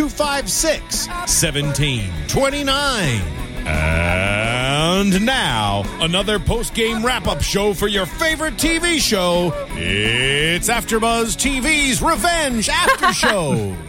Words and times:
256 0.00 1.08
1729. 1.08 3.20
And 3.66 5.26
now, 5.26 5.82
another 6.00 6.38
post 6.38 6.72
game 6.72 7.04
wrap 7.04 7.26
up 7.26 7.42
show 7.42 7.74
for 7.74 7.86
your 7.86 8.06
favorite 8.06 8.54
TV 8.54 8.98
show. 8.98 9.52
It's 9.72 10.70
AfterBuzz 10.70 11.36
TV's 11.36 12.00
Revenge 12.00 12.70
After 12.70 13.12
Show. 13.12 13.76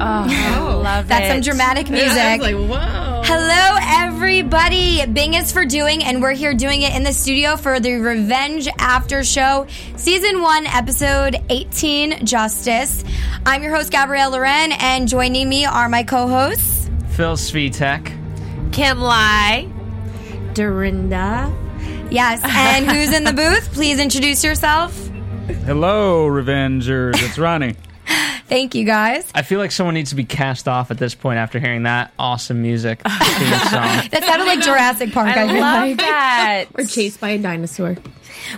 Oh, 0.00 0.26
oh, 0.30 0.74
oh, 0.76 0.80
Love 0.80 1.08
That's 1.08 1.26
it. 1.26 1.32
some 1.32 1.40
dramatic 1.40 1.90
music. 1.90 2.08
I 2.16 2.36
was 2.36 2.40
like, 2.40 2.54
whoa. 2.54 3.07
Hello, 3.30 3.76
everybody. 4.06 5.04
Bing 5.04 5.34
is 5.34 5.52
for 5.52 5.66
doing, 5.66 6.02
and 6.02 6.22
we're 6.22 6.32
here 6.32 6.54
doing 6.54 6.80
it 6.80 6.96
in 6.96 7.02
the 7.02 7.12
studio 7.12 7.58
for 7.58 7.78
the 7.78 7.96
Revenge 7.96 8.66
After 8.78 9.22
Show, 9.22 9.66
Season 9.96 10.40
1, 10.40 10.66
Episode 10.66 11.36
18, 11.50 12.24
Justice. 12.24 13.04
I'm 13.44 13.62
your 13.62 13.76
host, 13.76 13.92
Gabrielle 13.92 14.30
Loren, 14.30 14.72
and 14.72 15.06
joining 15.06 15.46
me 15.46 15.66
are 15.66 15.90
my 15.90 16.04
co 16.04 16.26
hosts. 16.26 16.88
Phil 17.10 17.36
Svitek. 17.36 18.72
Kim 18.72 18.98
Lai. 18.98 19.68
Dorinda. 20.54 21.54
Yes, 22.10 22.40
and 22.42 22.90
who's 22.90 23.12
in 23.12 23.24
the 23.24 23.32
booth? 23.34 23.74
Please 23.74 24.00
introduce 24.00 24.42
yourself. 24.42 24.96
Hello, 25.66 26.26
Revengers. 26.26 27.22
It's 27.22 27.36
Ronnie. 27.36 27.76
Thank 28.48 28.74
you, 28.74 28.84
guys. 28.84 29.30
I 29.34 29.42
feel 29.42 29.58
like 29.58 29.70
someone 29.72 29.94
needs 29.94 30.10
to 30.10 30.16
be 30.16 30.24
cast 30.24 30.66
off 30.68 30.90
at 30.90 30.98
this 30.98 31.14
point 31.14 31.38
after 31.38 31.58
hearing 31.60 31.82
that 31.84 32.12
awesome 32.18 32.62
music 32.62 33.00
song. 33.06 33.12
That 34.10 34.24
sounded 34.26 34.46
like 34.46 34.60
Jurassic 34.60 35.12
Park. 35.12 35.28
I, 35.28 35.42
I 35.42 35.44
love 35.44 35.88
like. 35.88 35.96
that. 35.98 36.64
Or 36.74 36.84
chased 36.84 37.20
by 37.20 37.30
a 37.30 37.38
dinosaur. 37.38 37.96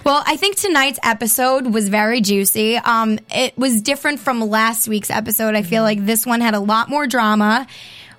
Well, 0.05 0.23
I 0.27 0.37
think 0.37 0.57
tonight's 0.57 0.99
episode 1.03 1.67
was 1.67 1.89
very 1.89 2.21
juicy. 2.21 2.77
Um, 2.77 3.19
it 3.31 3.57
was 3.59 3.81
different 3.83 4.21
from 4.21 4.41
last 4.41 4.87
week's 4.89 5.11
episode. 5.11 5.55
I 5.55 5.63
feel 5.63 5.83
like 5.83 6.05
this 6.07 6.25
one 6.27 6.41
had 6.41 6.55
a 6.55 6.61
lot 6.61 6.89
more 6.89 7.07
drama. 7.07 7.67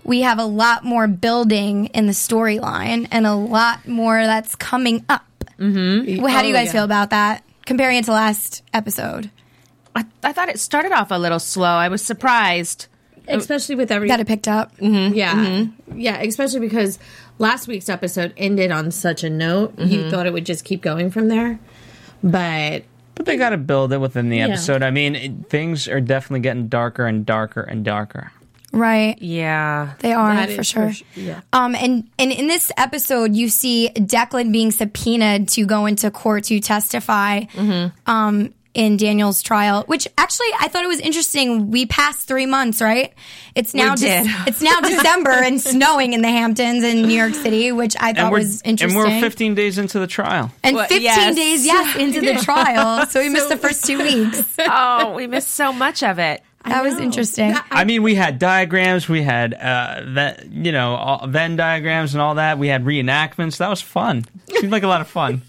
We 0.04 0.22
have 0.22 0.40
a 0.40 0.46
lot 0.46 0.84
more 0.84 1.08
building 1.08 1.86
in 1.88 2.08
the 2.08 2.14
storyline 2.14 3.08
and 3.12 3.26
a 3.28 3.36
lot 3.36 3.88
more 3.88 4.18
that's 4.26 4.56
coming 4.56 5.06
up. 5.08 5.24
Mm-hmm. 5.60 6.26
How 6.26 6.42
do 6.42 6.48
you 6.48 6.54
Oh, 6.54 6.58
guys 6.58 6.68
yeah. 6.68 6.72
feel 6.72 6.84
about 6.84 7.12
that 7.12 7.44
comparing 7.66 7.98
it 7.98 8.06
to 8.06 8.12
last 8.12 8.64
episode? 8.74 9.30
I, 9.96 10.06
I 10.24 10.32
thought 10.34 10.50
it 10.50 10.60
started 10.60 10.92
off 10.92 11.12
a 11.12 11.18
little 11.20 11.40
slow. 11.40 11.68
I 11.70 11.88
was 11.90 12.02
surprised. 12.02 12.88
Especially 13.28 13.76
with 13.76 13.92
every. 13.92 14.08
That 14.08 14.20
it 14.20 14.28
picked 14.28 14.48
up. 14.48 14.72
yeah. 14.80 15.66
Yeah, 15.94 16.20
especially 16.22 16.60
because 16.60 16.98
last 17.38 17.68
week's 17.68 17.88
episode 17.90 18.34
ended 18.36 18.72
on 18.72 18.92
such 18.92 19.24
a 19.24 19.30
note. 19.30 19.78
You 19.80 20.10
thought 20.10 20.26
it 20.26 20.34
would 20.34 20.46
just 20.46 20.66
keep 20.66 20.82
going 20.82 21.12
from 21.12 21.28
there. 21.28 21.60
But 22.24 22.84
But 23.16 23.26
they 23.26 23.38
got 23.38 23.50
to 23.52 23.58
build 23.58 23.94
it 23.94 24.00
within 24.00 24.30
the 24.30 24.42
episode. 24.42 24.84
I 24.84 24.92
mean, 24.92 25.16
it, 25.16 25.50
things 25.50 25.88
are 25.88 26.02
definitely 26.02 26.42
getting 26.42 26.68
darker 26.68 27.06
and 27.06 27.26
darker 27.26 27.62
and 27.62 27.84
darker. 27.86 28.32
Right. 28.74 29.22
Yeah. 29.22 29.94
They 30.00 30.14
are 30.14 30.34
That 30.34 30.52
for 30.52 30.64
sure. 30.64 30.88
for 30.88 30.94
sh- 30.94 31.04
yeah. 31.16 31.42
Um, 31.52 31.76
and 31.76 32.08
and 32.18 32.32
in 32.32 32.48
this 32.48 32.72
episode, 32.78 33.36
you 33.36 33.50
see 33.50 33.92
Declan 33.96 34.52
being 34.54 34.72
subpoenaed 34.72 35.50
to 35.50 35.66
go 35.66 35.86
into 35.86 36.10
court 36.10 36.46
to 36.46 36.60
testify. 36.60 37.44
Um, 38.08 38.54
in 38.74 38.96
Daniel's 38.98 39.42
trial, 39.42 39.84
which 39.88 40.08
actually 40.18 40.48
I 40.60 40.68
thought 40.70 40.84
it 40.84 40.88
was 40.88 41.00
interesting. 41.00 41.72
We 41.72 41.86
passed 41.86 42.28
three 42.28 42.46
months, 42.46 42.82
right? 42.82 43.14
It's 43.56 43.74
now 43.74 43.96
did. 43.96 44.26
it's 44.48 44.62
now 44.62 44.80
December 44.80 45.32
and 45.32 45.60
snowing 45.74 46.14
in 46.14 46.22
the 46.22 46.30
Hamptons 46.30 46.84
in 46.84 47.02
New 47.04 47.18
York 47.18 47.34
City, 47.34 47.72
which 47.72 47.96
I 48.00 48.14
thought 48.14 48.18
And 48.18 48.32
we're, 48.32 48.38
was 48.40 48.62
and 48.62 48.72
interesting. 48.82 48.98
we're 48.98 49.20
15 49.20 49.56
days 49.56 49.78
into 49.78 50.00
the 50.00 50.08
trial. 50.08 50.52
And 50.64 50.76
Well, 50.76 50.86
15 50.88 51.04
yes. 51.04 51.36
days, 51.36 51.66
yes, 51.66 51.96
into 52.00 52.22
the 52.22 52.36
trial. 52.36 53.06
So 53.08 53.20
we 53.20 53.30
missed 53.30 53.50
the 53.50 53.58
first 53.58 53.86
two 53.86 53.98
weeks. 53.98 54.56
Oh, 54.60 55.14
we 55.16 55.28
missed 55.28 55.50
so 55.50 55.74
much 55.74 56.02
of 56.04 56.18
it. 56.20 56.42
That 56.64 56.84
was 56.84 57.00
interesting. 57.00 57.56
I 57.72 57.86
mean, 57.86 58.04
we 58.04 58.14
had 58.14 58.38
diagrams, 58.38 59.10
we 59.10 59.24
had 59.24 59.56
uh, 59.56 60.02
that 60.14 60.52
you 60.52 60.72
know 60.72 60.94
all, 60.94 61.26
Venn 61.28 61.56
diagrams 61.56 62.14
and 62.14 62.22
all 62.22 62.36
that. 62.36 62.60
We 62.60 62.68
had 62.68 62.86
reenactments. 62.86 63.58
That 63.58 63.70
was 63.70 63.82
fun. 63.82 64.26
Seemed 64.48 64.72
like 64.72 64.84
a 64.84 64.88
lot 64.88 65.02
of 65.02 65.08
fun. 65.08 65.42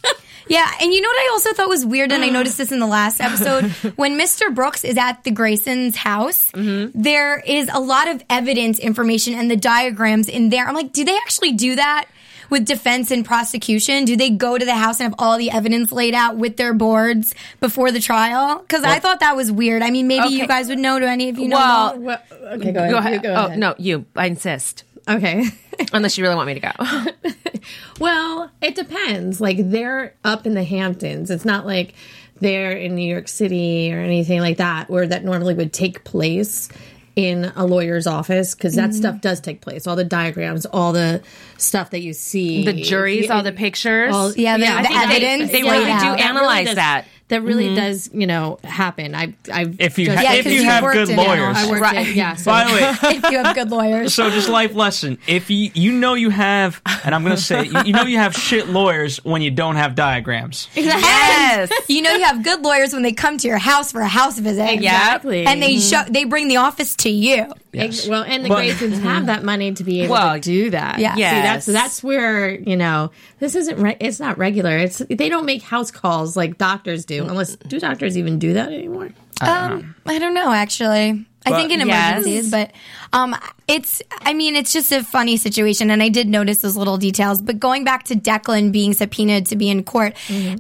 Yeah, 0.49 0.71
and 0.81 0.93
you 0.93 1.01
know 1.01 1.09
what 1.09 1.19
I 1.19 1.29
also 1.33 1.53
thought 1.53 1.69
was 1.69 1.87
weird, 1.87 2.13
and 2.13 2.23
I 2.23 2.29
mm. 2.29 2.33
noticed 2.33 2.59
this 2.59 2.73
in 2.73 2.79
the 2.79 2.87
last 2.87 3.21
episode 3.21 3.71
when 3.97 4.19
Mr. 4.19 4.55
Brooks 4.55 4.85
is 4.85 4.97
at 4.99 5.25
the 5.25 5.31
Graysons' 5.31 5.97
house. 5.97 6.51
Mm-hmm. 6.53 7.01
there 7.01 7.39
is 7.41 7.69
a 7.73 7.81
lot 7.81 8.09
of 8.09 8.23
evidence, 8.29 8.79
information, 8.79 9.35
and 9.35 9.51
the 9.51 9.57
diagrams 9.57 10.29
in 10.29 10.51
there. 10.51 10.67
I'm 10.67 10.75
like, 10.75 10.93
do 10.93 11.05
they 11.05 11.17
actually 11.17 11.53
do 11.53 11.77
that 11.77 12.07
with 12.51 12.67
defense 12.67 13.11
and 13.11 13.25
prosecution? 13.25 14.05
Do 14.05 14.17
they 14.17 14.31
go 14.31 14.59
to 14.59 14.65
the 14.65 14.75
house 14.75 15.01
and 15.01 15.11
have 15.11 15.15
all 15.19 15.39
the 15.39 15.51
evidence 15.51 15.91
laid 15.91 16.15
out 16.15 16.37
with 16.37 16.57
their 16.57 16.75
boards 16.75 17.35
before 17.61 17.91
the 17.91 18.01
trial? 18.01 18.59
Because 18.59 18.85
I 18.85 18.99
thought 18.99 19.21
that 19.21 19.35
was 19.35 19.51
weird. 19.51 19.83
I 19.83 19.91
mean, 19.91 20.07
maybe 20.07 20.35
you 20.35 20.47
guys 20.47 20.69
would 20.69 20.79
know. 20.79 20.99
Do 20.99 21.07
any 21.07 21.31
of 21.31 21.39
you 21.39 21.49
know? 21.49 21.57
Well. 21.57 21.99
Well, 21.99 22.23
okay, 22.55 22.73
go 22.73 22.81
ahead. 22.81 22.91
go 22.91 22.91
You 22.91 22.97
ahead. 22.97 23.23
go 23.23 23.35
oh, 23.35 23.55
no, 23.55 23.75
you. 23.79 24.05
I 24.15 24.27
insist. 24.27 24.85
Okay. 25.09 25.45
Unless 25.93 26.19
you 26.19 26.25
really 26.25 26.37
want 26.37 26.47
me 26.47 26.55
to 26.55 26.61
go. 26.61 27.31
well, 28.01 28.51
it 28.61 28.75
depends. 28.75 29.41
Like 29.41 29.57
they're 29.59 30.15
up 30.25 30.47
in 30.47 30.55
the 30.55 30.65
Hamptons. 30.65 31.31
It's 31.31 31.45
not 31.45 31.67
like 31.67 31.95
they're 32.41 32.73
in 32.73 32.95
New 32.95 33.07
York 33.09 33.29
City 33.29 33.93
or 33.93 33.99
anything 33.99 34.41
like 34.41 34.59
that, 34.59 34.91
where 34.91 35.07
that 35.07 35.25
normally 35.25 35.55
would 35.55 35.73
take 35.73 36.05
place 36.05 36.69
in 37.15 37.53
a 37.57 37.67
lawyer's 37.67 38.07
office 38.07 38.55
because 38.55 38.75
that 38.77 38.91
mm-hmm. 38.91 38.99
stuff 38.99 39.21
does 39.21 39.41
take 39.41 39.61
place. 39.61 39.87
All 39.87 39.97
the 39.97 40.05
diagrams, 40.05 40.65
all 40.67 40.93
the 40.93 41.23
stuff 41.59 41.91
that 41.91 42.01
you 42.01 42.15
see, 42.15 42.65
the 42.65 42.73
juries, 42.73 43.31
all 43.31 43.43
the 43.43 43.53
pictures. 43.53 44.15
all- 44.15 44.33
Yeah, 44.33 44.57
the- 44.57 44.67
I 44.67 44.83
the 44.83 44.89
think 44.89 44.99
they- 44.99 45.17
evidence 45.17 45.53
they 45.53 45.63
laid 45.63 45.87
really 45.87 46.01
do 46.01 46.23
analyze 46.23 46.75
that. 46.75 47.07
That 47.29 47.43
really 47.43 47.67
mm-hmm. 47.67 47.77
does, 47.77 48.11
you 48.13 48.27
know, 48.27 48.59
happen. 48.63 49.15
I, 49.15 49.33
I 49.51 49.73
If 49.79 49.99
you 49.99 50.05
just- 50.07 50.19
ha- 50.19 50.23
Yeah, 50.23 50.33
if 50.35 50.45
'cause 50.45 50.53
you 50.53 50.61
you 50.61 50.65
have 50.65 50.85
good 50.93 51.09
lawyers. 51.09 51.57
I 51.57 51.71
worked 51.71 51.81
Right. 51.81 52.09
in, 52.09 52.15
yeah. 52.15 52.35
So 52.35 52.51
By 52.51 52.65
the 52.65 52.73
way, 52.75 53.17
if 53.17 53.31
you 53.31 53.43
have 53.43 53.55
good 53.55 53.71
lawyers. 53.71 54.15
So 54.15 54.29
just 54.29 54.51
life 54.51 54.75
lesson. 54.75 55.17
If 55.27 55.49
you 55.51 55.71
you 55.73 55.93
know 55.93 56.13
you 56.13 56.29
have, 56.29 56.83
and 57.05 57.15
I'm 57.15 57.23
gonna 57.23 57.39
say 57.39 57.65
you, 57.65 57.83
you 57.87 57.93
know 57.95 58.03
you 58.03 58.19
have 58.19 58.35
shit 58.35 58.69
lawyers 58.69 59.17
when 59.25 59.41
you 59.41 59.51
don't 59.51 59.77
have 59.77 59.95
diagrams. 59.95 60.69
yes. 60.75 61.71
you 61.89 62.03
know 62.03 62.13
you 62.15 62.25
have 62.25 62.43
good 62.45 62.61
lawyers 62.63 62.93
when 62.93 63.03
they 63.03 63.13
come 63.13 63.39
to 63.39 63.49
your 63.49 63.59
house 63.59 63.93
for 63.93 64.03
a 64.03 64.09
house 64.09 64.39
visit. 64.39 64.69
Exactly. 64.71 65.47
And 65.47 65.63
they 65.63 65.77
mm-hmm. 65.77 66.05
show 66.05 66.11
they 66.13 66.25
bring 66.25 66.49
the 66.49 66.57
office 66.59 66.95
to 66.97 67.09
you. 67.11 67.47
Ex- 67.75 68.07
Well, 68.07 68.25
and 68.25 68.45
the 68.45 68.51
But- 68.51 68.65
Graysons 68.65 69.01
have 69.01 69.27
that 69.27 69.43
money 69.45 69.73
to 69.73 69.83
be 69.83 70.03
able 70.03 70.13
Well, 70.13 70.35
to 70.35 70.41
do 70.41 70.71
that. 70.71 70.99
yeah. 70.99 71.15
See, 71.15 71.21
that's 71.21 71.67
that's 71.67 72.03
where 72.03 72.51
you 72.51 72.77
know 72.77 73.11
this 73.39 73.55
isn't. 73.55 73.79
Re- 73.81 73.97
it's 74.01 74.21
not 74.21 74.37
regular. 74.37 74.77
It's 74.77 74.99
they 74.99 75.31
don't 75.31 75.47
make 75.47 75.63
house 75.63 75.91
calls 75.91 76.37
like 76.37 76.59
doctors 76.59 77.07
do. 77.07 77.22
Unless 77.29 77.57
do 77.57 77.79
doctors 77.81 78.17
even 78.19 78.39
do 78.39 78.55
that 78.55 78.73
anymore? 78.73 79.11
Um, 79.41 79.95
I 80.07 80.19
don't 80.19 80.35
know 80.35 80.53
actually. 80.53 81.27
I 81.45 81.51
think 81.51 81.73
in 81.73 81.85
Yes. 81.89 82.19
emergencies, 82.25 82.51
but 82.53 82.71
um, 83.13 83.35
it's. 83.67 84.01
I 84.21 84.33
mean, 84.33 84.55
it's 84.55 84.73
just 84.73 84.93
a 84.93 85.03
funny 85.03 85.37
situation, 85.37 85.91
and 85.91 86.01
I 86.01 86.09
did 86.09 86.29
notice 86.29 86.59
those 86.59 86.77
little 86.77 86.99
details. 86.99 87.43
But 87.43 87.59
going 87.59 87.83
back 87.83 88.05
to 88.05 88.15
Declan 88.15 88.71
being 88.71 88.93
subpoenaed 88.93 89.47
to 89.47 89.57
be 89.57 89.69
in 89.69 89.83
court, 89.83 90.15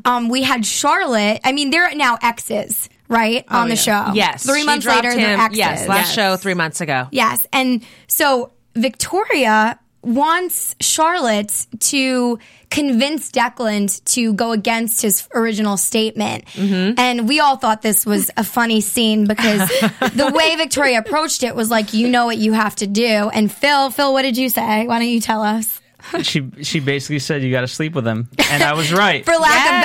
um, 0.05 0.29
we 0.29 0.43
had 0.43 0.67
Charlotte. 0.67 1.41
I 1.45 1.53
mean, 1.53 1.71
they're 1.71 1.95
now 1.95 2.19
exes, 2.21 2.89
right, 3.07 3.45
on 3.49 3.69
the 3.69 3.77
show. 3.77 4.11
Yes. 4.13 4.45
three 4.45 4.61
She 4.63 4.67
months 4.67 4.85
dropped 4.85 5.05
later, 5.05 5.15
they're 5.17 5.35
him- 5.35 5.41
exes. 5.41 5.59
Yes, 5.59 5.87
last 5.89 5.99
Yes. 6.09 6.15
show 6.17 6.37
three 6.37 6.55
months 6.55 6.81
ago. 6.81 7.07
Yes. 7.13 7.47
And 7.53 7.85
so 8.09 8.51
Victoria 8.75 9.79
wants 10.03 10.75
Charlotte 10.81 11.67
to 11.81 12.39
convince 12.71 13.31
Declan 13.31 14.03
to 14.05 14.35
go 14.35 14.53
against 14.53 15.03
his 15.03 15.29
original 15.35 15.77
statement. 15.77 16.45
Mm-hmm. 16.47 16.99
And 16.99 17.29
we 17.29 17.41
all 17.41 17.57
thought 17.57 17.83
this 17.83 18.07
was 18.07 18.31
a 18.37 18.45
funny 18.45 18.81
scene 18.81 19.27
because 19.27 19.69
the 20.15 20.33
way 20.35 20.57
Victoria 20.57 20.99
approached 20.99 21.43
it 21.43 21.55
was 21.55 21.71
like, 21.71 21.95
you 21.95 22.09
know 22.09 22.27
what 22.27 22.39
you 22.39 22.53
have 22.53 22.75
to 22.77 22.87
do. 22.87 23.31
And 23.33 23.51
Phil, 23.53 23.91
Phil, 23.91 24.13
what 24.13 24.23
did 24.23 24.37
you 24.37 24.49
say? 24.49 24.87
Why 24.87 24.99
don't 24.99 25.09
you 25.09 25.21
tell 25.21 25.43
us? 25.43 25.81
She 26.23 26.51
she 26.63 26.81
basically 26.81 27.21
said 27.21 27.43
you 27.43 27.53
got 27.53 27.61
to 27.61 27.69
sleep 27.69 27.95
with 27.95 28.05
him, 28.05 28.29
and 28.51 28.63
I 28.63 28.75
was 28.75 28.93
right. 28.93 29.25
For 29.25 29.37
lack 29.37 29.79
of 29.79 29.85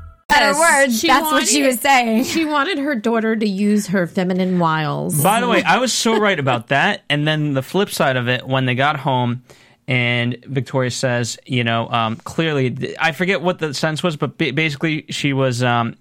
Better 0.31 0.57
words. 0.59 0.99
She 0.99 1.07
That's 1.07 1.31
what 1.31 1.47
she 1.47 1.63
was 1.63 1.79
saying. 1.79 2.23
She 2.31 2.45
wanted 2.45 2.77
her 2.79 2.95
daughter 2.95 3.35
to 3.35 3.47
use 3.47 3.87
her 3.87 4.07
feminine 4.07 4.59
wiles. 4.59 5.21
By 5.21 5.41
the 5.41 5.47
way, 5.47 5.63
I 5.63 5.77
was 5.77 5.91
so 5.93 6.19
right 6.19 6.39
about 6.39 6.67
that. 6.67 7.01
And 7.09 7.27
then 7.27 7.53
the 7.53 7.61
flip 7.61 7.89
side 7.89 8.15
of 8.17 8.27
it, 8.29 8.47
when 8.47 8.65
they 8.65 8.75
got 8.75 8.97
home, 8.97 9.43
and 9.87 10.37
Victoria 10.45 10.91
says, 10.91 11.37
you 11.45 11.63
know, 11.63 11.89
um, 11.89 12.15
clearly, 12.17 12.95
I 12.99 13.11
forget 13.11 13.41
what 13.41 13.59
the 13.59 13.73
sense 13.73 14.01
was, 14.03 14.15
but 14.15 14.37
basically, 14.37 15.05
she 15.09 15.33
was, 15.33 15.61
um, 15.63 15.95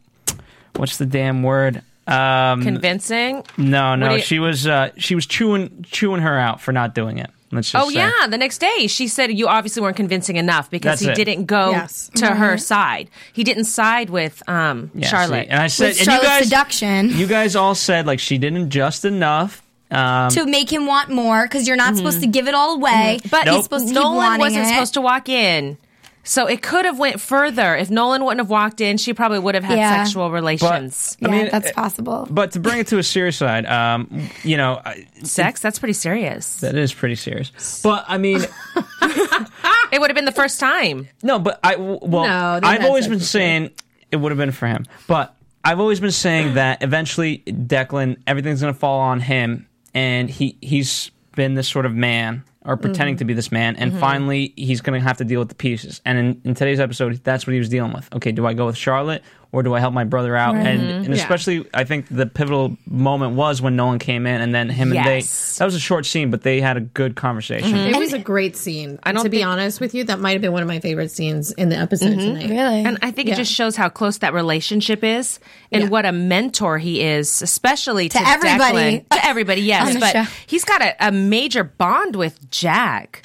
what's 0.77 0.99
the 0.99 1.07
damn 1.07 1.43
word? 1.43 1.83
Um, 2.07 2.63
Convincing. 2.63 3.45
no, 3.57 3.95
no, 3.97 4.15
you- 4.17 4.23
she 4.23 4.39
was, 4.39 4.67
uh, 4.67 4.91
she 4.97 5.15
was 5.15 5.27
chewing, 5.27 5.85
chewing 5.91 6.21
her 6.23 6.39
out 6.39 6.61
for 6.61 6.73
not 6.73 6.95
doing 6.95 7.19
it. 7.19 7.31
Let's 7.53 7.71
just 7.71 7.85
Oh 7.85 7.89
say. 7.91 7.97
yeah, 7.97 8.27
the 8.29 8.39
next 8.39 8.59
day 8.59 8.87
she 8.87 9.09
said 9.09 9.33
you 9.33 9.49
obviously 9.49 9.83
weren't 9.83 9.97
convincing 9.97 10.37
enough 10.37 10.71
because 10.71 11.01
That's 11.01 11.17
he 11.17 11.23
it. 11.23 11.25
didn't 11.25 11.47
go 11.47 11.71
Yes. 11.71 12.11
to 12.17 12.27
her 12.29 12.57
side. 12.59 13.11
He 13.33 13.43
didn't 13.45 13.65
side 13.65 14.09
with 14.11 14.43
um, 14.49 14.91
Yeah, 14.95 15.09
Charlotte. 15.09 15.45
see, 15.47 15.51
and 15.51 15.61
I 15.61 15.67
said, 15.67 15.89
With 15.89 16.09
and 16.09 16.13
you 16.17 16.23
guys, 16.29 16.45
seduction. 16.45 17.11
you 17.11 17.27
guys 17.27 17.57
all 17.57 17.75
said 17.75 18.07
like 18.07 18.21
she 18.21 18.39
didn't 18.39 18.71
just 18.71 19.05
enough. 19.05 19.63
Um, 19.93 20.31
to 20.31 20.47
make 20.47 20.73
him 20.73 20.87
want 20.87 21.09
more 21.11 21.43
because 21.43 21.67
you're 21.67 21.77
not 21.77 21.97
supposed 21.97 22.21
to 22.21 22.29
give 22.29 22.47
it 22.47 22.55
all 22.55 22.77
away. 22.77 23.19
but 23.29 23.49
he's 23.49 23.65
supposed 23.65 23.89
to 23.89 23.93
keep 23.93 24.01
Nolan 24.01 24.39
wasn't 24.39 24.67
it. 24.67 24.69
supposed 24.69 24.95
to 24.95 25.01
walk 25.01 25.29
in. 25.29 25.77
So 26.23 26.47
it 26.47 26.61
could 26.63 26.85
have 26.85 26.99
went 26.99 27.21
further. 27.21 27.75
If 27.75 27.91
Nolan 27.91 28.23
wouldn't 28.25 28.41
have 28.41 28.51
walked 28.51 28.81
in, 28.81 28.99
she 28.99 29.15
probably 29.15 29.39
would 29.39 29.55
have 29.55 29.65
had 29.65 29.79
Yeah. 29.79 30.05
sexual 30.05 30.31
relations. 30.31 31.17
Yeah, 31.21 31.29
I 31.29 31.31
mean, 31.31 31.49
that's 31.51 31.73
possible. 31.73 32.29
but 32.31 32.53
to 32.53 32.61
bring 32.61 32.79
it 32.79 32.87
to 32.89 32.99
a 32.99 33.03
serious 33.03 33.37
side, 33.37 33.65
um, 33.67 34.29
you 34.45 34.57
know, 34.59 34.81
I- 34.85 35.07
Sex? 35.23 35.61
That's 35.61 35.79
pretty 35.79 35.95
serious. 35.95 36.57
that 36.57 36.75
is 36.77 36.93
pretty 36.93 37.15
serious. 37.17 37.81
But 37.83 38.05
I 38.07 38.19
mean, 38.19 38.41
It 39.93 40.01
would 40.01 40.09
have 40.11 40.15
been 40.15 40.25
the 40.25 40.31
first 40.33 40.61
time. 40.61 41.09
No, 41.23 41.39
but 41.41 41.59
I 41.65 41.75
well, 41.77 42.25
No, 42.25 42.61
I've 42.63 42.85
always 42.85 43.07
been 43.09 43.19
before. 43.19 43.27
saying 43.27 43.71
it 44.13 44.17
would 44.17 44.31
have 44.31 44.39
been 44.39 44.53
for 44.53 44.69
him, 44.69 44.87
but 45.09 45.35
I've 45.65 45.81
always 45.81 45.99
been 46.01 46.13
saying 46.13 46.55
that 46.55 46.83
eventually 46.83 47.43
Declan, 47.47 48.19
everything's 48.27 48.61
going 48.61 48.73
to 48.73 48.79
fall 48.79 49.01
on 49.01 49.21
him, 49.21 49.67
and 49.93 50.31
he 50.31 50.57
he's 50.61 51.11
been 51.35 51.55
this 51.55 51.69
sort 51.69 51.87
of 51.87 51.95
man 51.95 52.45
or 52.65 52.77
pretending 52.77 53.17
to 53.17 53.25
be 53.25 53.33
this 53.33 53.51
man, 53.51 53.77
and 53.77 53.91
mm-hmm. 53.91 54.01
finally 54.01 54.53
he's 54.57 54.81
going 54.81 54.99
to 54.99 55.07
have 55.07 55.17
to 55.17 55.25
deal 55.25 55.41
with 55.41 55.49
the 55.49 55.55
pieces. 55.55 56.01
And 56.05 56.19
in, 56.19 56.41
in 56.45 56.55
today's 56.55 56.81
episode, 56.81 57.23
that's 57.25 57.47
what 57.47 57.55
he 57.55 57.59
was 57.59 57.69
dealing 57.69 57.93
with. 57.93 58.13
Okay, 58.15 58.33
do 58.33 58.47
I 58.47 58.53
go 58.53 58.67
with 58.67 58.77
Charlotte 58.77 59.23
or 59.53 59.63
do 59.63 59.75
I 59.75 59.81
help 59.81 59.93
my 59.93 60.05
brother 60.05 60.37
out? 60.37 60.55
And 60.55 60.81
mm-hmm. 60.81 60.91
and 60.91 61.09
Yeah. 61.09 61.15
especially, 61.15 61.67
I 61.75 61.85
think 61.85 62.07
the 62.09 62.27
pivotal 62.27 62.77
moment 62.89 63.35
was 63.35 63.61
when 63.61 63.77
Nolan 63.77 63.99
came 63.99 64.27
in, 64.27 64.41
and 64.41 64.55
then 64.55 64.69
him 64.69 64.93
and 64.93 65.05
they. 65.07 65.21
That 65.23 65.65
was 65.65 65.75
a 65.75 65.81
short 65.81 66.07
scene, 66.07 66.31
but 66.31 66.43
they 66.43 66.61
had 66.61 66.77
a 66.77 66.81
good 66.81 67.17
conversation. 67.17 67.71
Mm-hmm. 67.73 67.95
It 67.95 67.99
was 67.99 68.13
a 68.13 68.19
great 68.19 68.57
scene. 68.57 68.99
I 69.03 69.13
don't 69.13 69.25
to 69.25 69.29
be 69.31 69.43
honest 69.43 69.81
with 69.81 69.95
you, 69.95 70.05
that 70.05 70.21
might 70.21 70.33
have 70.33 70.41
been 70.41 70.53
one 70.53 70.63
of 70.63 70.69
my 70.69 70.81
favorite 70.81 71.11
scenes 71.11 71.53
in 71.53 71.69
the 71.69 71.77
episode 71.77 72.11
mm-hmm. 72.11 72.21
tonight. 72.21 72.51
Really? 72.51 72.85
And 72.85 72.99
I 73.03 73.11
think 73.11 73.29
Yeah. 73.29 73.35
it 73.35 73.39
just 73.39 73.53
shows 73.53 73.77
how 73.77 73.89
close 73.89 74.19
that 74.19 74.35
relationship 74.35 75.03
is 75.05 75.41
and 75.73 75.85
Yeah. 75.85 75.89
what 75.89 76.07
a 76.07 76.13
mentor 76.13 76.79
he 76.79 77.03
is, 77.03 77.43
especially 77.43 78.09
to, 78.11 78.19
everybody. 78.21 79.01
Declan. 79.01 79.09
To 79.11 79.27
everybody, 79.27 79.63
yes. 79.63 79.97
But 80.01 80.13
show. 80.13 80.25
he's 80.47 80.65
got 80.65 80.81
a, 80.83 81.09
a 81.09 81.13
major 81.13 81.65
bond 81.65 82.17
with 82.17 82.51
Jack. 82.51 83.23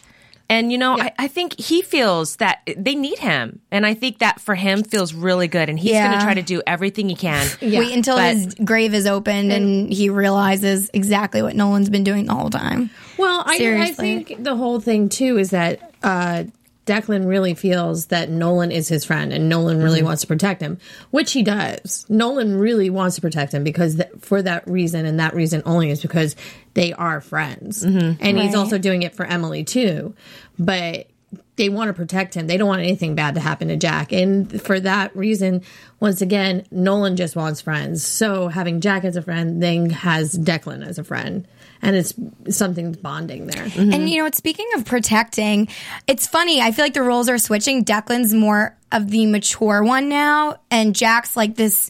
And, 0.49 0.71
you 0.71 0.77
know, 0.77 0.97
I, 0.99 1.11
I 1.17 1.27
think 1.27 1.59
he 1.59 1.81
feels 1.81 2.35
that 2.35 2.59
they 2.77 2.93
need 2.93 3.17
him. 3.17 3.61
And 3.71 3.85
I 3.85 3.93
think 3.95 4.19
that 4.19 4.39
for 4.39 4.53
him 4.55 4.83
feels 4.83 5.13
really 5.13 5.47
good. 5.47 5.69
And 5.69 5.79
he's 5.79 5.91
Yeah. 5.91 6.07
going 6.07 6.19
to 6.19 6.23
try 6.23 6.33
to 6.35 6.41
do 6.43 6.61
everything 6.67 7.09
he 7.09 7.15
can. 7.15 7.47
Wait 7.61 7.91
until 7.95 8.17
But- 8.17 8.35
his 8.35 8.53
grave 8.63 8.93
is 8.93 9.07
opened 9.07 9.51
and 9.51 9.91
he 9.91 10.09
realizes 10.09 10.89
exactly 10.93 11.41
what 11.41 11.55
Nolan's 11.55 11.89
been 11.89 12.03
doing 12.03 12.25
the 12.25 12.35
whole 12.35 12.49
time. 12.51 12.91
Well, 13.17 13.43
I, 13.45 13.57
I 13.81 13.91
think 13.91 14.43
the 14.43 14.55
whole 14.55 14.79
thing 14.79 15.09
too 15.09 15.37
is 15.39 15.49
that 15.49 15.93
uh, 16.03 16.43
Declan 16.85 17.27
really 17.27 17.53
feels 17.55 18.07
that 18.07 18.29
Nolan 18.29 18.71
is 18.71 18.87
his 18.87 19.03
friend 19.05 19.33
and 19.33 19.49
Nolan 19.49 19.81
really 19.81 19.99
Mm-hmm. 19.99 20.05
wants 20.07 20.21
to 20.21 20.27
protect 20.27 20.61
him, 20.61 20.77
which 21.11 21.31
he 21.31 21.41
does. 21.41 22.05
Nolan 22.09 22.57
really 22.57 22.89
wants 22.89 23.15
to 23.15 23.21
protect 23.21 23.53
him 23.53 23.63
because 23.63 23.95
th- 23.95 24.09
for 24.19 24.41
that 24.41 24.67
reason 24.67 25.05
and 25.05 25.19
that 25.19 25.33
reason 25.33 25.63
only 25.65 25.89
is 25.89 26.01
because 26.01 26.35
they 26.75 26.93
are 26.93 27.21
friends. 27.21 27.81
And 27.83 28.19
he's 28.19 28.53
also 28.55 28.77
doing 28.77 29.01
it 29.03 29.15
for 29.15 29.25
Emily 29.25 29.63
too. 29.63 30.13
But 30.59 31.07
they 31.55 31.69
want 31.69 31.87
to 31.87 31.93
protect 31.93 32.33
him. 32.33 32.47
They 32.47 32.57
don't 32.57 32.67
want 32.67 32.81
anything 32.81 33.15
bad 33.15 33.35
to 33.35 33.41
happen 33.41 33.69
to 33.69 33.77
Jack. 33.77 34.11
And 34.11 34.61
for 34.61 34.77
that 34.79 35.15
reason, 35.15 35.61
once 36.01 36.21
again, 36.21 36.65
Nolan 36.69 37.15
just 37.15 37.35
wants 37.35 37.61
friends. 37.61 38.05
So 38.05 38.49
having 38.49 38.81
Jack 38.81 39.05
as 39.05 39.15
a 39.15 39.21
friend 39.21 39.63
then 39.63 39.89
has 39.89 40.37
Declan 40.37 40.85
as 40.85 40.99
a 40.99 41.03
friend. 41.03 41.47
And 41.81 41.95
it's 41.95 42.13
something 42.49 42.93
bonding 42.93 43.47
there. 43.47 43.67
And 43.75 44.09
you 44.09 44.23
know? 44.23 44.29
Speaking 44.33 44.67
of 44.75 44.85
protecting, 44.85 45.67
it's 46.07 46.25
funny. 46.25 46.61
I 46.61 46.71
feel 46.71 46.85
like 46.85 46.93
the 46.93 47.03
roles 47.03 47.29
are 47.29 47.37
switching. 47.37 47.85
Declan's 47.85 48.33
more 48.33 48.75
of 48.91 49.09
the 49.09 49.25
mature 49.25 49.83
one 49.83 50.09
now, 50.09 50.59
and 50.71 50.95
Jack's 50.95 51.35
like 51.35 51.55
this 51.55 51.89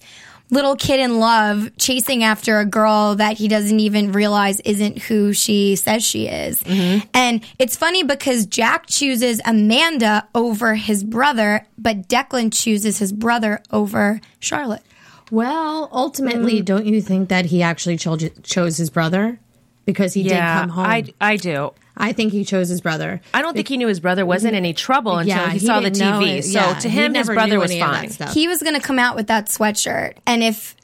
little 0.51 0.75
kid 0.75 0.99
in 0.99 1.19
love 1.19 1.69
chasing 1.77 2.23
after 2.23 2.59
a 2.59 2.65
girl 2.65 3.15
that 3.15 3.37
he 3.37 3.47
doesn't 3.47 3.79
even 3.79 4.11
realize 4.11 4.59
isn't 4.61 4.99
who 4.99 5.33
she 5.33 5.75
says 5.75 6.03
she 6.03 6.27
is. 6.27 6.61
Mm-hmm. 6.63 7.07
And 7.13 7.45
it's 7.57 7.75
funny 7.75 8.03
because 8.03 8.45
Jack 8.45 8.87
chooses 8.87 9.41
Amanda 9.45 10.27
over 10.35 10.75
his 10.75 11.03
brother, 11.03 11.65
but 11.77 12.07
Declan 12.07 12.53
chooses 12.53 12.99
his 12.99 13.11
brother 13.11 13.61
over 13.71 14.21
Charlotte. 14.39 14.83
Well, 15.31 15.89
ultimately, 15.91 16.61
mm. 16.61 16.65
don't 16.65 16.85
you 16.85 17.01
think 17.01 17.29
that 17.29 17.45
he 17.45 17.63
actually 17.63 17.97
cho- 17.97 18.17
chose 18.17 18.77
his 18.77 18.91
brother? 18.91 19.39
Because 19.85 20.13
he 20.13 20.23
did 20.23 20.31
Yeah, 20.31 20.61
come 20.61 20.69
home. 20.69 20.85
I, 20.85 21.05
I 21.21 21.37
do. 21.37 21.73
I 21.97 22.11
think 22.11 22.33
he 22.33 22.43
chose 22.43 22.67
his 22.69 22.81
brother. 22.81 23.21
I 23.33 23.41
don't 23.41 23.53
think 23.53 23.67
he 23.67 23.77
knew 23.77 23.87
his 23.87 23.99
brother 23.99 24.25
was 24.25 24.43
in 24.43 24.53
any 24.55 24.73
trouble 24.73 25.17
until 25.17 25.37
Yeah, 25.37 25.49
he, 25.51 25.59
he 25.59 25.65
saw 25.65 25.79
the 25.79 25.91
TV. 25.91 26.39
it. 26.39 26.43
So 26.45 26.49
Yeah, 26.59 26.73
to 26.79 26.89
him, 26.89 27.13
his 27.13 27.27
brother 27.27 27.59
was 27.59 27.71
any 27.71 27.81
of 27.81 27.91
that 27.91 28.17
fine. 28.17 28.27
he 28.33 28.47
was 28.47 28.61
going 28.61 28.75
to 28.75 28.81
come 28.81 28.99
out 28.99 29.15
with 29.15 29.27
that 29.27 29.47
sweatshirt. 29.47 30.15
And 30.25 30.43
if 30.43 30.75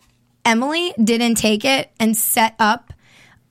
Emily 0.45 0.93
didn't 1.03 1.35
take 1.35 1.65
it 1.65 1.91
and 1.99 2.15
set 2.15 2.55
up 2.59 2.93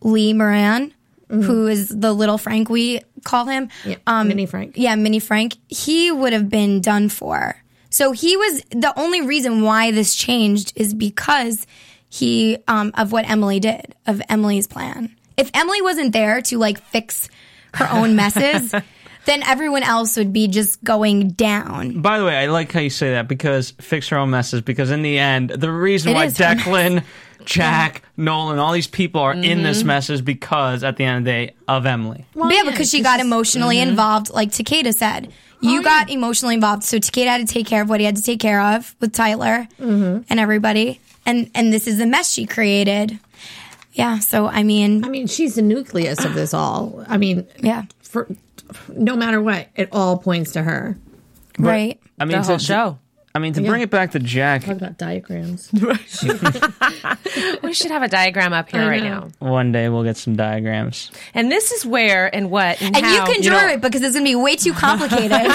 Lee 0.01 0.33
Moran, 0.33 0.95
who 1.29 1.67
is 1.69 1.89
the 1.89 2.13
little 2.13 2.39
Frank 2.39 2.69
we 2.71 3.01
call 3.25 3.45
him, 3.47 3.69
Yeah, 3.85 4.23
Mini 4.25 4.47
Frank. 4.47 4.73
yeah, 4.77 4.95
Mini 4.97 5.19
Frank, 5.21 5.57
he 5.69 6.11
would 6.11 6.33
have 6.33 6.49
been 6.49 6.81
done 6.81 7.09
for. 7.09 7.57
So 7.91 8.13
he 8.13 8.37
was 8.37 8.63
the 8.71 8.93
only 8.99 9.21
reason 9.21 9.63
why 9.63 9.91
this 9.91 10.15
changed 10.17 10.73
is 10.77 10.95
because 10.95 11.67
he 12.09 12.59
um, 12.67 12.91
of 12.97 13.13
what 13.13 13.29
Emily 13.29 13.61
did, 13.61 13.95
of 14.07 14.23
Emily's 14.29 14.67
plan. 14.67 15.15
If 15.41 15.51
Emily 15.55 15.83
wasn't 15.83 16.13
there 16.13 16.41
to 16.43 16.59
like 16.59 16.81
fix 16.81 17.29
her 17.75 17.89
own 17.91 18.15
messes, 18.17 18.75
then 19.27 19.43
everyone 19.43 19.83
else 19.83 20.17
would 20.17 20.33
be 20.33 20.49
just 20.49 20.83
going 20.85 21.31
down. 21.31 22.01
By 22.01 22.19
the 22.19 22.25
way, 22.25 22.37
I 22.37 22.47
like 22.47 22.71
how 22.73 22.81
you 22.81 22.91
say 22.91 23.13
that 23.13 23.29
because 23.29 23.71
fix 23.81 24.09
her 24.09 24.19
own 24.19 24.31
messes. 24.31 24.61
Because 24.61 24.91
in 24.91 25.03
the 25.03 25.19
end, 25.19 25.51
the 25.51 25.71
reason 25.73 26.13
It 26.13 26.15
why 26.15 26.25
is 26.27 26.39
her. 26.39 26.55
Declan, 26.55 27.03
Jack, 27.45 28.03
Nolan, 28.17 28.59
all 28.59 28.73
these 28.73 28.87
people 28.87 29.21
are 29.23 29.33
in 29.33 29.41
Mm-hmm. 29.43 29.63
this 29.63 29.83
mess 29.83 30.11
is 30.11 30.21
because 30.21 30.85
at 30.85 30.97
the 30.97 31.05
end 31.05 31.19
of 31.19 31.25
the 31.25 31.31
day 31.31 31.55
of 31.69 31.87
Emily. 31.87 32.27
But 32.35 32.53
yeah, 32.55 32.63
because 32.65 32.91
she 32.91 33.03
got 33.03 33.19
emotionally 33.21 33.79
involved, 33.79 34.31
like 34.31 34.51
Takeda 34.51 34.95
said. 34.95 35.33
You 35.63 35.83
got 35.83 36.09
emotionally 36.09 36.55
involved, 36.55 36.85
so 36.85 36.97
Takeda 36.99 37.27
had 37.27 37.47
to 37.47 37.53
take 37.53 37.67
care 37.67 37.83
of 37.83 37.89
what 37.91 38.01
he 38.01 38.07
had 38.07 38.17
to 38.17 38.23
take 38.23 38.41
care 38.41 38.61
of 38.63 38.95
with 39.01 39.13
Tyler 39.13 39.69
and 39.79 40.25
everybody, 40.41 41.01
and 41.27 41.51
and 41.55 41.71
this 41.71 41.87
is 41.87 41.99
the 41.99 42.07
mess 42.07 42.31
she 42.33 42.47
created. 42.47 43.19
Yeah, 43.93 44.19
so 44.21 44.47
I 44.47 44.63
mean, 44.63 45.05
I 45.05 45.09
mean, 45.09 45.27
she's 45.27 45.57
the 45.57 45.63
nucleus 45.63 46.25
of 46.25 46.35
this 46.35 46.55
all. 46.55 47.05
I 47.09 47.17
mean, 47.19 47.47
yeah, 47.59 47.85
for 48.03 48.29
no 48.89 49.17
matter 49.17 49.41
what, 49.43 49.69
it 49.75 49.89
all 49.93 50.19
points 50.19 50.53
to 50.53 50.63
her. 50.63 50.97
right. 51.59 52.01
I 52.19 52.25
mean, 52.25 52.39
The 52.39 52.45
whole 52.45 52.59
to, 52.59 52.65
show. 52.65 52.99
I 53.35 53.39
mean, 53.39 53.53
to 53.55 53.61
bring 53.63 53.81
it 53.83 53.91
back 53.91 54.11
to 54.13 54.19
Jack, 54.19 54.65
Talk 54.65 54.77
about 54.77 54.99
diagrams. 54.99 55.71
We 57.63 57.73
should 57.75 57.91
have 57.93 58.03
a 58.03 58.09
diagram 58.09 58.53
up 58.53 58.71
here 58.71 58.87
right 58.89 59.03
now. 59.03 59.29
one 59.39 59.71
day 59.73 59.89
we'll 59.89 60.03
get 60.03 60.17
some 60.17 60.35
diagrams. 60.35 61.11
And 61.35 61.51
this 61.51 61.71
is 61.71 61.87
where 61.87 62.35
and 62.35 62.51
what 62.51 62.81
and, 62.83 62.97
And 62.97 63.07
you 63.07 63.23
can 63.23 63.43
draw 63.43 63.61
know- 63.67 63.73
it 63.75 63.81
because 63.81 64.03
it's 64.03 64.15
going 64.15 64.25
to 64.25 64.31
be 64.31 64.35
way 64.35 64.57
too 64.57 64.73
complicated. 64.73 65.31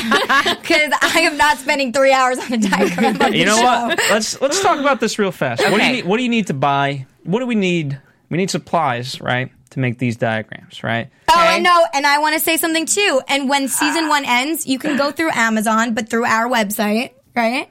Because 0.66 0.92
I 1.02 1.22
am 1.22 1.38
not 1.38 1.58
spending 1.58 1.92
three 1.94 2.12
hours 2.14 2.40
on 2.40 2.54
a 2.54 2.58
diagram. 2.58 3.22
Of 3.22 3.36
You 3.36 3.46
know 3.46 3.56
show. 3.58 3.64
what? 3.64 4.00
Let's 4.10 4.42
let's 4.42 4.62
talk 4.62 4.80
about 4.80 5.00
this 5.00 5.20
real 5.20 5.32
fast. 5.32 5.62
What 5.62 5.70
do 5.70 5.76
you 5.76 5.82
Okay. 5.82 5.92
need, 5.94 6.06
what 6.06 6.18
do 6.18 6.24
you 6.24 6.30
need 6.30 6.48
to 6.48 6.54
buy? 6.54 7.06
What 7.24 7.40
do 7.40 7.46
we 7.46 7.56
need? 7.56 8.00
We 8.30 8.38
need 8.38 8.50
supplies, 8.50 9.20
right, 9.22 9.52
to 9.72 9.80
make 9.80 10.00
these 10.00 10.16
diagrams, 10.18 10.84
right? 10.84 11.10
Oh, 11.30 11.34
Okay. 11.40 11.56
and 11.56 11.64
no, 11.64 11.86
and 11.94 12.08
I 12.08 12.20
want 12.20 12.34
to 12.36 12.40
say 12.40 12.58
something 12.58 12.86
too. 12.86 13.22
And 13.28 13.50
when 13.50 13.68
season 13.68 14.08
one 14.08 14.24
ends, 14.26 14.66
you 14.66 14.80
can 14.80 14.98
go 14.98 15.12
through 15.12 15.32
Amazon, 15.34 15.94
but 15.94 16.10
through 16.10 16.26
our 16.26 16.48
website, 16.50 17.12
right? 17.36 17.70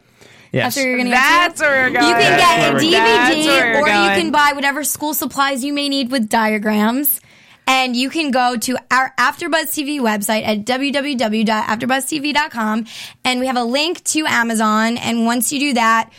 That's 0.52 0.76
where 0.76 0.86
you're 0.86 0.96
going 0.98 1.06
to 1.06 1.10
That's 1.12 1.60
to? 1.60 1.66
where 1.66 1.90
we're 1.90 1.98
going. 1.98 2.08
You 2.08 2.14
can 2.14 2.38
get 2.38 2.74
where 2.74 2.76
a 2.76 2.80
DVD 2.80 3.46
where 3.46 3.74
we're 3.74 3.80
or 3.82 3.88
you 3.88 4.20
can 4.22 4.30
buy 4.30 4.52
whatever 4.54 4.84
school 4.84 5.12
supplies 5.12 5.64
you 5.64 5.72
may 5.72 5.88
need 5.88 6.12
with 6.12 6.28
diagrams. 6.28 7.20
And 7.66 7.96
you 7.96 8.10
can 8.10 8.30
go 8.30 8.56
to 8.56 8.76
our 8.90 9.14
AfterBuzz 9.18 9.72
TV 9.72 9.98
website 9.98 10.46
at 10.46 10.66
www.afterbuzztv.com 10.66 12.86
and 13.24 13.40
we 13.40 13.46
have 13.46 13.56
a 13.56 13.64
link 13.64 14.04
to 14.04 14.26
Amazon. 14.26 14.96
And 14.98 15.24
once 15.26 15.52
you 15.52 15.60
do 15.60 15.72
that, 15.74 16.10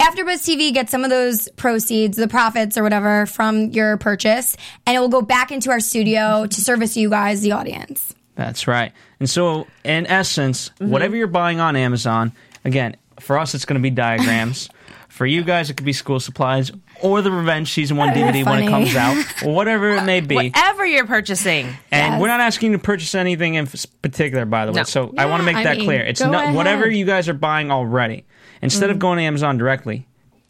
AfterBuzz 0.00 0.42
TV 0.44 0.72
gets 0.74 0.90
some 0.90 1.04
of 1.04 1.10
those 1.10 1.48
proceeds, 1.56 2.16
the 2.16 2.28
profits 2.28 2.76
or 2.76 2.82
whatever 2.82 3.26
from 3.26 3.70
your 3.70 3.96
purchase, 3.96 4.56
and 4.86 4.96
it 4.96 5.00
will 5.00 5.08
go 5.08 5.22
back 5.22 5.50
into 5.52 5.70
our 5.70 5.80
studio 5.80 6.46
to 6.46 6.60
service 6.60 6.96
you 6.96 7.08
guys, 7.08 7.40
the 7.42 7.52
audience. 7.52 8.14
That's 8.34 8.66
right. 8.66 8.92
And 9.20 9.30
so, 9.30 9.66
in 9.84 10.06
essence, 10.06 10.70
Mm-hmm. 10.80 10.90
whatever 10.90 11.16
you're 11.16 11.26
buying 11.28 11.60
on 11.60 11.76
Amazon, 11.76 12.32
again, 12.64 12.96
for 13.20 13.38
us, 13.38 13.54
it's 13.54 13.64
going 13.64 13.80
to 13.80 13.82
be 13.82 13.90
diagrams. 13.90 14.68
for 15.08 15.24
you 15.24 15.44
guys, 15.44 15.70
it 15.70 15.76
could 15.76 15.86
be 15.86 15.92
school 15.92 16.18
supplies 16.18 16.72
or 17.00 17.22
the 17.22 17.30
Revenge 17.30 17.70
Season 17.72 17.96
1 17.96 18.08
DVD 18.10 18.44
when 18.44 18.64
it 18.64 18.68
comes 18.68 18.96
out, 18.96 19.16
or 19.44 19.54
whatever 19.54 19.90
it 19.90 20.02
may 20.02 20.20
be. 20.20 20.34
Whatever 20.34 20.84
you're 20.84 21.06
purchasing. 21.06 21.66
And 21.92 22.14
Yes. 22.14 22.20
we're 22.20 22.26
not 22.28 22.40
asking 22.40 22.72
you 22.72 22.78
to 22.78 22.82
purchase 22.82 23.14
anything 23.14 23.54
in 23.54 23.68
particular, 24.02 24.44
by 24.44 24.66
the 24.66 24.72
way. 24.72 24.78
No. 24.80 24.84
So 24.84 25.14
I 25.16 25.26
want 25.26 25.42
to 25.44 25.46
Yeah, 25.48 25.52
make 25.52 25.56
I 25.58 25.62
that 25.64 25.76
mean, 25.76 25.86
clear. 25.86 26.00
It's 26.00 26.20
go 26.20 26.30
not 26.30 26.52
whatever 26.54 26.90
you 26.90 27.04
guys 27.04 27.28
are 27.28 27.34
buying 27.34 27.70
already. 27.70 28.24
Instead 28.64 28.88
Mm. 28.88 28.92
of 28.92 28.98
going 28.98 29.18
to 29.18 29.24
Amazon 29.24 29.58
directly, 29.58 30.06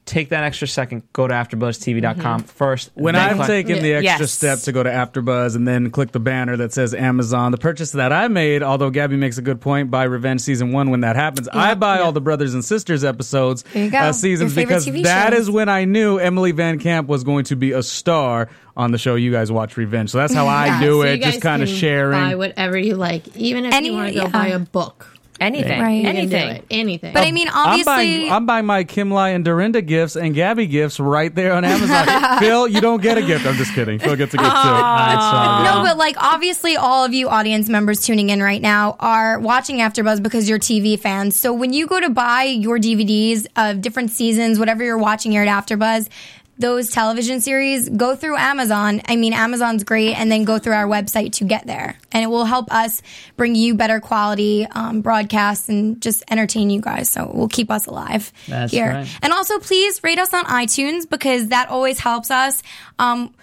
take 0.07 0.29
that 0.29 0.45
extra 0.45 0.69
second, 0.69 1.03
go 1.15 1.27
to 1.27 1.33
AfterBuzzTV.com 1.35 2.43
first. 2.45 2.91
When 2.95 3.17
I've 3.17 3.37
click- 3.37 3.47
taken 3.67 3.83
the 3.83 3.95
extra 3.95 4.21
Yes. 4.25 4.33
step 4.33 4.59
to 4.61 4.73
go 4.73 4.83
to 4.83 4.91
AfterBuzz 4.91 5.57
and 5.57 5.67
then 5.67 5.91
click 5.91 6.13
the 6.13 6.21
banner 6.21 6.57
that 6.59 6.73
says 6.75 6.93
Amazon, 6.95 7.53
the 7.53 7.59
purchase 7.59 7.93
that 7.93 8.13
I 8.13 8.29
made, 8.29 8.63
although 8.63 8.91
Gabby 8.91 9.17
makes 9.17 9.39
a 9.39 9.43
good 9.43 9.61
point, 9.63 9.91
by 9.91 10.05
Revenge 10.05 10.43
Season 10.43 10.73
1 10.73 10.91
when 10.91 11.01
that 11.01 11.17
happens, 11.17 11.49
I 11.53 11.75
buy 11.75 12.01
all 12.01 12.13
the 12.13 12.21
Brothers 12.21 12.53
and 12.55 12.63
Sisters 12.65 13.03
episodes, 13.03 13.65
There 13.73 13.91
uh, 13.95 14.13
seasons, 14.13 14.55
because 14.55 14.87
TV 14.87 15.03
that 15.05 15.33
shows. 15.33 15.41
is 15.45 15.51
when 15.51 15.71
I 15.71 15.87
knew 15.87 16.19
Emily 16.19 16.53
VanCamp 16.53 17.07
was 17.07 17.25
going 17.25 17.45
to 17.45 17.57
be 17.57 17.73
a 17.73 17.83
star 17.83 18.49
on 18.77 18.91
the 18.93 18.99
show 18.99 19.15
you 19.15 19.33
guys 19.33 19.51
watch 19.51 19.77
Revenge. 19.79 20.11
So 20.11 20.19
that's 20.19 20.35
how 20.35 20.47
I 20.49 20.67
Yeah, 20.67 20.81
do 20.81 20.87
so 20.97 21.03
it, 21.03 21.23
just 21.23 21.41
kind 21.41 21.63
of 21.63 21.69
can 21.69 21.79
sharing. 21.79 22.21
Buy 22.21 22.35
whatever 22.35 22.77
you 22.77 22.97
like, 22.97 23.35
even 23.37 23.65
if 23.65 23.73
Any- 23.73 23.87
you 23.89 23.93
want 23.95 24.09
to 24.09 24.15
go 24.15 24.23
yeah. 24.25 24.29
buy 24.29 24.49
a 24.49 24.59
book. 24.59 25.07
Anything. 25.41 25.81
Right. 25.81 25.91
You 25.91 26.03
can 26.03 26.15
do 26.15 26.37
Anything. 26.37 26.67
Anything. 26.71 27.13
But 27.13 27.27
I 27.27 27.33
mean, 27.33 27.49
I'm 27.49 27.69
obviously. 27.71 27.85
buying, 27.85 28.31
I'm 28.31 28.47
buying 28.47 28.67
my 28.67 28.85
Kim 28.85 29.11
Lai 29.11 29.31
and 29.31 29.45
Dorinda 29.45 29.83
gifts 29.83 30.17
and 30.17 30.35
Gabby 30.35 30.67
gifts 30.67 31.01
right 31.01 31.35
there 31.35 31.53
on 31.55 31.65
Amazon. 31.65 32.39
Phil, 32.39 32.69
you 32.69 32.81
don't 32.81 33.03
get 33.03 33.19
a 33.19 33.23
gift. 33.23 33.45
I'm 33.45 33.57
just 33.57 33.75
kidding. 33.75 33.99
Phil 33.99 34.17
gets 34.17 34.33
a 34.35 34.37
gift 34.37 34.49
too. 34.49 34.69
No, 34.69 35.83
but 35.85 35.97
like 35.99 36.17
obviously 36.19 36.77
all 36.77 37.05
of 37.05 37.13
you 37.13 37.29
audience 37.29 37.69
members 37.69 38.01
tuning 38.01 38.31
in 38.31 38.43
right 38.43 38.63
now 38.63 38.97
are 39.01 39.41
watching 39.41 39.79
AfterBuzz 39.79 40.23
because 40.23 40.49
you're 40.49 40.59
TV 40.59 40.99
fans. 40.99 41.35
So 41.37 41.53
when 41.53 41.73
you 41.73 41.87
go 41.87 42.01
to 42.01 42.11
buy 42.11 42.45
your 42.45 42.79
DVDs 42.79 43.47
of 43.57 43.81
different 43.81 44.13
seasons, 44.13 44.59
whatever 44.59 44.85
you're 44.85 44.99
watching 44.99 45.33
here 45.33 45.43
at 45.43 45.49
AfterBuzz, 45.49 46.09
those 46.59 46.91
television 46.91 47.41
series, 47.41 47.89
go 47.89 48.15
through 48.15 48.37
Amazon. 48.37 49.03
I 49.09 49.17
mean, 49.17 49.33
Amazon's 49.33 49.85
great, 49.85 50.15
and 50.15 50.31
then 50.31 50.45
go 50.45 50.59
through 50.59 50.75
our 50.75 50.87
website 50.87 51.33
to 51.35 51.45
get 51.45 51.67
there, 51.67 51.99
and 52.13 52.23
it 52.23 52.29
will 52.29 52.45
help 52.45 52.73
us 52.73 53.03
bring 53.37 53.55
you 53.55 53.75
better 53.75 54.01
quality 54.01 54.67
um, 54.71 55.01
broadcasts 55.01 55.69
and 55.69 56.01
just 56.01 56.23
entertain 56.31 56.71
you 56.71 56.81
guys. 56.81 57.11
So 57.11 57.25
it 57.25 57.35
will 57.35 57.49
keep 57.49 57.71
us 57.71 57.87
alive 57.87 58.33
That's 58.49 58.73
here. 58.73 58.89
right. 58.89 59.19
And 59.23 59.33
also, 59.33 59.59
please 59.59 60.03
rate 60.05 60.19
us 60.19 60.33
on 60.33 60.45
iTunes 60.45 61.09
because 61.09 61.49
that 61.49 61.69
always 61.69 61.99
helps 61.99 62.31
us. 62.31 62.63
Um, 62.99 63.35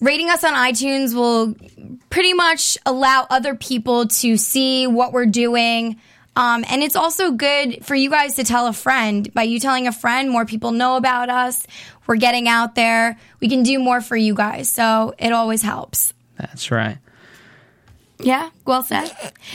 rating 0.00 0.28
us 0.30 0.44
on 0.44 0.54
iTunes 0.54 1.14
will 1.14 1.54
pretty 2.10 2.34
much 2.34 2.78
allow 2.86 3.26
other 3.28 3.54
people 3.54 4.08
to 4.08 4.36
see 4.36 4.86
what 4.86 5.12
we're 5.12 5.26
doing. 5.26 6.00
Um, 6.38 6.64
and 6.68 6.82
it's 6.84 6.94
also 6.94 7.32
good 7.32 7.84
for 7.84 7.96
you 7.96 8.10
guys 8.10 8.36
to 8.36 8.44
tell 8.44 8.68
a 8.68 8.72
friend. 8.72 9.32
By 9.34 9.42
you 9.42 9.58
telling 9.58 9.88
a 9.88 9.92
friend, 9.92 10.30
more 10.30 10.46
people 10.46 10.70
know 10.70 10.96
about 10.96 11.30
us. 11.30 11.66
We're 12.06 12.16
getting 12.16 12.46
out 12.48 12.76
there. 12.76 13.18
We 13.40 13.48
can 13.48 13.64
do 13.64 13.78
more 13.80 14.00
for 14.00 14.16
you 14.16 14.34
guys. 14.34 14.70
So 14.70 15.14
it 15.18 15.32
always 15.32 15.62
helps. 15.62 16.14
That's 16.38 16.70
right. 16.70 16.98
Yeah, 18.20 18.50
well 18.64 18.82
said. 18.82 19.10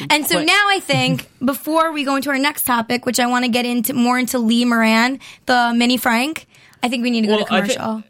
And 0.10 0.26
so 0.26 0.42
now 0.44 0.68
I 0.70 0.80
think 0.82 1.30
before 1.44 1.92
we 1.92 2.04
go 2.06 2.16
into 2.18 2.30
our 2.30 2.38
next 2.38 2.64
topic, 2.64 3.06
which 3.06 3.20
I 3.20 3.28
want 3.28 3.44
to 3.46 3.52
get 3.52 3.66
into 3.66 3.94
more 3.94 4.18
into 4.20 4.40
Lee 4.40 4.66
Moran, 4.66 5.20
the 5.46 5.74
mini 5.76 5.98
Frank, 5.98 6.48
I 6.82 6.90
think 6.90 7.04
we 7.04 7.12
need 7.12 7.22
to 7.22 7.28
go 7.28 7.36
Well, 7.38 7.46
to 7.46 7.54
I 7.54 7.62
thi- 7.62 7.74
commercial. 7.76 8.04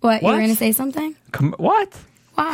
what, 0.00 0.22
you 0.22 0.26
What? 0.26 0.32
were 0.34 0.38
going 0.40 0.50
to 0.50 0.56
say 0.56 0.72
something? 0.72 1.14
Com- 1.32 1.54
what? 1.58 1.92
Wow. 2.38 2.52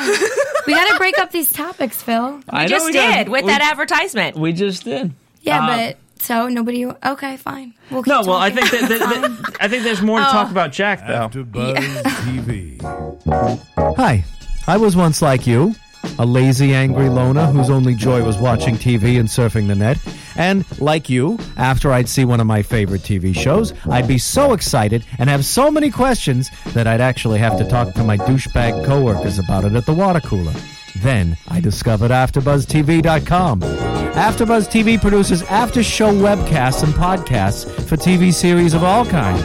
we 0.66 0.73
got 0.75 0.88
to 0.90 0.97
break 0.99 1.18
up 1.18 1.30
these 1.33 1.52
topics, 1.52 2.02
Phil. 2.02 2.40
I 2.49 2.56
We 2.56 2.62
know 2.64 2.68
just 2.68 2.87
we 2.87 2.92
gotta- 2.92 3.25
did 3.25 3.28
with 3.30 3.45
we- 3.45 3.50
that 3.50 3.61
advertisement. 3.62 4.37
We 4.37 4.52
just 4.52 4.85
did. 4.85 5.12
Yeah, 5.47 5.65
Uh, 5.65 5.76
but 5.76 5.97
so 6.23 6.49
nobody. 6.49 6.85
Okay, 6.87 7.37
fine. 7.37 7.73
We'll 7.91 8.03
keep 8.03 8.09
No, 8.12 8.23
well, 8.23 8.35
I 8.37 8.50
think 8.50 8.71
that, 8.71 8.88
that, 8.88 8.99
that- 8.99 9.57
I 9.61 9.69
think 9.69 9.85
there's 9.85 10.03
more 10.03 10.19
to 10.19 10.29
Oh. 10.29 10.33
talk 10.33 10.50
about 10.50 10.73
Jack 10.73 11.07
though. 11.07 11.15
After 11.15 11.45
Buzz 11.45 11.76
TV. 11.79 12.81
Hi, 13.97 14.25
I 14.67 14.76
was 14.76 14.97
once 14.97 15.23
like 15.23 15.47
you, 15.47 15.75
a 16.19 16.26
lazy, 16.26 16.75
angry 16.75 17.09
loner 17.09 17.47
whose 17.47 17.71
only 17.71 17.95
joy 17.95 18.23
was 18.25 18.37
watching 18.38 18.76
TV 18.76 19.19
and 19.19 19.29
surfing 19.29 19.67
the 19.69 19.75
net. 19.75 19.99
And 20.37 20.65
like 20.81 21.09
you, 21.09 21.38
after 21.57 21.93
I'd 21.93 22.09
see 22.09 22.25
one 22.25 22.41
of 22.41 22.47
my 22.47 22.62
favorite 22.62 23.03
TV 23.03 23.35
shows, 23.35 23.73
I'd 23.91 24.07
be 24.09 24.19
so 24.19 24.53
excited 24.53 25.05
and 25.19 25.29
have 25.31 25.45
so 25.45 25.71
many 25.71 25.91
questions 25.91 26.50
that 26.75 26.87
I'd 26.87 27.00
actually 27.00 27.38
have 27.38 27.57
to 27.59 27.65
talk 27.69 27.95
to 27.95 28.05
my 28.05 28.17
douchebag 28.19 28.85
coworkers 28.87 29.38
about 29.38 29.65
it 29.65 29.75
at 29.75 29.87
the 29.87 29.95
water 29.95 30.21
cooler. 30.21 30.55
Then 31.03 31.37
I 31.49 31.61
discovered 31.61 32.11
AfterBuzzTV.com. 32.11 33.61
AfterBuzz 33.61 34.69
TV 34.69 35.00
produces 35.00 35.43
after-show 35.43 36.11
webcasts 36.12 36.83
and 36.83 36.95
podcasts 36.95 37.71
for 37.83 37.97
TV 37.97 38.33
series 38.33 38.73
of 38.73 38.83
all 38.83 39.05
kinds, 39.05 39.45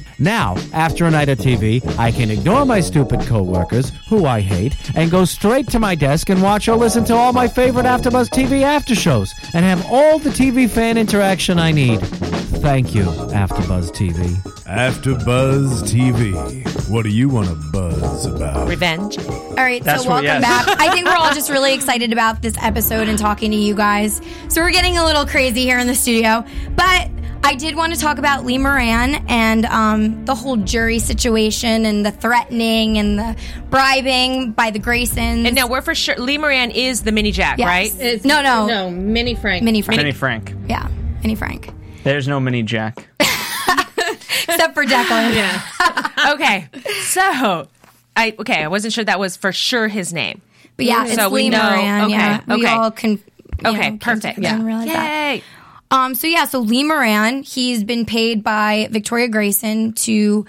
Now, 0.21 0.55
after 0.71 1.05
a 1.07 1.09
night 1.09 1.29
of 1.29 1.39
TV, 1.39 1.81
I 1.97 2.11
can 2.11 2.29
ignore 2.29 2.63
my 2.63 2.79
stupid 2.79 3.21
coworkers, 3.21 3.91
who 4.07 4.27
I 4.27 4.39
hate, 4.39 4.75
and 4.95 5.09
go 5.09 5.25
straight 5.25 5.67
to 5.69 5.79
my 5.79 5.95
desk 5.95 6.29
and 6.29 6.43
watch 6.43 6.67
or 6.69 6.75
listen 6.75 7.03
to 7.05 7.15
all 7.15 7.33
my 7.33 7.47
favorite 7.47 7.87
AfterBuzz 7.87 8.29
TV 8.29 8.61
after 8.61 8.93
shows, 8.93 9.33
and 9.55 9.65
have 9.65 9.83
all 9.91 10.19
the 10.19 10.29
TV 10.29 10.69
fan 10.69 10.95
interaction 10.99 11.57
I 11.57 11.71
need. 11.71 12.01
Thank 12.61 12.93
you, 12.93 13.05
AfterBuzz 13.05 13.89
TV. 13.93 14.35
AfterBuzz 14.67 15.81
TV. 15.89 16.87
What 16.87 17.01
do 17.01 17.09
you 17.09 17.27
want 17.27 17.47
to 17.47 17.55
buzz 17.71 18.27
about? 18.27 18.67
Revenge. 18.67 19.17
All 19.27 19.55
right, 19.55 19.83
That's 19.83 20.03
so 20.03 20.09
what- 20.11 20.23
welcome 20.23 20.43
yes. 20.43 20.65
back. 20.67 20.79
I 20.79 20.93
think 20.93 21.07
we're 21.07 21.15
all 21.15 21.33
just 21.33 21.49
really 21.49 21.73
excited 21.73 22.13
about 22.13 22.43
this 22.43 22.55
episode 22.61 23.09
and 23.09 23.17
talking 23.17 23.49
to 23.49 23.57
you 23.57 23.73
guys. 23.73 24.21
So 24.49 24.61
we're 24.61 24.69
getting 24.69 24.99
a 24.99 25.03
little 25.03 25.25
crazy 25.25 25.63
here 25.63 25.79
in 25.79 25.87
the 25.87 25.95
studio, 25.95 26.45
but 26.75 27.09
I 27.43 27.55
did 27.55 27.75
want 27.75 27.93
to 27.93 27.99
talk 27.99 28.17
about 28.17 28.45
Lee 28.45 28.57
Moran 28.57 29.25
and 29.27 29.65
um, 29.65 30.23
the 30.25 30.35
whole 30.35 30.55
jury 30.57 30.99
situation 30.99 31.85
and 31.85 32.05
the 32.05 32.11
threatening 32.11 32.97
and 32.97 33.19
the 33.19 33.35
bribing 33.69 34.51
by 34.51 34.71
the 34.71 34.79
Graysons. 34.79 35.45
And 35.45 35.55
no, 35.55 35.67
we're 35.67 35.81
for 35.81 35.93
sure. 35.95 36.15
Lee 36.15 36.37
Moran 36.37 36.71
is 36.71 37.01
the 37.01 37.11
mini 37.11 37.31
Jack, 37.31 37.57
Yes. 37.57 37.67
right? 37.67 37.93
It's, 37.99 38.23
No, 38.25 38.41
no. 38.41 38.67
no, 38.67 38.89
Mini 38.91 39.35
Frank. 39.35 39.63
Mini 39.63 39.81
Frank. 39.81 39.97
Mini 39.97 40.11
Frank. 40.13 40.53
Yeah, 40.69 40.87
Mini 41.23 41.35
Frank. 41.35 41.69
There's 42.03 42.27
no 42.27 42.39
mini 42.39 42.63
Jack. 42.63 43.05
Except 43.19 44.73
for 44.73 44.85
Declan. 44.85 45.33
Yeah. 45.35 46.33
okay, 46.33 46.69
so 47.03 47.67
I 48.15 48.35
okay, 48.39 48.63
I 48.63 48.67
wasn't 48.67 48.93
sure 48.93 49.03
that 49.03 49.19
was 49.19 49.35
for 49.35 49.51
sure 49.51 49.87
his 49.87 50.13
name. 50.13 50.41
But 50.77 50.85
yeah, 50.85 51.05
it's 51.05 51.15
So 51.15 51.29
we 51.29 51.43
Lee 51.43 51.49
know- 51.49 51.63
Moran. 51.63 52.01
okay, 52.05 52.11
yeah, 52.13 52.41
we 52.47 52.53
okay. 52.65 52.67
all 52.73 52.91
can. 52.91 53.19
Okay, 53.63 53.71
know, 53.73 53.73
came 53.79 53.99
perfect. 53.99 54.35
together 54.35 54.55
and 54.55 54.61
Yeah. 54.63 54.67
realized 54.67 54.91
that. 54.91 55.41
Um, 55.91 56.15
so 56.15 56.25
yeah, 56.25 56.45
so 56.45 56.59
Lee 56.59 56.83
Moran, 56.83 57.43
he's 57.43 57.83
been 57.83 58.05
paid 58.05 58.43
by 58.43 58.87
Victoria 58.91 59.27
Grayson 59.27 59.93
to 59.93 60.45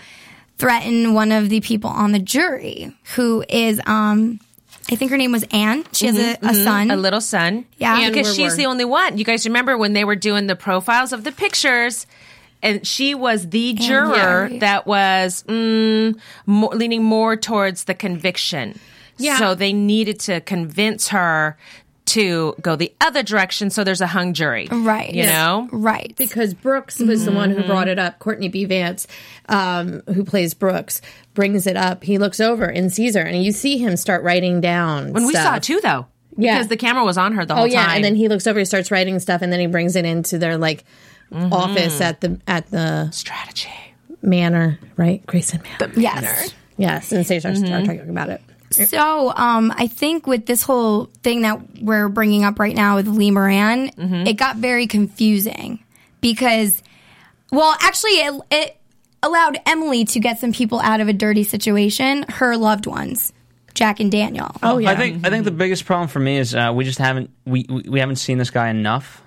threaten 0.59 1.15
one 1.15 1.33
of 1.33 1.49
the 1.49 1.61
people 1.61 1.91
on 1.91 2.13
the 2.13 2.21
jury, 2.21 2.95
who 3.17 3.45
is, 3.49 3.81
um, 3.87 4.39
I 4.91 4.95
think 4.95 5.11
her 5.11 5.17
name 5.17 5.33
was 5.33 5.45
Anne. 5.51 5.85
She 5.93 6.07
has 6.07 6.17
a, 6.17 6.39
a 6.43 6.55
son. 6.55 6.89
Mm-hmm, 6.89 6.91
A 6.93 6.97
little 6.97 7.21
son. 7.21 7.67
Yeah. 7.79 7.99
And 7.99 8.15
because 8.15 8.35
she's 8.35 8.57
the 8.57 8.67
only 8.67 8.85
one. 8.85 9.19
You 9.19 9.25
guys 9.25 9.45
remember 9.45 9.77
when 9.77 9.93
they 9.93 10.05
were 10.05 10.17
doing 10.17 10.47
the 10.47 10.57
profiles 10.57 11.13
of 11.13 11.25
the 11.25 11.33
pictures? 11.33 12.07
And 12.63 12.87
she 12.87 13.13
was 13.17 13.49
the 13.49 13.73
juror 13.73 14.15
Gary. 14.15 14.59
that 14.59 14.87
was 14.87 15.43
mm, 15.49 16.17
more, 16.47 16.71
leaning 16.73 17.03
more 17.03 17.35
towards 17.37 17.85
the 17.85 17.95
conviction. 17.95 18.79
Yeah. 19.19 19.39
So 19.39 19.57
they 19.57 19.73
needed 19.73 20.21
to 20.21 20.41
convince 20.41 21.09
her 21.09 21.57
to 22.13 22.55
go 22.61 22.77
the 22.77 22.93
other 23.01 23.23
direction. 23.23 23.71
So 23.71 23.85
there's 23.85 24.01
a 24.01 24.07
hung 24.07 24.33
jury. 24.35 24.69
right. 24.71 25.13
You 25.13 25.25
know? 25.27 25.69
Right. 25.73 26.15
because 26.17 26.55
Brooks 26.55 26.99
was 26.99 27.25
the 27.25 27.33
one 27.33 27.51
Mm-hmm. 27.51 27.61
who 27.63 27.67
brought 27.67 27.89
it 27.89 27.99
up. 27.99 28.19
Courtney 28.19 28.49
B. 28.49 28.65
Vance, 28.65 29.07
um, 29.49 30.01
who 30.07 30.25
plays 30.25 30.55
Brooks, 30.55 31.01
brings 31.35 31.67
it 31.67 31.77
up. 31.77 32.05
He 32.05 32.19
looks 32.19 32.41
over 32.41 32.65
and 32.65 32.93
sees 32.93 33.15
her, 33.15 33.23
and 33.23 33.43
you 33.45 33.53
see 33.53 33.79
him 33.79 33.97
start 33.97 34.23
writing 34.23 34.61
down. 34.61 35.13
When 35.13 35.27
we 35.27 35.35
saw 35.35 35.57
it 35.57 35.63
too, 35.63 35.81
though. 35.83 36.07
Yeah. 36.37 36.55
because 36.57 36.69
the 36.69 36.79
camera 36.79 37.05
was 37.05 37.19
on 37.19 37.35
her 37.35 37.45
the 37.45 37.55
whole 37.55 37.65
oh 37.65 37.67
yeah, 37.67 37.85
time. 37.85 37.97
and 37.97 38.05
then 38.05 38.15
he 38.17 38.29
looks 38.29 38.47
over, 38.47 38.59
he 38.59 38.65
starts 38.65 38.91
writing 38.91 39.19
stuff, 39.21 39.43
and 39.43 39.53
then 39.53 39.61
he 39.61 39.67
brings 39.67 39.97
it 39.97 40.07
into 40.07 40.39
their 40.39 40.57
like 40.57 40.85
office 41.31 42.01
at 42.01 42.21
the 42.23 42.41
at 42.47 42.71
the 42.71 43.11
strategy. 43.11 43.69
manor, 44.23 44.79
right? 44.97 45.25
Grayson 45.27 45.63
Manor. 45.63 45.93
Yes. 45.99 46.55
Yes, 46.79 47.13
and 47.13 47.25
they 47.25 47.39
start, 47.39 47.57
start 47.59 47.85
talking 47.85 48.09
about 48.09 48.31
it. 48.31 48.41
So, 48.73 49.33
um, 49.37 49.73
I 49.77 49.87
think 49.87 50.27
with 50.27 50.47
this 50.47 50.63
whole 50.63 51.07
thing 51.23 51.43
that 51.43 51.81
we're 51.81 52.09
bringing 52.09 52.45
up 52.45 52.59
right 52.59 52.75
now 52.75 52.97
with 52.97 53.07
Lee 53.09 53.31
Moran, 53.31 53.91
it 54.27 54.35
got 54.35 54.57
very 54.57 54.87
confusing 54.87 55.83
because, 56.21 56.83
well, 57.51 57.77
actually, 57.81 58.13
it, 58.13 58.41
it 58.51 58.77
allowed 59.23 59.59
Emily 59.67 60.05
to 60.07 60.21
get 60.21 60.39
some 60.39 60.53
people 60.53 60.81
out 60.81 61.01
of 61.01 61.09
a 61.09 61.13
dirty 61.13 61.45
situation, 61.45 62.25
her 62.29 62.57
loved 62.57 62.87
ones, 62.87 63.33
Jack 63.75 64.01
and 64.01 64.11
Daniel. 64.11 64.51
Oh 64.63 64.79
yeah, 64.79 64.91
I 64.91 64.97
think 64.97 65.27
I 65.27 65.31
think 65.31 65.45
the 65.45 65.51
biggest 65.51 65.85
problem 65.85 66.09
for 66.09 66.19
me 66.21 66.39
is 66.39 66.55
uh, 66.55 66.73
we 66.75 66.85
just 66.85 66.99
haven't 66.99 67.31
we, 67.47 67.65
we 67.69 67.83
we 67.89 68.01
haven't 68.01 68.17
seen 68.17 68.39
this 68.39 68.51
guy 68.51 68.69
enough. 68.69 69.23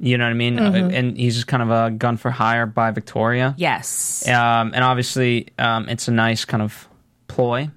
You 0.00 0.18
know 0.18 0.24
what 0.24 0.30
I 0.30 0.34
mean? 0.34 0.58
Uh, 0.58 0.90
and 0.92 1.16
he's 1.16 1.36
just 1.36 1.46
kind 1.46 1.62
of 1.62 1.70
a 1.70 1.90
gun 1.92 2.16
for 2.16 2.30
hire 2.30 2.66
by 2.66 2.90
Victoria. 2.90 3.54
yes. 3.56 4.26
Um, 4.28 4.72
and 4.74 4.82
obviously, 4.82 5.48
um, 5.56 5.88
it's 5.88 6.08
a 6.08 6.10
nice 6.10 6.44
kind 6.44 6.62
of 6.62 6.88
ploy. 7.28 7.70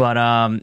But 0.00 0.16
um, 0.16 0.62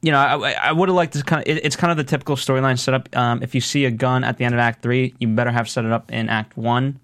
you 0.00 0.12
know, 0.12 0.18
I, 0.18 0.52
I 0.52 0.72
would 0.72 0.88
have 0.88 0.96
liked 0.96 1.12
to 1.12 1.22
kind 1.22 1.42
of. 1.42 1.48
It, 1.56 1.62
it's 1.66 1.76
kind 1.76 1.90
of 1.90 1.98
the 1.98 2.04
typical 2.04 2.36
storyline 2.36 2.78
setup. 2.78 3.14
Um, 3.14 3.42
if 3.42 3.54
you 3.54 3.60
see 3.60 3.84
a 3.84 3.90
gun 3.90 4.24
at 4.24 4.38
the 4.38 4.44
end 4.46 4.54
of 4.54 4.60
Act 4.60 4.80
Three, 4.80 5.14
you 5.18 5.28
better 5.28 5.50
have 5.50 5.68
set 5.68 5.84
it 5.84 5.92
up 5.92 6.10
in 6.10 6.30
Act 6.30 6.56
One, 6.56 6.98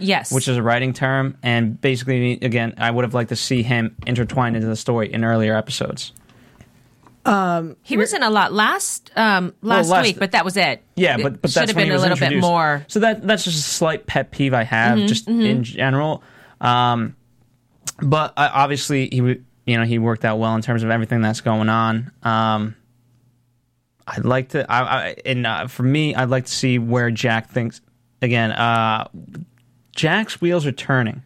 yes. 0.00 0.32
which 0.32 0.48
is 0.48 0.56
a 0.56 0.62
writing 0.62 0.92
term. 0.92 1.36
And 1.44 1.80
basically, 1.80 2.32
again, 2.42 2.74
I 2.78 2.90
would 2.90 3.04
have 3.04 3.14
liked 3.14 3.28
to 3.28 3.36
see 3.36 3.62
him 3.62 3.94
intertwined 4.08 4.56
into 4.56 4.66
the 4.66 4.74
story 4.74 5.12
in 5.12 5.22
earlier 5.24 5.54
episodes. 5.56 6.12
he 7.82 7.96
was 7.96 8.12
in 8.12 8.22
a 8.24 8.30
lot 8.30 8.52
last 8.52 9.12
um 9.14 9.54
last, 9.62 9.88
last- 9.88 10.02
week, 10.02 10.18
but 10.18 10.32
that 10.32 10.44
was 10.44 10.56
it. 10.56 10.82
Yeah, 10.96 11.16
It 11.18 11.22
but 11.22 11.42
but 11.42 11.50
should 11.52 11.68
have 11.68 11.76
been 11.76 11.84
he 11.84 11.90
a 11.90 11.92
was 11.92 12.02
little 12.02 12.18
bit 12.18 12.40
more. 12.40 12.84
So 12.88 12.98
that 13.00 13.24
that's 13.24 13.44
just 13.44 13.58
a 13.58 13.62
slight 13.70 14.06
pet 14.06 14.32
peeve 14.32 14.52
I 14.54 14.64
have, 14.64 14.98
just 15.06 15.28
in 15.28 15.62
general. 15.62 16.24
Um, 16.60 17.14
but 18.02 18.32
I, 18.36 18.48
obviously 18.48 19.08
he 19.10 19.18
w- 19.18 19.44
you 19.66 19.76
know 19.76 19.84
he 19.84 19.98
worked 19.98 20.24
out 20.24 20.38
well 20.38 20.54
in 20.54 20.62
terms 20.62 20.82
of 20.82 20.90
everything 20.90 21.20
that's 21.20 21.40
going 21.40 21.68
on. 21.68 22.10
Um, 22.22 22.76
I'd 24.06 24.24
like 24.24 24.50
to, 24.50 24.70
I, 24.70 24.80
I 24.80 25.16
and 25.24 25.46
uh, 25.46 25.66
for 25.68 25.84
me, 25.84 26.14
I'd 26.14 26.30
like 26.30 26.46
to 26.46 26.52
see 26.52 26.78
where 26.78 27.10
Jack 27.10 27.50
thinks 27.50 27.80
again. 28.20 28.52
Uh, 28.52 29.08
Jack's 29.94 30.40
wheels 30.40 30.66
are 30.66 30.72
turning. 30.72 31.22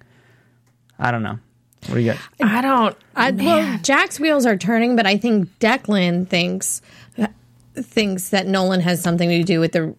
I 0.99 1.11
don't 1.11 1.23
know. 1.23 1.39
What 1.87 1.95
do 1.95 2.01
you 2.01 2.13
got? 2.13 2.21
I 2.43 2.61
don't. 2.61 2.97
I, 3.15 3.31
well, 3.31 3.79
Jack's 3.83 4.19
wheels 4.19 4.47
are 4.47 4.57
turning, 4.57 4.97
but 4.97 5.07
I 5.07 5.17
think 5.17 5.49
Declan 5.59 6.29
thinks 6.29 6.83
thinks 7.77 8.29
that 8.31 8.47
Nolan 8.47 8.81
has 8.81 9.03
something 9.03 9.29
to 9.29 9.43
do 9.43 9.61
with 9.61 9.73
the 9.73 9.95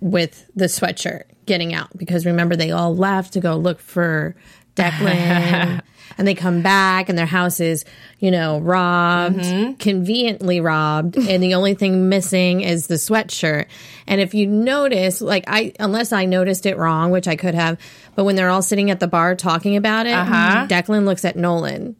with 0.00 0.50
the 0.54 0.66
sweatshirt 0.66 1.24
getting 1.46 1.74
out 1.74 1.96
because 1.96 2.26
remember 2.26 2.56
they 2.56 2.70
all 2.70 2.94
left 2.94 3.32
to 3.34 3.40
go 3.40 3.56
look 3.56 3.80
for 3.80 4.34
Declan. 4.76 5.82
And 6.20 6.28
they 6.28 6.34
come 6.34 6.60
back, 6.60 7.08
and 7.08 7.16
their 7.16 7.24
house 7.24 7.60
is, 7.60 7.86
you 8.18 8.30
know, 8.30 8.58
robbed, 8.60 9.38
mm-hmm. 9.38 9.72
conveniently 9.78 10.60
robbed, 10.60 11.16
and 11.16 11.42
the 11.42 11.54
only 11.54 11.72
thing 11.72 12.10
missing 12.10 12.60
is 12.60 12.88
the 12.88 12.96
sweatshirt. 12.96 13.68
And 14.06 14.20
if 14.20 14.34
you 14.34 14.46
notice, 14.46 15.22
like 15.22 15.44
I, 15.46 15.72
unless 15.80 16.12
I 16.12 16.26
noticed 16.26 16.66
it 16.66 16.76
wrong, 16.76 17.10
which 17.10 17.26
I 17.26 17.36
could 17.36 17.54
have, 17.54 17.78
but 18.16 18.24
when 18.24 18.36
they're 18.36 18.50
all 18.50 18.60
sitting 18.60 18.90
at 18.90 19.00
the 19.00 19.08
bar 19.08 19.34
talking 19.34 19.76
about 19.76 20.04
it, 20.04 20.12
uh-huh. 20.12 20.66
Declan 20.68 21.06
looks 21.06 21.24
at 21.24 21.36
Nolan, 21.36 21.96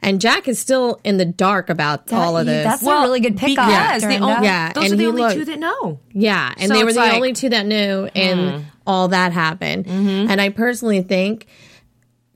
and 0.00 0.20
Jack 0.20 0.46
is 0.46 0.60
still 0.60 1.00
in 1.02 1.16
the 1.16 1.24
dark 1.24 1.68
about 1.68 2.12
all 2.12 2.36
of 2.36 2.46
this. 2.46 2.64
That's 2.64 2.82
a 2.84 2.86
really 2.86 3.18
good 3.18 3.36
pickup. 3.36 3.66
Because 3.66 4.02
the 4.02 4.18
only, 4.18 4.46
Yeah, 4.46 4.72
those 4.72 4.84
and 4.84 4.92
are 4.92 4.96
the 4.96 5.06
only 5.06 5.22
looked- 5.22 5.34
two 5.34 5.44
that 5.46 5.58
know. 5.58 5.98
Yeah, 6.12 6.54
and 6.58 6.68
So 6.68 6.74
they 6.74 6.84
were 6.84 6.92
the 6.92 7.00
like- 7.00 7.10
hmm. 7.10 7.16
only 7.16 7.32
two 7.32 7.48
that 7.48 7.66
knew, 7.66 8.08
and 8.14 8.62
hmm. 8.62 8.68
all 8.86 9.08
that 9.08 9.32
happened. 9.32 9.86
Mm-hmm. 9.86 10.30
And 10.30 10.40
I 10.40 10.50
personally 10.50 11.02
think 11.02 11.48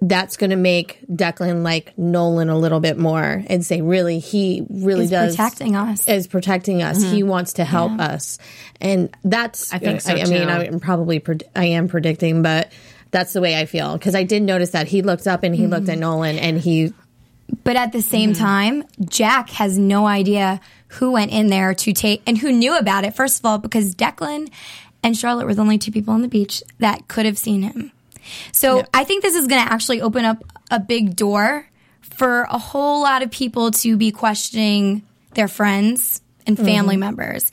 that's 0.01 0.37
going 0.37 0.51
to 0.51 0.57
make 0.57 1.01
Declan 1.09 1.65
like 1.65 1.97
Nolan 1.99 2.51
a 2.51 2.59
little 2.59 2.79
bit 2.79 2.99
more 2.99 3.43
and 3.49 3.65
say, 3.67 3.81
really, 3.81 4.21
he 4.21 4.65
really 4.71 5.03
He's 5.03 5.11
does 5.11 5.37
protecting 5.37 5.75
us. 5.75 6.07
is 6.07 6.27
protecting 6.29 6.83
us. 6.83 7.03
He 7.03 7.21
mm-hmm. 7.21 7.29
wants 7.29 7.55
to 7.55 7.65
help 7.65 7.99
us, 7.99 8.39
and 8.81 9.15
that's. 9.25 9.73
I 9.73 9.79
think 9.79 10.01
so, 10.01 10.13
I, 10.13 10.25
mean. 10.25 10.49
I'm 10.49 10.81
probably 10.81 11.19
pred- 11.19 11.43
I 11.57 11.65
am 11.67 11.89
predicting, 11.89 12.43
but 12.43 12.71
that's 13.11 13.33
the 13.33 13.41
way 13.41 13.59
I 13.59 13.67
feel 13.67 13.95
because 13.95 14.15
I 14.15 14.23
did 14.23 14.43
notice 14.43 14.71
that 14.71 14.87
he 14.87 15.03
looked 15.03 15.27
up 15.27 15.43
and 15.43 15.55
he 15.55 15.67
looked 15.67 15.89
at 15.89 15.95
mm-hmm. 15.95 16.01
Nolan 16.01 16.39
and 16.39 16.61
he 16.61 16.93
But 17.65 17.77
at 17.77 17.93
the 17.93 18.03
same 18.03 18.33
mm-hmm. 18.33 18.45
time, 18.45 18.85
Jack 19.05 19.51
has 19.51 19.79
no 19.79 20.07
idea 20.07 20.61
who 20.89 21.13
went 21.13 21.33
in 21.33 21.49
there 21.49 21.75
to 21.75 21.93
take 21.93 22.23
and 22.27 22.39
who 22.39 22.53
knew 22.53 22.77
about 22.77 23.05
it. 23.05 23.15
First 23.17 23.41
of 23.41 23.47
all, 23.47 23.59
because 23.59 23.95
Declan 23.95 24.49
and 25.03 25.17
Charlotte 25.17 25.47
were 25.47 25.55
the 25.55 25.63
only 25.63 25.79
two 25.79 25.91
people 25.91 26.15
on 26.15 26.23
the 26.23 26.29
beach 26.29 26.63
that 26.79 27.09
could 27.09 27.27
have 27.27 27.39
seen 27.39 27.63
him. 27.63 27.93
So 28.53 28.85
I 28.93 29.05
think 29.05 29.23
this 29.23 29.35
is 29.35 29.47
going 29.47 29.65
to 29.65 29.73
actually 29.73 30.01
open 30.01 30.25
up 30.25 30.45
a 30.71 30.81
big 30.81 31.17
door 31.17 31.69
for 32.01 32.43
a 32.43 32.59
whole 32.59 33.03
lot 33.03 33.23
of 33.23 33.31
people 33.31 33.71
to 33.71 33.97
be 33.97 34.11
questioning 34.11 35.03
their 35.35 35.49
friends 35.49 36.21
and 36.47 36.57
mm-hmm. 36.57 36.67
family 36.67 36.97
members. 36.97 37.53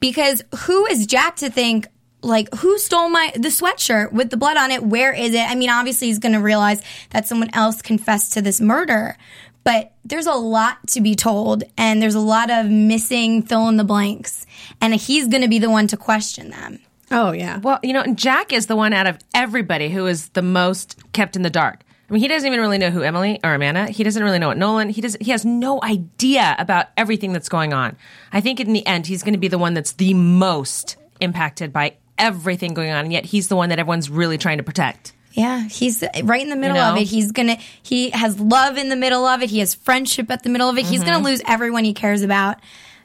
Because 0.00 0.42
who 0.60 0.86
is 0.86 1.06
Jack 1.06 1.36
to 1.36 1.50
think, 1.50 1.86
like, 2.22 2.52
who 2.56 2.78
stole 2.78 3.08
my 3.08 3.30
the 3.34 3.48
sweatshirt 3.48 4.12
with 4.12 4.30
the 4.30 4.36
blood 4.36 4.56
on 4.56 4.70
it? 4.70 4.82
Where 4.82 5.12
is 5.12 5.34
it? 5.34 5.42
I 5.42 5.54
mean, 5.54 5.70
obviously 5.70 6.08
he's 6.08 6.18
going 6.18 6.32
to 6.32 6.40
realize 6.40 6.82
that 7.10 7.26
someone 7.26 7.50
else 7.52 7.82
confessed 7.82 8.32
to 8.34 8.42
this 8.42 8.60
murder. 8.60 9.16
But 9.64 9.92
there's 10.04 10.26
a 10.26 10.34
lot 10.34 10.78
to 10.90 11.00
be 11.00 11.16
told, 11.16 11.64
and 11.76 12.00
there's 12.00 12.14
a 12.14 12.20
lot 12.20 12.50
of 12.50 12.70
missing 12.70 13.42
fill 13.42 13.68
in 13.68 13.76
the 13.76 13.84
blanks. 13.84 14.46
And 14.80 14.94
he's 14.94 15.26
going 15.26 15.42
to 15.42 15.48
be 15.48 15.58
the 15.58 15.70
one 15.70 15.88
to 15.88 15.96
question 15.96 16.50
them. 16.50 16.78
Oh 17.10 17.32
yeah 17.32 17.58
Well, 17.58 17.78
you 17.82 17.92
know, 17.92 18.02
and 18.02 18.18
Jack 18.18 18.52
is 18.52 18.66
the 18.66 18.76
one 18.76 18.92
out 18.92 19.06
of 19.06 19.18
everybody 19.34 19.88
who 19.90 20.06
is 20.06 20.28
the 20.30 20.42
most 20.42 20.96
kept 21.12 21.36
in 21.36 21.42
the 21.42 21.50
dark. 21.50 21.82
I 22.08 22.12
mean, 22.12 22.20
he 22.22 22.28
doesn't 22.28 22.46
even 22.46 22.60
really 22.60 22.78
know 22.78 22.90
who 22.90 23.02
Emily 23.02 23.40
or 23.42 23.52
Amanda. 23.54 23.86
He 23.86 24.04
doesn't 24.04 24.22
really 24.22 24.38
know 24.38 24.46
what 24.46 24.56
Nolan. 24.58 24.90
He 24.90 25.00
does. 25.00 25.16
He 25.20 25.32
has 25.32 25.44
no 25.44 25.82
idea 25.82 26.54
about 26.56 26.86
everything 26.96 27.32
that's 27.32 27.48
going 27.48 27.72
on. 27.72 27.96
I 28.32 28.40
think 28.40 28.60
in 28.60 28.72
the 28.72 28.86
end, 28.86 29.08
he's 29.08 29.24
going 29.24 29.32
to 29.34 29.40
be 29.40 29.48
the 29.48 29.58
one 29.58 29.74
that's 29.74 29.90
the 29.92 30.14
most 30.14 30.96
impacted 31.20 31.72
by 31.72 31.96
everything 32.16 32.74
going 32.74 32.90
on, 32.92 33.06
and 33.06 33.12
yet 33.12 33.24
he's 33.24 33.48
the 33.48 33.56
one 33.56 33.70
that 33.70 33.80
everyone's 33.80 34.08
really 34.08 34.38
trying 34.38 34.58
to 34.58 34.62
protect. 34.62 35.14
Yeah, 35.32 35.66
he's 35.66 36.04
right 36.22 36.40
in 36.40 36.48
the 36.48 36.54
middle 36.56 36.76
know? 36.76 36.92
of 36.92 36.96
it. 36.96 37.04
He's 37.08 37.32
gonna 37.32 37.56
he 37.82 38.10
has 38.10 38.38
love 38.38 38.78
in 38.78 38.88
the 38.88 38.94
middle 38.96 39.26
of 39.26 39.42
it. 39.42 39.50
He 39.50 39.58
has 39.58 39.74
friendship 39.74 40.30
at 40.30 40.44
the 40.44 40.48
middle 40.48 40.68
of 40.68 40.78
it. 40.78 40.86
He's 40.86 41.00
Mm-hmm. 41.00 41.10
gonna 41.10 41.24
lose 41.24 41.42
everyone 41.44 41.82
he 41.84 41.92
cares 41.92 42.22
about, 42.22 42.58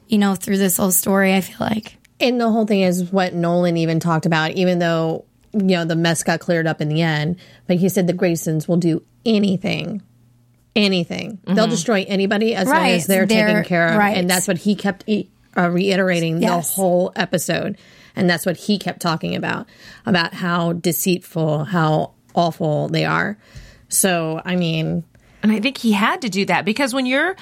you 0.06 0.18
know, 0.18 0.36
through 0.36 0.58
this 0.58 0.76
whole 0.76 0.92
story, 0.92 1.34
I 1.34 1.40
feel 1.40 1.58
like. 1.60 1.96
And 2.22 2.40
the 2.40 2.50
whole 2.50 2.66
thing 2.66 2.80
is 2.80 3.10
what 3.12 3.34
Nolan 3.34 3.76
even 3.76 4.00
talked 4.00 4.26
about, 4.26 4.52
even 4.52 4.78
though, 4.78 5.24
you 5.52 5.62
know, 5.62 5.84
the 5.84 5.96
mess 5.96 6.22
got 6.22 6.40
cleared 6.40 6.66
up 6.66 6.80
in 6.80 6.88
the 6.88 7.02
end. 7.02 7.36
But 7.66 7.76
he 7.76 7.88
said 7.88 8.06
the 8.06 8.12
Graysons 8.14 8.68
will 8.68 8.76
do 8.76 9.02
anything, 9.26 10.02
anything. 10.74 11.38
They'll 11.44 11.66
destroy 11.66 12.04
anybody 12.08 12.54
as 12.54 12.68
long 12.68 12.86
as 12.86 13.06
they're, 13.06 13.26
They're- 13.26 13.46
taken 13.48 13.64
care 13.64 13.88
of. 13.88 13.98
right. 13.98 14.16
And 14.16 14.28
that's 14.30 14.48
what 14.48 14.58
he 14.58 14.74
kept 14.74 15.04
e- 15.06 15.28
uh, 15.56 15.68
reiterating 15.68 16.40
Yes. 16.40 16.70
the 16.70 16.74
whole 16.76 17.12
episode. 17.16 17.76
And 18.16 18.28
that's 18.28 18.44
what 18.46 18.56
he 18.56 18.78
kept 18.78 19.00
talking 19.00 19.34
about, 19.34 19.66
about 20.06 20.34
how 20.34 20.72
deceitful, 20.74 21.64
how 21.64 22.12
awful 22.34 22.88
they 22.88 23.04
are. 23.04 23.36
So, 23.88 24.40
I 24.44 24.56
mean, 24.56 25.04
And 25.42 25.50
I 25.50 25.58
think 25.60 25.76
he 25.78 25.90
had 25.92 26.22
to 26.22 26.28
do 26.28 26.44
that 26.46 26.64
because 26.64 26.94
when 26.94 27.04
you're, 27.04 27.34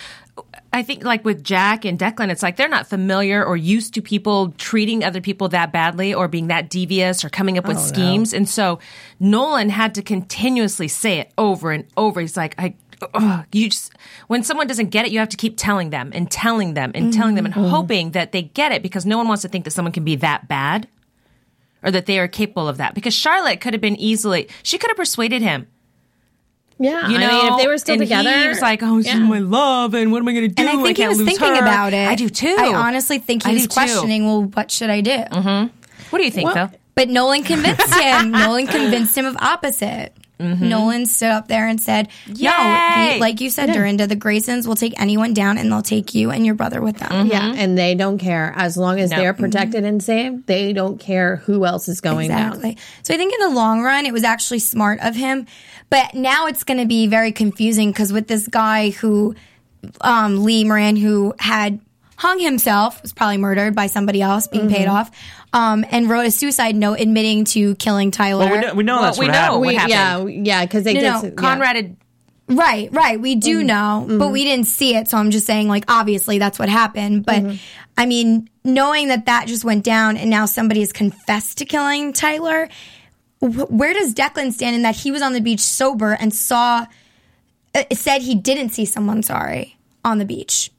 I 0.73 0.83
think 0.83 1.05
like 1.05 1.25
with 1.25 1.43
Jack 1.43 1.85
and 1.85 1.99
Declan, 1.99 2.31
it's 2.31 2.43
like 2.43 2.57
they're 2.57 2.69
not 2.69 2.87
familiar 2.87 3.45
or 3.45 3.57
used 3.57 3.95
to 3.95 4.03
people 4.03 4.53
treating 4.53 5.03
other 5.03 5.21
people 5.21 5.49
that 5.49 5.73
badly 5.73 6.15
or 6.15 6.29
being 6.29 6.47
that 6.47 6.71
devious 6.71 7.25
or 7.25 7.29
coming 7.29 7.59
up 7.59 7.67
with 7.67 7.77
oh, 7.77 7.81
schemes. 7.81 8.33
And 8.33 8.49
so 8.49 8.79
Nolan 9.19 9.69
had 9.69 9.95
to 9.97 10.03
continuously 10.03 10.89
say 10.89 11.19
it 11.19 11.33
over 11.37 11.73
and 11.73 11.87
over. 11.97 12.21
He's 12.21 12.37
like, 12.37 12.55
I, 12.57 12.75
ugh, 13.15 13.45
you 13.53 13.69
just, 13.71 13.93
when 14.29 14.45
someone 14.45 14.69
doesn't 14.69 14.91
get 14.91 15.07
it, 15.07 15.13
you 15.13 15.19
have 15.19 15.29
to 15.31 15.37
keep 15.37 15.55
telling 15.57 15.91
them 15.91 16.13
and 16.15 16.31
telling 16.31 16.75
them 16.75 16.93
and 16.95 17.13
telling 17.13 17.35
them 17.35 17.47
and 17.47 17.55
mm-hmm. 17.55 17.69
hoping 17.69 18.13
that 18.13 18.33
they 18.33 18.43
get 18.43 18.73
it 18.73 18.83
because 18.83 19.05
no 19.05 19.19
one 19.19 19.27
wants 19.27 19.43
to 19.43 19.49
think 19.49 19.65
that 19.65 19.73
someone 19.73 19.93
can 19.93 20.05
be 20.05 20.17
that 20.17 20.47
bad 20.47 20.89
or 21.83 21.91
that 21.91 22.07
they 22.07 22.19
are 22.19 22.29
capable 22.29 22.69
of 22.69 22.77
that. 22.77 22.95
Because 22.95 23.15
Charlotte 23.15 23.61
could 23.61 23.75
have 23.75 23.81
been 23.81 23.97
easily, 23.97 24.49
she 24.63 24.79
could 24.79 24.91
have 24.91 24.97
persuaded 24.97 25.43
him. 25.43 25.67
Yeah, 26.81 27.09
You 27.09 27.19
know, 27.19 27.29
I 27.29 27.43
mean, 27.45 27.53
if 27.53 27.59
they 27.61 27.67
were 27.67 27.79
still 27.79 27.93
and 27.95 28.03
together, 28.03 28.33
he 28.37 28.49
was 28.49 28.61
like, 28.63 28.83
"Oh, 28.83 28.97
this 28.97 29.07
is 29.07 29.13
yeah. 29.13 29.21
my 29.21 29.39
love, 29.39 29.93
and 29.95 30.11
what 30.11 30.19
am 30.21 30.29
I 30.29 30.33
going 30.33 30.49
to 30.49 30.55
do? 30.55 30.63
And 30.63 30.69
I 30.71 30.83
think 30.83 30.97
he 30.97 31.03
can't 31.05 31.11
was 31.17 31.23
thinking 31.27 31.55
her." 31.55 31.61
about 31.61 31.93
it. 31.93 32.09
I 32.09 32.15
do 32.15 32.29
too. 32.31 32.57
I 32.59 32.73
honestly 32.75 33.19
think 33.19 33.45
he 33.45 33.51
I 33.51 33.53
was 33.53 33.63
do 33.65 33.69
too. 33.69 33.75
questioning, 33.75 34.25
well, 34.25 34.45
what 34.45 34.71
should 34.71 34.89
I 34.91 35.03
do? 35.03 35.11
Mm-hmm. 35.11 35.77
What 36.09 36.19
do 36.19 36.25
you 36.25 36.31
think, 36.31 36.47
Well, 36.53 36.69
Phil? 36.69 36.79
But 36.95 37.09
Nolan 37.11 37.45
convinced 37.45 37.95
him. 37.95 38.31
Nolan 38.33 38.67
convinced 38.67 39.17
him 39.17 39.27
of 39.27 39.37
opposite. 39.37 40.15
Nolan 40.41 41.03
mm-hmm. 41.03 41.05
stood 41.05 41.31
up 41.31 41.49
there 41.49 41.67
and 41.69 41.81
said, 41.81 42.09
"No, 42.27 42.35
Yay! 42.35 43.15
the, 43.15 43.21
like 43.21 43.41
you 43.41 43.51
said, 43.51 43.73
Dorinda, 43.73 44.07
the 44.07 44.17
Graysons 44.17 44.67
will 44.67 44.77
take 44.77 44.99
anyone 45.01 45.35
down, 45.35 45.59
and 45.59 45.71
they'll 45.71 45.83
take 45.83 46.15
you 46.15 46.31
and 46.31 46.47
your 46.47 46.55
brother 46.55 46.81
with 46.81 46.99
them." 46.99 47.11
Mm-hmm. 47.11 47.31
Yeah, 47.31 47.55
and 47.57 47.77
they 47.77 47.95
don't 47.95 48.19
care 48.19 48.53
as 48.57 48.77
long 48.77 48.99
as 48.99 49.11
No. 49.11 49.19
they're 49.19 49.33
mm-hmm. 49.35 49.43
protected 49.43 49.85
and 49.85 50.03
safe. 50.03 50.47
They 50.47 50.73
don't 50.73 50.99
care 50.99 51.37
who 51.37 51.65
else 51.65 51.89
is 51.89 52.01
going 52.01 52.31
Exactly. 52.31 52.75
down. 52.75 52.83
So 53.03 53.15
I 53.15 53.17
think 53.17 53.35
in 53.35 53.41
the 53.41 53.55
long 53.55 53.83
run, 53.83 54.07
it 54.07 54.13
was 54.13 54.25
actually 54.25 54.61
smart 54.61 55.01
of 55.01 55.15
him. 55.15 55.47
But 55.91 56.15
now 56.15 56.47
it's 56.47 56.65
going 56.65 56.79
to 56.79 56.87
be 56.87 57.07
very 57.07 57.33
confusing 57.33 57.91
because 57.91 58.13
with 58.13 58.29
this 58.29 58.47
guy 58.47 58.91
who, 58.91 59.35
um, 60.01 60.45
Lee 60.45 60.65
Moran, 60.65 60.97
who 60.97 61.35
had 61.39 61.81
hung 62.21 62.39
himself, 62.39 63.01
was 63.01 63.13
probably 63.15 63.39
murdered 63.39 63.75
by 63.75 63.87
somebody 63.87 64.21
else, 64.21 64.47
being 64.47 64.69
paid 64.69 64.87
Mm-hmm. 64.87 64.91
off, 64.97 65.11
um, 65.55 65.87
and 65.91 66.09
wrote 66.11 66.27
a 66.27 66.31
suicide 66.31 66.77
note 66.77 67.01
admitting 67.01 67.45
to 67.47 67.75
killing 67.77 68.11
Tyler. 68.11 68.45
Well, 68.45 68.53
we 68.55 68.61
know, 68.67 68.75
we 68.75 68.83
know 68.85 68.95
Well, 68.97 69.03
that's 69.05 69.19
we 69.19 69.27
what 69.27 69.33
know 69.33 69.39
happened. 69.39 69.61
what 69.61 69.67
We- 69.69 69.75
happened. 69.75 70.47
yeah, 70.47 70.59
yeah, 70.61 70.65
because 70.67 70.85
they 70.85 70.93
No, 70.95 71.01
did. 71.01 71.07
no, 71.07 71.17
s- 71.17 71.25
yeah. 71.25 71.31
Conrad 71.31 71.77
had 71.77 71.97
Right, 72.47 72.93
right. 72.93 73.19
We 73.21 73.35
Mm-hmm. 73.37 73.41
do 73.41 73.63
know, 73.63 74.07
but 74.19 74.29
we 74.31 74.43
didn't 74.43 74.67
see 74.67 74.97
it. 74.97 75.07
So 75.09 75.17
I'm 75.17 75.31
just 75.31 75.47
saying, 75.47 75.69
like, 75.69 75.85
obviously 75.89 76.39
that's 76.41 76.59
what 76.59 76.69
happened. 76.69 77.25
But 77.25 77.43
Mm-hmm. 77.45 77.57
I 77.97 78.07
mean, 78.07 78.51
knowing 78.65 79.09
that 79.09 79.27
that 79.27 79.47
just 79.47 79.65
went 79.65 79.85
down 79.85 80.17
and 80.17 80.29
now 80.31 80.47
somebody 80.47 80.81
has 80.81 80.93
confessed 80.93 81.59
to 81.59 81.65
killing 81.65 82.13
Tyler, 82.13 82.69
wh- 83.39 83.71
where 83.71 83.95
does 83.95 84.15
Declan 84.15 84.53
stand 84.53 84.75
in 84.75 84.83
that 84.83 84.97
he 84.97 85.13
was 85.13 85.23
on 85.23 85.33
the 85.33 85.41
beach 85.41 85.61
sober 85.61 86.13
and 86.13 86.35
saw, 86.35 86.87
uh, 87.75 87.83
said 87.93 88.21
he 88.23 88.35
didn't 88.35 88.71
see 88.71 88.85
someone, 88.85 89.23
sorry, 89.23 89.77
on 90.05 90.19
the 90.19 90.25
beach? 90.25 90.71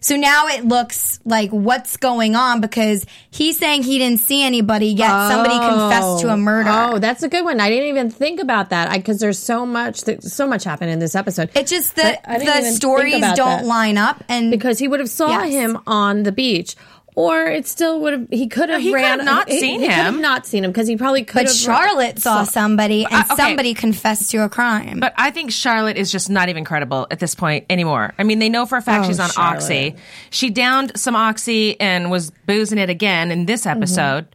So 0.00 0.16
now 0.16 0.46
it 0.48 0.64
looks 0.64 1.20
like 1.24 1.50
what's 1.50 1.96
going 1.96 2.34
on 2.34 2.60
because 2.60 3.04
he's 3.30 3.58
saying 3.58 3.82
he 3.82 3.98
didn't 3.98 4.20
see 4.20 4.42
anybody, 4.42 4.88
yet 4.88 5.10
somebody 5.28 5.54
oh. 5.54 5.68
confessed 5.68 6.20
to 6.20 6.28
a 6.32 6.36
murder. 6.36 6.70
Oh, 6.72 6.98
that's 6.98 7.22
a 7.22 7.28
good 7.28 7.44
one. 7.44 7.60
I 7.60 7.68
didn't 7.68 7.88
even 7.88 8.10
think 8.10 8.40
about 8.40 8.70
that 8.70 8.92
because 8.96 9.20
there's 9.20 9.38
so 9.38 9.66
much 9.66 10.02
that 10.02 10.22
so 10.22 10.46
much 10.46 10.64
happened 10.64 10.90
in 10.90 10.98
this 10.98 11.14
episode. 11.14 11.50
It's 11.54 11.70
just 11.70 11.96
the 11.96 12.04
I- 12.04 12.34
I 12.34 12.38
didn't 12.38 12.48
even 12.56 12.64
the 12.64 12.70
stories 12.72 13.20
don't 13.20 13.36
that. 13.36 13.64
line 13.66 13.98
up, 13.98 14.24
and 14.28 14.50
because 14.50 14.78
he 14.78 14.88
would 14.88 15.00
have 15.00 15.10
saw 15.10 15.28
Yes. 15.28 15.52
him 15.52 15.78
on 15.86 16.22
the 16.22 16.32
beach. 16.32 16.76
Or 17.20 17.44
it 17.46 17.66
still 17.66 18.00
would 18.00 18.12
have. 18.12 18.26
He 18.30 18.46
could 18.48 18.68
have 18.68 18.80
he 18.80 18.90
could 18.90 18.94
ran. 18.96 19.18
have 19.18 19.24
not 19.26 19.48
he, 19.48 19.60
seen 19.60 19.80
he 19.80 19.86
could 19.86 19.94
have 19.94 20.14
him. 20.14 20.20
not 20.22 20.46
seen 20.46 20.64
him 20.64 20.70
because 20.70 20.88
he 20.88 20.96
probably 20.96 21.22
could 21.24 21.34
But 21.34 21.46
have. 21.46 21.54
Charlotte 21.54 22.18
saw 22.18 22.44
somebody, 22.44 23.04
and 23.04 23.12
Uh, 23.14 23.24
okay. 23.32 23.36
somebody 23.36 23.74
confessed 23.74 24.30
to 24.30 24.38
a 24.44 24.48
crime. 24.48 25.00
But 25.00 25.14
I 25.16 25.30
think 25.30 25.50
Charlotte 25.52 25.96
is 25.96 26.10
just 26.10 26.30
not 26.30 26.48
even 26.48 26.64
credible 26.64 27.06
at 27.10 27.18
this 27.18 27.34
point 27.34 27.66
anymore. 27.70 28.14
I 28.18 28.22
mean, 28.24 28.38
they 28.38 28.48
know 28.48 28.66
for 28.66 28.78
a 28.78 28.82
fact 28.82 29.04
Oh, 29.04 29.08
she's 29.08 29.20
on 29.20 29.30
Charlotte. 29.30 29.56
Oxy. 29.56 29.96
She 30.30 30.50
downed 30.50 30.92
some 30.98 31.16
Oxy 31.16 31.78
and 31.80 32.10
was 32.10 32.30
boozing 32.46 32.78
it 32.78 32.90
again 32.90 33.30
in 33.30 33.46
this 33.46 33.62
Mm-hmm. 33.66 33.78
episode. 33.82 34.26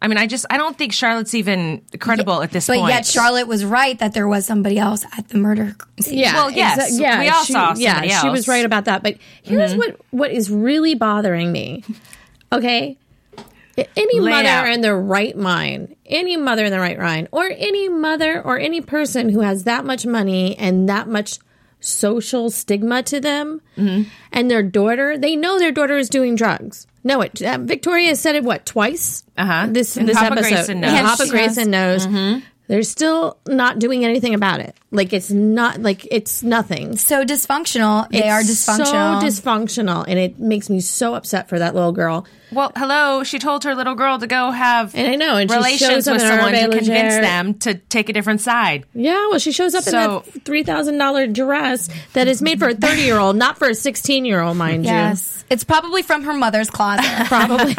I 0.00 0.06
mean, 0.06 0.16
I 0.16 0.28
just 0.28 0.46
I 0.48 0.58
don't 0.58 0.78
think 0.78 0.92
Charlotte's 0.92 1.34
even 1.34 1.82
credible 1.98 2.40
at 2.42 2.52
this 2.52 2.68
but 2.68 2.74
point. 2.76 2.84
But 2.86 2.94
yet 2.94 3.06
Charlotte 3.06 3.48
was 3.48 3.64
right 3.64 3.98
that 3.98 4.14
there 4.14 4.28
was 4.28 4.46
somebody 4.46 4.78
else 4.78 5.04
at 5.16 5.26
the 5.30 5.38
murder 5.38 5.74
scene. 6.00 6.18
Yeah. 6.18 6.34
Well, 6.34 6.50
yes, 6.52 6.92
exa- 6.92 7.00
yeah. 7.00 7.18
we 7.18 7.28
all 7.28 7.42
she, 7.42 7.52
saw 7.52 7.74
Yeah, 7.76 7.94
somebody 7.94 8.08
she 8.10 8.28
was. 8.28 8.42
Mm-hmm. 8.42 8.50
right 8.52 8.64
about 8.64 8.84
that. 8.84 9.02
But 9.02 9.16
here's 9.42 9.74
what 9.74 9.96
what 10.12 10.30
is 10.30 10.52
really 10.52 10.94
bothering 10.94 11.50
me. 11.50 11.82
Okay, 12.52 12.96
any 13.96 14.20
Lay 14.20 14.30
mother 14.30 14.48
out. 14.48 14.68
in 14.68 14.80
their 14.80 14.98
right 14.98 15.36
mind, 15.36 15.94
any 16.06 16.36
mother 16.36 16.64
in 16.64 16.70
the 16.72 16.80
right 16.80 16.98
mind, 16.98 17.28
or 17.30 17.44
any 17.56 17.88
mother 17.88 18.40
or 18.42 18.58
any 18.58 18.80
person 18.80 19.28
who 19.28 19.40
has 19.40 19.64
that 19.64 19.84
much 19.84 20.06
money 20.06 20.56
and 20.58 20.88
that 20.88 21.08
much 21.08 21.38
social 21.80 22.50
stigma 22.50 23.02
to 23.04 23.20
them, 23.20 23.60
Mm-hmm. 23.76 24.08
and 24.32 24.50
their 24.50 24.62
daughter, 24.64 25.16
they 25.16 25.36
know 25.36 25.58
their 25.58 25.70
daughter 25.72 25.96
is 25.96 26.08
doing 26.08 26.34
drugs. 26.34 26.86
No, 27.04 27.20
it. 27.20 27.40
Uh, 27.40 27.58
Victoria 27.60 28.16
said 28.16 28.34
it. 28.34 28.42
What 28.44 28.66
twice? 28.66 29.22
Uh-huh. 29.36 29.66
This 29.70 29.96
And 29.96 30.08
this 30.08 30.18
Papa 30.18 30.32
episode. 30.32 30.48
Grayson 30.50 30.80
knows. 30.80 30.92
Yeah, 30.92 31.02
Papa 31.02 31.28
Grayson 31.28 31.70
knows. 31.70 32.42
They're 32.66 32.82
still 32.82 33.38
not 33.46 33.78
doing 33.78 34.04
anything 34.04 34.34
about 34.34 34.60
it. 34.60 34.74
Like 34.90 35.12
it's 35.12 35.30
not 35.30 35.82
like 35.82 36.06
it's 36.10 36.42
nothing. 36.42 36.96
So 36.96 37.22
dysfunctional. 37.24 38.08
They 38.08 38.28
are 38.28 38.40
dysfunctional. 38.40 39.20
So 39.20 39.26
dysfunctional, 39.26 40.04
and 40.08 40.18
it 40.18 40.38
makes 40.38 40.70
me 40.70 40.80
so 40.80 41.14
upset 41.14 41.48
for 41.48 41.58
that 41.58 41.74
little 41.74 41.92
girl. 41.92 42.26
well, 42.50 42.72
hello, 42.74 43.22
she 43.22 43.38
told 43.38 43.64
her 43.64 43.74
little 43.74 43.94
girl 43.94 44.18
to 44.18 44.26
go 44.26 44.50
have 44.50 44.94
And 44.94 45.06
I 45.06 45.16
know, 45.16 45.36
and 45.36 45.50
she 45.50 45.56
relations 45.56 45.90
shows 45.90 46.08
up 46.08 46.14
with 46.14 46.22
someone 46.22 46.52
to 46.54 46.68
convince 46.70 47.16
them 47.16 47.54
to 47.60 47.74
take 47.74 48.08
a 48.08 48.14
different 48.14 48.40
side. 48.40 48.86
Yeah, 48.94 49.28
well, 49.28 49.38
she 49.38 49.52
shows 49.52 49.74
up 49.74 49.84
So- 49.84 49.90
in 49.90 50.32
that 50.32 50.44
three 50.46 50.62
thousand 50.62 50.96
dollar 50.96 51.26
dress 51.26 51.90
that 52.14 52.26
is 52.26 52.40
made 52.40 52.58
for 52.58 52.68
a 52.68 52.74
thirty 52.74 53.02
year 53.02 53.18
old, 53.18 53.36
not 53.36 53.58
for 53.58 53.68
a 53.68 53.74
sixteen 53.74 54.24
year 54.24 54.40
old, 54.40 54.56
mind 54.56 54.86
you. 54.86 54.90
yes, 54.90 55.44
it's 55.50 55.64
probably 55.64 56.00
from 56.00 56.22
her 56.24 56.32
mother's 56.32 56.70
closet. 56.70 57.04
Probably 57.26 57.74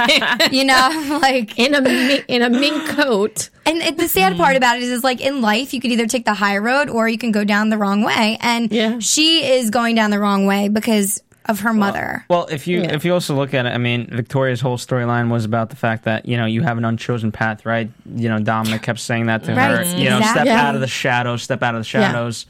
you 0.55 0.63
know, 0.65 1.19
like 1.21 1.57
in 1.57 1.73
a 1.73 2.23
in 2.27 2.43
a 2.43 2.51
mink 2.51 2.87
coat. 2.89 3.49
And 3.65 3.77
it, 3.83 3.97
the 3.97 4.07
sad 4.07 4.35
part 4.35 4.55
about 4.55 4.77
it 4.77 4.83
is, 4.83 4.89
is, 4.89 5.03
like 5.03 5.21
in 5.21 5.41
life, 5.41 5.75
you 5.75 5.81
could 5.81 5.91
either 5.91 6.07
take 6.07 6.25
the 6.25 6.33
high 6.33 6.57
road 6.57 6.89
or 6.89 6.98
you 7.07 7.17
can 7.17 7.31
go 7.31 7.43
down 7.43 7.69
the 7.69 7.77
wrong 7.77 8.03
way. 8.03 8.37
And 8.41 8.71
Yeah. 8.71 8.99
she 8.99 9.45
is 9.45 9.69
going 9.69 9.95
down 9.95 10.11
the 10.11 10.19
wrong 10.19 10.45
way 10.45 10.67
because 10.67 11.21
of 11.45 11.61
her 11.61 11.73
mother. 11.73 12.25
Well, 12.29 12.47
if 12.51 12.67
you 12.67 12.81
if 12.81 13.05
you 13.05 13.13
also 13.13 13.33
look 13.35 13.53
at 13.55 13.65
it, 13.65 13.69
I 13.69 13.77
mean, 13.79 14.07
Victoria's 14.11 14.61
whole 14.61 14.77
storyline 14.77 15.31
was 15.31 15.45
about 15.45 15.69
the 15.71 15.75
fact 15.75 16.03
that 16.03 16.27
you 16.27 16.37
know 16.37 16.45
you 16.45 16.61
have 16.61 16.77
an 16.77 16.85
unchosen 16.85 17.31
path, 17.31 17.65
right? 17.65 17.89
You 18.13 18.29
know, 18.29 18.39
Dominic 18.39 18.83
kept 18.83 18.99
saying 18.99 19.27
that 19.27 19.43
to 19.45 19.55
Right, 19.55 19.85
her. 19.87 19.97
You 19.97 20.09
know, 20.09 20.17
step 20.19 20.29
exactly. 20.43 20.51
out 20.51 20.75
of 20.75 20.81
the 20.81 20.87
shadows, 20.87 21.41
step 21.41 21.63
out 21.63 21.73
of 21.73 21.79
the 21.79 21.85
shadows, 21.85 22.45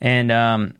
and 0.00 0.30
um, 0.30 0.74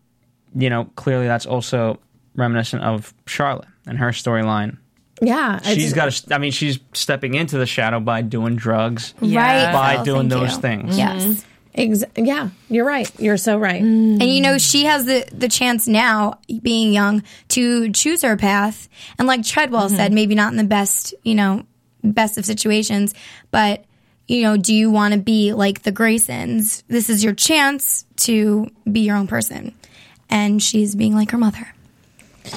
you 0.54 0.70
know, 0.70 0.84
clearly 0.96 1.26
that's 1.26 1.46
also 1.46 1.98
reminiscent 2.36 2.82
of 2.82 3.12
Charlotte 3.26 3.68
and 3.86 3.98
her 3.98 4.10
storyline. 4.10 4.76
Yeah, 5.22 5.60
She's 5.62 5.92
got 5.92 6.10
to. 6.12 6.34
I 6.34 6.38
mean, 6.38 6.52
she's 6.52 6.78
stepping 6.94 7.34
into 7.34 7.58
the 7.58 7.66
shadow 7.66 8.00
by 8.00 8.22
doing 8.22 8.56
drugs, 8.56 9.12
Right. 9.20 9.70
by 9.72 9.96
Phil, 9.96 10.04
doing 10.14 10.28
those 10.28 10.54
you. 10.54 10.60
things. 10.62 10.96
Yes. 10.96 11.44
Ex- 11.74 12.04
yeah, 12.16 12.50
you're 12.68 12.84
right. 12.84 13.10
You're 13.20 13.36
so 13.36 13.56
right. 13.58 13.80
And 13.80 14.22
you 14.22 14.40
know, 14.40 14.58
she 14.58 14.84
has 14.84 15.04
the, 15.04 15.24
the 15.32 15.48
chance 15.48 15.86
now, 15.86 16.38
being 16.62 16.92
young, 16.92 17.22
to 17.48 17.90
choose 17.92 18.22
her 18.22 18.36
path. 18.36 18.88
And 19.18 19.28
like 19.28 19.44
Treadwell 19.44 19.86
mm-hmm. 19.86 19.96
said, 19.96 20.12
maybe 20.12 20.34
not 20.34 20.52
in 20.52 20.56
the 20.56 20.64
best, 20.64 21.14
you 21.22 21.34
know, 21.34 21.64
best 22.02 22.38
of 22.38 22.44
situations, 22.44 23.14
but, 23.50 23.84
you 24.26 24.42
know, 24.42 24.56
do 24.56 24.74
you 24.74 24.90
want 24.90 25.14
to 25.14 25.20
be 25.20 25.52
like 25.52 25.82
the 25.82 25.92
Graysons? 25.92 26.82
This 26.88 27.08
is 27.08 27.22
your 27.22 27.34
chance 27.34 28.04
to 28.16 28.68
be 28.90 29.00
your 29.00 29.16
own 29.16 29.26
person. 29.26 29.74
And 30.28 30.62
she's 30.62 30.94
being 30.94 31.14
like 31.14 31.30
her 31.30 31.38
mother. 31.38 31.74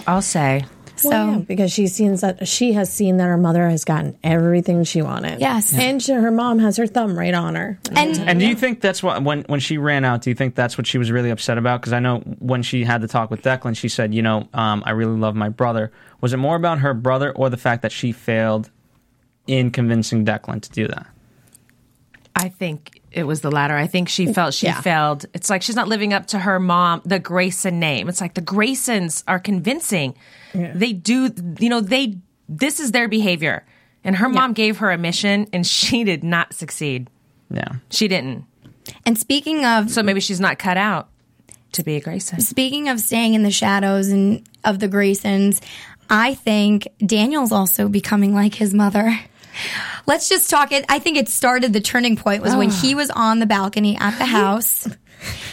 I'll 0.07 0.21
say. 0.21 0.65
So, 1.03 1.09
Well, 1.09 1.31
yeah, 1.31 1.37
because 1.39 1.71
she 1.71 1.87
sees 1.87 2.21
that 2.21 2.47
she 2.47 2.73
has 2.73 2.91
seen 2.91 3.17
that 3.17 3.25
her 3.25 3.37
mother 3.37 3.69
has 3.69 3.85
gotten 3.85 4.17
everything 4.23 4.83
she 4.83 5.01
wanted. 5.01 5.39
Yes. 5.39 5.77
and 5.77 6.01
she, 6.01 6.13
her 6.13 6.31
mom 6.31 6.59
has 6.59 6.77
her 6.77 6.87
thumb 6.87 7.17
right 7.17 7.33
on 7.33 7.55
her. 7.55 7.79
and 7.95 8.17
And 8.19 8.39
do 8.39 8.47
you 8.47 8.55
think 8.55 8.81
that's 8.81 9.03
what 9.03 9.21
when 9.23 9.43
when 9.43 9.59
she 9.59 9.77
ran 9.77 10.05
out? 10.05 10.21
Do 10.21 10.29
you 10.29 10.35
think 10.35 10.55
that's 10.55 10.77
what 10.77 10.87
she 10.87 10.97
was 10.97 11.11
really 11.11 11.29
upset 11.29 11.57
about? 11.57 11.81
Because 11.81 11.93
I 11.93 11.99
know 11.99 12.19
when 12.39 12.63
she 12.63 12.83
had 12.83 13.01
the 13.01 13.07
talk 13.07 13.29
with 13.29 13.41
Declan, 13.41 13.77
she 13.77 13.89
said, 13.89 14.13
"You 14.13 14.21
know, 14.21 14.47
um, 14.53 14.83
I 14.85 14.91
really 14.91 15.17
love 15.17 15.35
my 15.35 15.49
brother." 15.49 15.91
Was 16.21 16.33
it 16.33 16.37
more 16.37 16.55
about 16.55 16.79
her 16.79 16.93
brother 16.93 17.31
or 17.31 17.49
the 17.49 17.57
fact 17.57 17.81
that 17.81 17.91
she 17.91 18.11
failed 18.11 18.69
in 19.45 19.71
convincing 19.71 20.25
Declan 20.25 20.61
to 20.61 20.69
do 20.71 20.87
that? 20.87 21.07
I 22.35 22.49
think 22.49 23.01
it 23.13 23.23
was 23.23 23.41
the 23.41 23.51
latter. 23.51 23.75
I 23.75 23.87
think 23.87 24.09
she 24.09 24.31
felt 24.33 24.53
she 24.53 24.65
Yeah. 24.65 24.81
failed. 24.81 25.25
It's 25.33 25.49
like 25.49 25.61
she's 25.61 25.75
not 25.75 25.87
living 25.87 26.13
up 26.13 26.27
to 26.27 26.39
her 26.39 26.59
mom, 26.59 27.01
the 27.05 27.19
Grayson 27.19 27.79
name. 27.79 28.09
It's 28.09 28.19
like 28.21 28.33
the 28.33 28.41
Graysons 28.41 29.23
are 29.27 29.39
convincing. 29.39 30.15
They 30.53 30.93
do, 30.93 31.29
you 31.59 31.69
know, 31.69 31.79
they, 31.81 32.17
this 32.49 32.79
is 32.79 32.91
their 32.91 33.07
behavior. 33.07 33.65
And 34.03 34.17
her 34.17 34.29
mom 34.29 34.53
gave 34.53 34.77
her 34.77 34.91
a 34.91 34.97
mission 34.97 35.47
and 35.53 35.65
she 35.77 36.03
did 36.03 36.23
not 36.23 36.53
succeed. 36.53 37.09
Yeah. 37.49 37.69
She 37.89 38.07
didn't. 38.07 38.45
and 39.05 39.17
speaking 39.17 39.63
of 39.65 39.89
So 39.91 40.03
maybe 40.03 40.19
she's 40.19 40.39
not 40.39 40.57
cut 40.59 40.75
out 40.77 41.09
to 41.73 41.83
be 41.83 41.95
a 41.95 42.01
Grayson. 42.01 42.39
Speaking 42.41 42.89
of 42.89 42.99
staying 42.99 43.33
in 43.35 43.43
the 43.43 43.51
shadows 43.51 44.09
and 44.09 44.47
of 44.63 44.79
the 44.79 44.87
Graysons, 44.89 45.61
I 46.09 46.33
think 46.35 46.87
Daniel's 47.03 47.51
also 47.51 47.87
becoming 47.87 48.33
like 48.35 48.55
his 48.55 48.73
mother. 48.73 49.17
Let's 50.05 50.29
just 50.29 50.49
talk 50.49 50.71
it. 50.71 50.85
I 50.89 50.99
think 50.99 51.17
it 51.17 51.29
started 51.29 51.73
the 51.73 51.81
turning 51.81 52.15
point 52.15 52.41
was 52.41 52.55
when 52.55 52.69
he 52.69 52.93
ah. 52.93 52.97
was 52.97 53.09
on 53.09 53.39
the 53.39 53.45
balcony 53.45 53.97
at 53.97 54.17
the 54.17 54.25
house, 54.25 54.87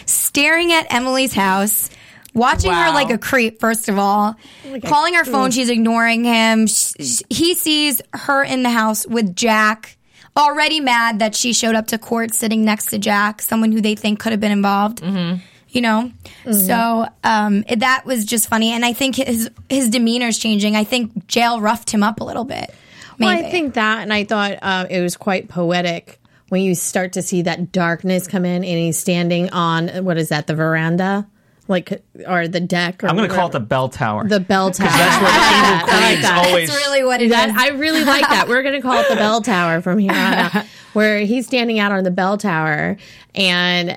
staring 0.06 0.72
at 0.72 0.92
Emily's 0.92 1.32
house, 1.32 1.90
watching 2.34 2.72
her 2.72 2.90
like 2.90 3.10
a 3.10 3.18
creep, 3.18 3.60
first 3.60 3.88
of 3.88 3.98
all, 3.98 4.34
oh 4.66 4.80
calling 4.80 5.14
her 5.14 5.24
phone. 5.24 5.50
Mm. 5.50 5.54
She's 5.54 5.68
ignoring 5.68 6.24
him. 6.24 6.66
Sh- 6.66 6.92
sh- 7.00 7.22
He 7.28 7.54
sees 7.54 8.02
her 8.12 8.42
in 8.42 8.62
the 8.62 8.70
house 8.70 9.06
with 9.06 9.34
Jack. 9.36 9.96
Already 10.36 10.80
mad 10.80 11.18
that 11.18 11.34
she 11.34 11.52
showed 11.52 11.74
up 11.74 11.88
to 11.88 11.98
court 11.98 12.32
sitting 12.34 12.64
next 12.64 12.86
to 12.86 12.98
Jack, 12.98 13.42
someone 13.42 13.72
who 13.72 13.80
they 13.80 13.96
think 13.96 14.20
could 14.20 14.30
have 14.30 14.40
been 14.40 14.52
involved 14.52 15.02
mm-hmm. 15.02 15.42
you 15.68 15.80
know? 15.80 16.12
Mm-hmm. 16.44 16.52
So 16.52 17.08
um, 17.24 17.64
it, 17.68 17.80
that 17.80 18.06
was 18.06 18.24
just 18.24 18.48
funny. 18.48 18.70
And 18.70 18.84
i 18.84 18.92
think 18.92 19.16
his 19.16 19.50
his 19.68 19.88
demeanor's 19.88 20.38
changing. 20.38 20.76
I 20.76 20.84
think 20.84 21.26
jail 21.26 21.60
roughed 21.60 21.90
him 21.90 22.02
up 22.02 22.20
a 22.20 22.24
little 22.24 22.44
bit 22.44 22.72
Well. 23.20 23.46
I 23.46 23.50
think 23.50 23.74
that, 23.74 24.02
and 24.02 24.12
I 24.12 24.24
thought 24.24 24.58
uh, 24.62 24.86
it 24.90 25.00
was 25.00 25.16
quite 25.16 25.48
poetic 25.48 26.20
when 26.48 26.62
you 26.62 26.74
start 26.74 27.12
to 27.12 27.22
see 27.22 27.42
that 27.42 27.70
darkness 27.72 28.26
come 28.26 28.44
in, 28.44 28.64
and 28.64 28.64
he's 28.64 28.98
standing 28.98 29.50
on 29.50 30.04
what 30.04 30.18
is 30.18 30.30
that, 30.30 30.46
the 30.46 30.54
veranda, 30.54 31.26
like 31.68 32.02
or 32.26 32.48
the 32.48 32.60
deck? 32.60 33.02
Or 33.04 33.08
I'm 33.08 33.16
going 33.16 33.28
to 33.28 33.34
call 33.34 33.46
it 33.46 33.52
the 33.52 33.60
bell 33.60 33.88
tower. 33.88 34.26
the 34.26 34.40
bell 34.40 34.70
tower. 34.70 34.88
that's 34.88 35.22
where 35.22 35.30
the 35.30 35.38
evil 35.38 35.94
I 35.94 36.12
like 36.12 36.22
that. 36.22 36.46
always. 36.46 36.68
that's 36.68 36.86
really 36.86 37.04
what 37.04 37.22
it 37.22 37.26
is. 37.26 37.30
That, 37.30 37.50
I 37.56 37.68
really 37.68 38.04
like 38.04 38.22
that. 38.28 38.48
We're 38.48 38.62
going 38.62 38.74
to 38.74 38.80
call 38.82 38.98
it 38.98 39.08
the 39.08 39.16
bell 39.16 39.40
tower 39.40 39.80
from 39.80 39.98
here 39.98 40.10
on 40.10 40.16
out, 40.16 40.66
where 40.92 41.20
he's 41.20 41.46
standing 41.46 41.78
out 41.78 41.92
on 41.92 42.04
the 42.04 42.10
bell 42.10 42.36
tower 42.36 42.96
and. 43.34 43.96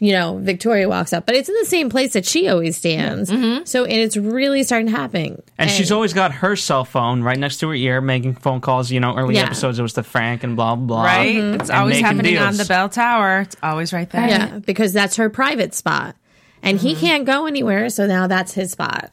You 0.00 0.12
know, 0.12 0.38
Victoria 0.38 0.88
walks 0.88 1.12
up, 1.12 1.24
but 1.24 1.36
it's 1.36 1.48
in 1.48 1.54
the 1.60 1.66
same 1.66 1.88
place 1.88 2.14
that 2.14 2.26
she 2.26 2.48
always 2.48 2.76
stands. 2.76 3.28
So, 3.70 3.84
and 3.84 3.92
it's 3.92 4.16
really 4.16 4.64
starting 4.64 4.88
to 4.88 4.92
happen. 4.96 5.40
and 5.56 5.70
she's 5.70 5.92
always 5.92 6.12
got 6.12 6.32
her 6.32 6.56
cell 6.56 6.84
phone 6.84 7.22
right 7.22 7.38
next 7.38 7.58
to 7.58 7.68
her 7.68 7.74
ear, 7.74 8.00
making 8.00 8.34
phone 8.34 8.60
calls. 8.60 8.90
You 8.90 8.98
know, 8.98 9.16
early 9.16 9.36
Yeah. 9.36 9.42
episodes 9.44 9.78
it 9.78 9.82
was 9.82 9.92
to 9.92 10.02
Frank 10.02 10.42
and 10.42 10.56
blah 10.56 10.74
blah 10.74 10.86
blah. 10.86 11.04
Right? 11.04 11.36
Mm-hmm. 11.36 11.60
It's 11.60 11.70
always 11.70 11.94
making 12.02 12.04
happening 12.06 12.38
on 12.38 12.56
the 12.56 12.64
bell 12.64 12.88
tower. 12.88 13.40
It's 13.42 13.56
always 13.62 13.92
right 13.92 14.10
there. 14.10 14.26
Yeah, 14.28 14.58
because 14.58 14.92
that's 14.92 15.14
her 15.16 15.30
private 15.30 15.74
spot. 15.74 16.16
And 16.62 16.80
he 16.80 16.94
can't 16.96 17.24
go 17.24 17.46
anywhere, 17.46 17.88
so 17.90 18.06
now 18.06 18.26
that's 18.26 18.54
his 18.54 18.72
spot. 18.72 19.12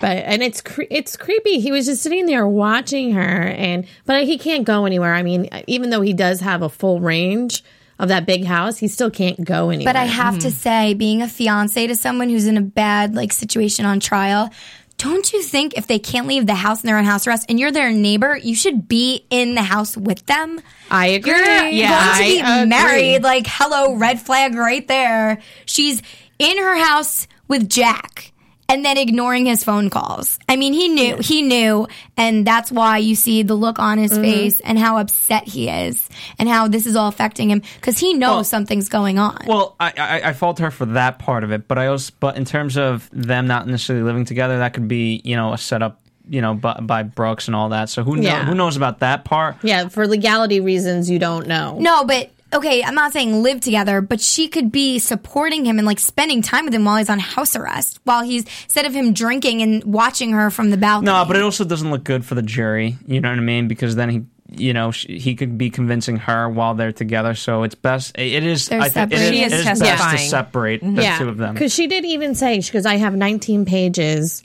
But 0.00 0.18
and 0.18 0.42
it's 0.44 0.60
cre- 0.60 0.82
it's 0.90 1.16
creepy. 1.16 1.58
He 1.58 1.72
was 1.72 1.86
just 1.86 2.02
sitting 2.02 2.26
there 2.26 2.46
watching 2.46 3.12
her, 3.14 3.20
and 3.48 3.84
but 4.06 4.22
he 4.24 4.38
can't 4.38 4.64
go 4.64 4.84
anywhere. 4.84 5.12
I 5.14 5.24
mean, 5.24 5.48
even 5.66 5.90
though 5.90 6.02
he 6.02 6.12
does 6.12 6.38
have 6.40 6.62
a 6.62 6.68
full 6.68 7.00
range 7.00 7.64
of 7.98 8.08
that 8.08 8.26
big 8.26 8.44
house, 8.44 8.78
he 8.78 8.88
still 8.88 9.10
can't 9.10 9.44
go 9.44 9.70
anywhere. 9.70 9.92
But 9.92 9.98
I 9.98 10.04
have 10.04 10.38
to 10.40 10.50
hmm. 10.50 10.54
say, 10.54 10.94
being 10.94 11.22
a 11.22 11.28
fiance 11.28 11.86
to 11.86 11.96
someone 11.96 12.28
who's 12.28 12.46
in 12.46 12.56
a 12.56 12.62
bad 12.62 13.14
like 13.14 13.32
situation 13.32 13.84
on 13.84 14.00
trial, 14.00 14.50
don't 14.98 15.32
you 15.32 15.42
think 15.42 15.76
if 15.76 15.86
they 15.86 16.00
can't 16.00 16.26
leave 16.26 16.46
the 16.46 16.56
house 16.56 16.80
and 16.80 16.88
they're 16.88 16.98
on 16.98 17.04
house 17.04 17.26
arrest 17.26 17.46
and 17.48 17.58
you're 17.58 17.70
their 17.70 17.92
neighbor, 17.92 18.36
you 18.36 18.56
should 18.56 18.88
be 18.88 19.24
in 19.30 19.54
the 19.54 19.62
house 19.62 19.96
with 19.96 20.26
them? 20.26 20.60
I 20.90 21.06
agree. 21.08 21.32
You're 21.32 21.70
Yeah, 21.70 22.18
going 22.18 22.30
to 22.30 22.34
be 22.34 22.40
I 22.40 22.58
agree. 22.58 22.68
married. 22.68 23.22
Like, 23.22 23.46
hello, 23.46 23.94
red 23.94 24.20
flag 24.20 24.56
right 24.56 24.86
there. 24.88 25.40
She's 25.66 26.02
in 26.40 26.58
her 26.58 26.76
house 26.76 27.28
with 27.46 27.68
Jack. 27.68 28.32
And 28.70 28.84
then 28.84 28.98
ignoring 28.98 29.46
his 29.46 29.64
phone 29.64 29.88
calls. 29.88 30.38
I 30.46 30.56
mean, 30.56 30.74
he 30.74 30.88
knew, 30.88 31.16
he 31.22 31.40
knew, 31.40 31.88
and 32.18 32.46
that's 32.46 32.70
why 32.70 32.98
you 32.98 33.14
see 33.14 33.42
the 33.42 33.54
look 33.54 33.78
on 33.78 33.96
his 33.96 34.12
Mm-hmm. 34.12 34.22
face 34.22 34.60
and 34.60 34.78
how 34.78 34.98
upset 34.98 35.48
he 35.48 35.70
is, 35.70 36.06
and 36.38 36.48
how 36.50 36.68
this 36.68 36.84
is 36.84 36.94
all 36.94 37.08
affecting 37.08 37.50
him 37.50 37.62
because 37.76 37.98
he 37.98 38.12
knows 38.12 38.28
Well- 38.28 38.44
something's 38.44 38.90
going 38.90 39.18
on. 39.18 39.38
Well, 39.46 39.74
I, 39.80 39.92
I 39.96 40.28
I 40.28 40.32
fault 40.34 40.58
her 40.58 40.70
for 40.70 40.84
that 40.86 41.18
part 41.18 41.44
of 41.44 41.50
it, 41.52 41.66
but 41.66 41.78
I 41.78 41.86
also 41.86 42.12
but 42.20 42.36
in 42.36 42.44
terms 42.44 42.76
of 42.76 43.08
them 43.10 43.46
not 43.46 43.66
necessarily 43.66 44.04
living 44.04 44.26
together, 44.26 44.58
that 44.58 44.74
could 44.74 44.86
be 44.88 45.22
you 45.24 45.34
know 45.36 45.54
a 45.54 45.58
setup 45.58 46.00
you 46.28 46.42
know 46.42 46.52
by, 46.52 46.74
by 46.74 47.02
Brooks 47.04 47.46
and 47.48 47.54
all 47.56 47.70
that. 47.70 47.88
So 47.88 48.02
who 48.02 48.16
know, 48.16 48.22
Yeah. 48.22 48.44
who 48.44 48.54
knows 48.54 48.76
about 48.76 48.98
that 48.98 49.24
part? 49.24 49.56
Yeah, 49.62 49.88
for 49.88 50.06
legality 50.06 50.60
reasons, 50.60 51.08
you 51.08 51.18
don't 51.18 51.46
know. 51.46 51.78
No, 51.80 52.04
but 52.04 52.30
okay, 52.52 52.82
I'm 52.82 52.94
not 52.94 53.12
saying 53.12 53.42
live 53.42 53.60
together, 53.60 54.00
but 54.00 54.20
she 54.20 54.48
could 54.48 54.72
be 54.72 54.98
supporting 54.98 55.64
him 55.64 55.78
and 55.78 55.86
like 55.86 55.98
spending 55.98 56.42
time 56.42 56.64
with 56.64 56.74
him 56.74 56.84
while 56.84 56.96
he's 56.96 57.10
on 57.10 57.18
house 57.18 57.56
arrest, 57.56 58.00
while 58.04 58.22
he's 58.22 58.44
instead 58.64 58.86
of 58.86 58.94
him 58.94 59.12
drinking 59.12 59.62
and 59.62 59.84
watching 59.84 60.32
her 60.32 60.50
from 60.50 60.70
the 60.70 60.76
balcony. 60.76 61.06
No, 61.06 61.24
but 61.26 61.36
it 61.36 61.42
also 61.42 61.64
doesn't 61.64 61.90
look 61.90 62.04
good 62.04 62.24
for 62.24 62.34
the 62.34 62.42
jury. 62.42 62.96
You 63.06 63.20
know 63.20 63.30
what 63.30 63.38
I 63.38 63.42
mean? 63.42 63.68
Because 63.68 63.96
then 63.96 64.10
he. 64.10 64.22
You 64.50 64.72
know, 64.72 64.92
sh 64.92 65.04
he 65.06 65.34
could 65.34 65.58
be 65.58 65.68
convincing 65.68 66.16
her 66.16 66.48
while 66.48 66.72
they're 66.74 66.90
together. 66.90 67.34
So 67.34 67.64
it's 67.64 67.74
best. 67.74 68.16
It 68.18 68.42
is. 68.42 68.66
They're 68.66 68.80
I 68.80 68.88
think 68.88 69.12
it 69.12 69.18
separated. 69.18 69.34
is, 69.34 69.52
She 69.52 69.58
is 69.58 69.66
it 69.66 69.72
is 69.72 69.80
best 69.80 70.10
to 70.10 70.18
separate 70.26 70.80
the 70.80 71.02
yeah, 71.02 71.18
two 71.18 71.28
of 71.28 71.36
them. 71.36 71.52
Because 71.52 71.74
she 71.74 71.86
did 71.86 72.06
even 72.06 72.34
say, 72.34 72.62
she 72.62 72.72
goes, 72.72 72.86
I 72.86 72.96
have 72.96 73.14
19 73.14 73.66
pages 73.66 74.42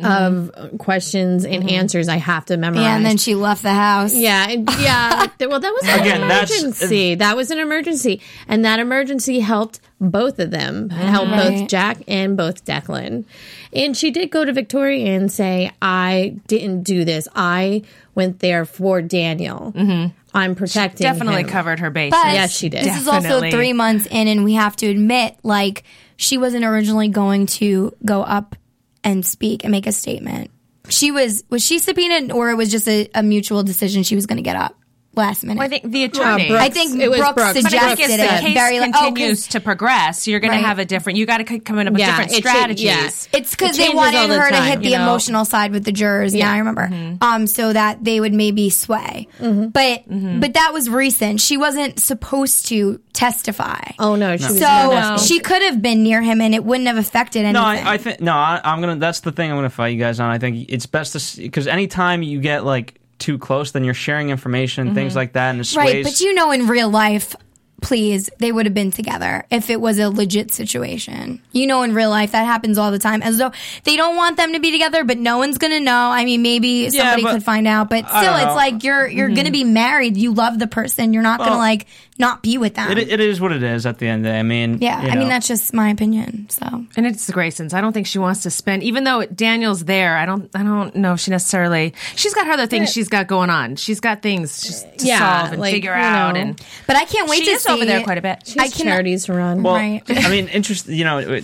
of 0.00 0.32
mm-hmm. 0.32 0.76
questions 0.78 1.44
and 1.44 1.64
mm-hmm. 1.64 1.74
answers 1.74 2.08
I 2.08 2.16
have 2.16 2.46
to 2.46 2.56
memorize. 2.56 2.84
yeah, 2.84 2.96
and 2.96 3.04
then 3.04 3.16
she 3.16 3.34
left 3.34 3.62
the 3.62 3.72
house. 3.72 4.14
Yeah, 4.14 4.48
yeah. 4.48 5.26
well, 5.40 5.60
that 5.60 5.72
was 5.72 5.82
an 5.84 6.00
Again, 6.00 6.20
that's- 6.28 6.50
uh, 6.50 6.54
emergency. 6.64 7.14
that 7.16 7.36
was 7.36 7.50
an 7.50 7.58
emergency, 7.58 8.20
and 8.48 8.64
that 8.64 8.80
emergency 8.80 9.40
helped 9.40 9.80
both 10.00 10.38
of 10.38 10.50
them, 10.50 10.88
helped 10.88 11.30
both 11.30 11.68
Jack 11.68 11.98
and 12.08 12.36
both 12.36 12.64
Declan. 12.64 13.24
And 13.72 13.96
she 13.96 14.10
did 14.10 14.30
go 14.30 14.44
to 14.44 14.52
Victoria 14.52 15.14
and 15.16 15.30
say, 15.30 15.70
"I 15.82 16.36
didn't 16.46 16.82
do 16.82 17.04
this. 17.04 17.28
I 17.34 17.82
went 18.14 18.38
there 18.40 18.64
for 18.64 19.02
Daniel. 19.02 19.72
Mm-hmm. 19.76 20.16
I'm 20.32 20.54
protecting. 20.54 21.04
Definitely 21.04 21.42
him." 21.42 21.48
covered 21.48 21.80
her 21.80 21.90
base. 21.90 22.12
Yes, 22.14 22.56
she 22.56 22.68
did. 22.68 22.84
This 22.84 22.98
is 22.98 23.08
also 23.08 23.50
three 23.50 23.72
months 23.72 24.06
in, 24.06 24.28
and 24.28 24.44
we 24.44 24.54
have 24.54 24.76
to 24.76 24.86
admit, 24.86 25.36
like, 25.42 25.84
she 26.16 26.38
wasn't 26.38 26.64
originally 26.64 27.08
going 27.08 27.46
to 27.46 27.94
go 28.04 28.22
up 28.22 28.56
and 29.04 29.24
speak 29.24 29.64
and 29.64 29.70
make 29.70 29.86
a 29.86 29.92
statement. 29.92 30.50
She 30.88 31.10
was 31.10 31.44
was 31.50 31.64
she 31.64 31.78
subpoenaed, 31.78 32.32
or 32.32 32.50
it 32.50 32.54
was 32.54 32.70
just 32.70 32.88
a, 32.88 33.08
a 33.14 33.22
mutual 33.22 33.62
decision 33.62 34.02
she 34.02 34.14
was 34.14 34.26
going 34.26 34.38
to 34.38 34.42
get 34.42 34.56
up 34.56 34.79
last 35.14 35.44
minute? 35.44 35.60
I 35.60 35.68
think 35.68 35.90
the 35.90 36.04
attorney. 36.04 36.48
Brooks. 36.48 36.62
I 36.62 36.70
think 36.70 37.00
It 37.00 37.08
was 37.08 37.18
Brooks, 37.18 37.34
Brooks. 37.34 37.52
But 37.54 37.64
I 37.66 37.70
suggested 37.94 37.96
think 38.06 38.10
as 38.10 38.14
it. 38.20 38.22
the 38.40 38.46
case 38.46 38.54
very 38.54 38.80
like, 38.80 38.90
oh, 38.90 38.92
'cause- 38.92 39.04
continues 39.06 39.46
to 39.48 39.60
progress, 39.60 40.26
you're 40.28 40.40
going 40.40 40.52
Right. 40.52 40.60
to 40.60 40.66
have 40.66 40.78
a 40.78 40.84
different. 40.84 41.18
You 41.18 41.26
got 41.26 41.38
to 41.38 41.58
come 41.58 41.78
in 41.78 41.86
up 41.88 41.92
with 41.94 42.00
Yeah, 42.00 42.06
different 42.06 42.32
it 42.32 42.42
cha- 42.44 42.50
strategies. 42.50 42.84
yeah. 42.84 43.38
It's 43.38 43.50
because 43.50 43.78
It 43.78 43.88
they 43.88 43.94
wanted 43.94 44.16
all 44.18 44.28
the 44.28 44.38
her 44.40 44.50
to 44.50 44.60
hit 44.62 44.82
the 44.82 44.90
know? 44.92 45.02
emotional 45.02 45.44
side 45.44 45.72
with 45.72 45.84
the 45.84 45.92
jurors. 45.92 46.34
Yeah, 46.34 46.50
I 46.52 46.58
remember. 46.58 46.88
Mm-hmm. 46.88 47.16
Um, 47.22 47.46
so 47.46 47.72
that 47.72 48.04
they 48.04 48.20
would 48.20 48.32
maybe 48.34 48.70
sway. 48.70 49.26
Mm-hmm. 49.40 49.68
But 49.68 50.08
mm-hmm. 50.08 50.40
but 50.40 50.54
that 50.54 50.72
was 50.72 50.88
recent. 50.88 51.40
She 51.40 51.56
wasn't 51.56 51.98
supposed 52.00 52.66
to 52.68 53.00
testify. 53.12 53.80
Oh 53.98 54.16
no, 54.16 54.36
she 54.36 54.44
was 54.44 54.58
so 54.58 54.64
not. 54.64 55.20
she 55.20 55.40
could 55.40 55.62
have 55.62 55.82
been 55.82 56.02
near 56.02 56.22
him, 56.22 56.40
and 56.40 56.54
it 56.54 56.64
wouldn't 56.64 56.86
have 56.86 56.96
affected 56.98 57.40
anything. 57.40 57.54
No, 57.54 57.62
I, 57.64 57.94
I 57.94 57.96
think 57.98 58.20
no. 58.20 58.32
I, 58.32 58.60
I'm 58.64 58.80
gonna. 58.80 58.96
That's 58.96 59.20
the 59.20 59.32
thing 59.32 59.50
I'm 59.50 59.56
gonna 59.56 59.70
fight 59.70 59.88
you 59.88 59.98
guys 59.98 60.20
on. 60.20 60.30
I 60.30 60.38
think 60.38 60.66
it's 60.68 60.86
best 60.86 61.12
to 61.36 61.40
because 61.42 61.66
anytime 61.66 62.22
you 62.22 62.40
get 62.40 62.64
like 62.64 62.99
too 63.20 63.38
close, 63.38 63.70
then 63.70 63.84
you're 63.84 63.94
sharing 63.94 64.30
information, 64.30 64.86
Mm-hmm. 64.86 64.94
things 64.96 65.14
like 65.14 65.34
that, 65.34 65.50
and 65.50 65.60
it 65.60 65.76
right, 65.76 66.02
but 66.02 66.20
you 66.20 66.34
know, 66.34 66.50
in 66.50 66.66
real 66.66 66.90
life. 66.90 67.36
Please, 67.82 68.28
they 68.38 68.52
would 68.52 68.66
have 68.66 68.74
been 68.74 68.90
together 68.90 69.46
if 69.50 69.70
it 69.70 69.80
was 69.80 69.98
a 69.98 70.10
legit 70.10 70.52
situation. 70.52 71.40
You 71.50 71.66
know, 71.66 71.82
in 71.82 71.94
real 71.94 72.10
life, 72.10 72.32
that 72.32 72.44
happens 72.44 72.76
all 72.76 72.90
the 72.90 72.98
time. 72.98 73.22
As 73.22 73.38
though 73.38 73.52
they 73.84 73.96
don't 73.96 74.16
want 74.16 74.36
them 74.36 74.52
to 74.52 74.60
be 74.60 74.70
together, 74.70 75.02
but 75.02 75.16
no 75.16 75.38
one's 75.38 75.56
gonna 75.56 75.80
know. 75.80 75.96
I 76.10 76.26
mean, 76.26 76.42
maybe 76.42 76.90
somebody 76.90 77.22
but- 77.22 77.32
could 77.32 77.42
find 77.42 77.66
out, 77.66 77.88
but 77.88 78.06
still, 78.06 78.34
it's 78.36 78.44
know. 78.48 78.54
like 78.54 78.84
you're 78.84 79.06
you're 79.08 79.30
gonna 79.30 79.50
be 79.50 79.64
married. 79.64 80.18
You 80.18 80.34
love 80.34 80.58
the 80.58 80.66
person. 80.66 81.14
You're 81.14 81.22
not 81.22 81.38
gonna 81.38 81.56
like 81.56 81.86
not 82.20 82.42
be 82.42 82.56
with 82.58 82.74
them. 82.74 82.90
it, 82.96 83.08
it 83.08 83.18
is 83.18 83.40
what 83.40 83.50
it 83.50 83.62
is 83.62 83.86
at 83.86 83.98
the 83.98 84.06
end 84.06 84.20
of 84.20 84.24
the 84.24 84.28
day. 84.30 84.38
I 84.38 84.42
mean, 84.42 84.78
yeah, 84.80 85.02
you 85.02 85.08
I 85.10 85.16
mean 85.16 85.28
that's 85.28 85.48
just 85.48 85.74
my 85.74 85.88
opinion. 85.90 86.48
So 86.50 86.64
And 86.96 87.06
it's 87.06 87.26
the 87.26 87.32
Graysons. 87.32 87.74
I 87.74 87.80
don't 87.80 87.92
think 87.92 88.06
she 88.06 88.18
wants 88.18 88.42
to 88.44 88.50
spend, 88.50 88.82
even 88.84 89.04
though 89.04 89.24
Daniel's 89.26 89.84
there. 89.86 90.16
I 90.16 90.26
don't. 90.26 90.48
I 90.54 90.62
don't 90.62 90.94
know 90.94 91.14
if 91.14 91.20
she 91.20 91.30
necessarily. 91.32 91.94
She's 92.14 92.34
got 92.34 92.46
her 92.46 92.52
other 92.52 92.66
things 92.66 92.92
she's 92.92 93.08
got 93.08 93.26
going 93.26 93.50
on. 93.50 93.76
She's 93.76 93.98
got 94.00 94.22
things 94.22 94.62
just 94.62 94.98
to 94.98 95.06
Yeah, 95.06 95.18
solve 95.40 95.52
and 95.54 95.60
like, 95.60 95.72
figure 95.72 95.92
out. 95.94 96.34
know. 96.34 96.40
And 96.40 96.62
But 96.86 96.96
I 96.96 97.04
can't 97.06 97.28
wait 97.28 97.38
she 97.40 97.44
to 97.46 97.50
is 97.52 97.62
see 97.62 97.72
over 97.72 97.84
there 97.84 98.02
quite 98.04 98.18
a 98.18 98.22
bit. 98.22 98.46
She 98.46 98.58
I 98.58 98.64
has 98.64 98.74
cannot- 98.76 98.90
charities 98.92 99.24
to 99.24 99.32
run. 99.32 99.62
Well, 99.62 99.74
Right. 99.74 100.02
I 100.08 100.28
mean, 100.30 100.48
interesting. 100.48 100.94
You 100.94 101.04
know, 101.04 101.40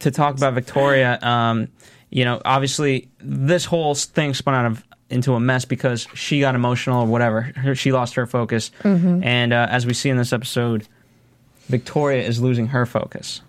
to 0.00 0.10
talk 0.10 0.36
about 0.36 0.54
Victoria, 0.54 1.18
um, 1.22 1.68
you 2.10 2.24
know, 2.24 2.40
obviously 2.44 3.08
this 3.20 3.64
whole 3.64 3.94
thing 3.94 4.34
spun 4.34 4.54
out 4.54 4.66
of 4.66 4.84
into 5.10 5.34
a 5.34 5.40
mess 5.40 5.64
because 5.64 6.08
she 6.14 6.40
got 6.40 6.54
emotional 6.54 7.02
or 7.02 7.06
whatever. 7.06 7.42
Her, 7.42 7.74
she 7.74 7.92
lost 7.92 8.14
her 8.14 8.26
focus, 8.26 8.70
Mm-hmm. 8.82 9.22
and 9.22 9.52
uh, 9.52 9.66
as 9.70 9.86
we 9.86 9.94
see 9.94 10.08
in 10.10 10.16
this 10.16 10.32
episode, 10.32 10.86
Victoria 11.68 12.22
is 12.26 12.40
losing 12.40 12.68
her 12.68 12.86
focus. 12.86 13.40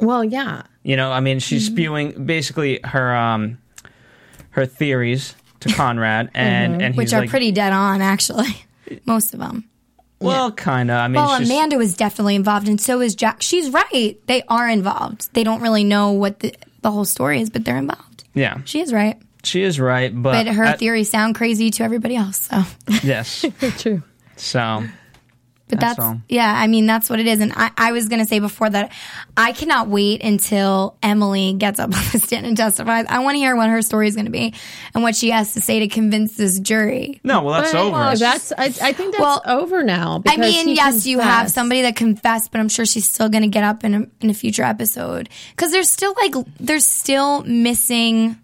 well, 0.00 0.24
yeah. 0.24 0.62
You 0.82 0.96
know, 0.96 1.12
I 1.12 1.20
mean, 1.20 1.40
she's 1.40 1.66
Mm-hmm. 1.66 1.74
spewing 1.74 2.24
basically 2.26 2.80
her 2.84 3.14
um, 3.14 3.58
her 4.50 4.66
theories 4.66 5.34
to 5.60 5.68
Conrad, 5.74 6.30
and 6.34 6.74
and 6.74 6.82
he's 6.82 6.88
Mm-hmm. 6.90 6.96
which 6.98 7.12
are 7.12 7.20
like, 7.20 7.30
pretty 7.30 7.52
dead 7.52 7.72
on, 7.72 8.00
actually. 8.00 8.48
Most 9.04 9.34
of 9.34 9.40
them. 9.40 9.64
well, 10.20 10.50
kind 10.52 10.90
of. 10.90 10.96
I 10.96 11.08
mean, 11.08 11.14
Well, 11.22 11.42
Amanda 11.42 11.76
was 11.76 11.94
definitely 11.94 12.34
involved, 12.34 12.66
and 12.68 12.80
so 12.80 13.00
is 13.00 13.14
Jack. 13.14 13.42
She's 13.42 13.70
right; 13.70 14.18
they 14.26 14.42
are 14.48 14.68
involved. 14.68 15.32
They 15.34 15.44
don't 15.44 15.60
really 15.60 15.84
know 15.84 16.12
what 16.12 16.40
the, 16.40 16.54
the 16.82 16.90
whole 16.90 17.04
story 17.04 17.40
is, 17.40 17.50
but 17.50 17.64
they're 17.64 17.76
involved. 17.76 18.24
yeah, 18.34 18.60
She 18.64 18.80
is 18.80 18.92
right, 18.92 19.16
she 19.42 19.62
is 19.62 19.78
right, 19.80 20.12
but, 20.14 20.44
but 20.44 20.54
her 20.54 20.64
at- 20.64 20.78
theories 20.78 21.10
sound 21.10 21.34
crazy 21.34 21.70
to 21.70 21.82
everybody 21.84 22.16
else. 22.16 22.48
So, 22.50 22.62
yes, 23.02 23.44
True. 23.78 24.02
so 24.36 24.84
but 25.68 25.78
That's 25.78 25.98
that's, 25.98 26.18
yeah. 26.28 26.52
I 26.52 26.66
mean, 26.66 26.86
that's 26.86 27.08
what 27.08 27.20
it 27.20 27.28
is. 27.28 27.38
And 27.40 27.52
I, 27.54 27.70
I 27.78 27.92
was 27.92 28.08
gonna 28.08 28.24
say 28.26 28.40
before 28.40 28.68
that, 28.68 28.90
I 29.36 29.52
cannot 29.52 29.86
wait 29.86 30.20
until 30.20 30.96
Emily 31.00 31.52
gets 31.52 31.78
up 31.78 31.84
on 31.96 32.02
the 32.10 32.18
stand 32.18 32.44
and 32.44 32.56
testifies. 32.56 33.06
I 33.08 33.20
want 33.20 33.36
to 33.36 33.38
hear 33.38 33.54
what 33.54 33.68
her 33.70 33.80
story 33.80 34.08
is 34.08 34.16
gonna 34.16 34.30
be 34.30 34.52
and 34.94 35.04
what 35.04 35.14
she 35.14 35.30
has 35.30 35.54
to 35.54 35.60
say 35.60 35.78
to 35.78 35.86
convince 35.86 36.36
this 36.36 36.58
jury. 36.58 37.20
no, 37.22 37.44
well, 37.44 37.60
that's 37.60 37.70
But, 37.72 37.82
over. 37.86 37.96
uh, 37.96 38.14
That's 38.16 38.50
I, 38.50 38.64
I 38.64 38.92
think 38.92 39.12
that's 39.12 39.20
Well, 39.20 39.42
over 39.46 39.84
now. 39.84 40.24
I 40.26 40.38
mean, 40.38 40.66
he 40.66 40.74
yes, 40.74 41.06
you 41.06 41.20
have 41.20 41.48
somebody 41.52 41.82
that 41.82 41.94
confessed, 41.94 42.50
but 42.50 42.60
I'm 42.60 42.68
sure 42.68 42.84
she's 42.84 43.08
still 43.08 43.28
going 43.28 43.42
to 43.42 43.48
get 43.48 43.62
up 43.62 43.84
in 43.84 43.94
a, 43.94 44.06
in 44.20 44.28
a 44.28 44.34
future 44.34 44.64
episode 44.64 45.28
because 45.54 45.70
there's 45.70 45.88
still 45.88 46.14
like 46.20 46.34
there's 46.58 46.84
still 46.84 47.44
missing 47.44 48.36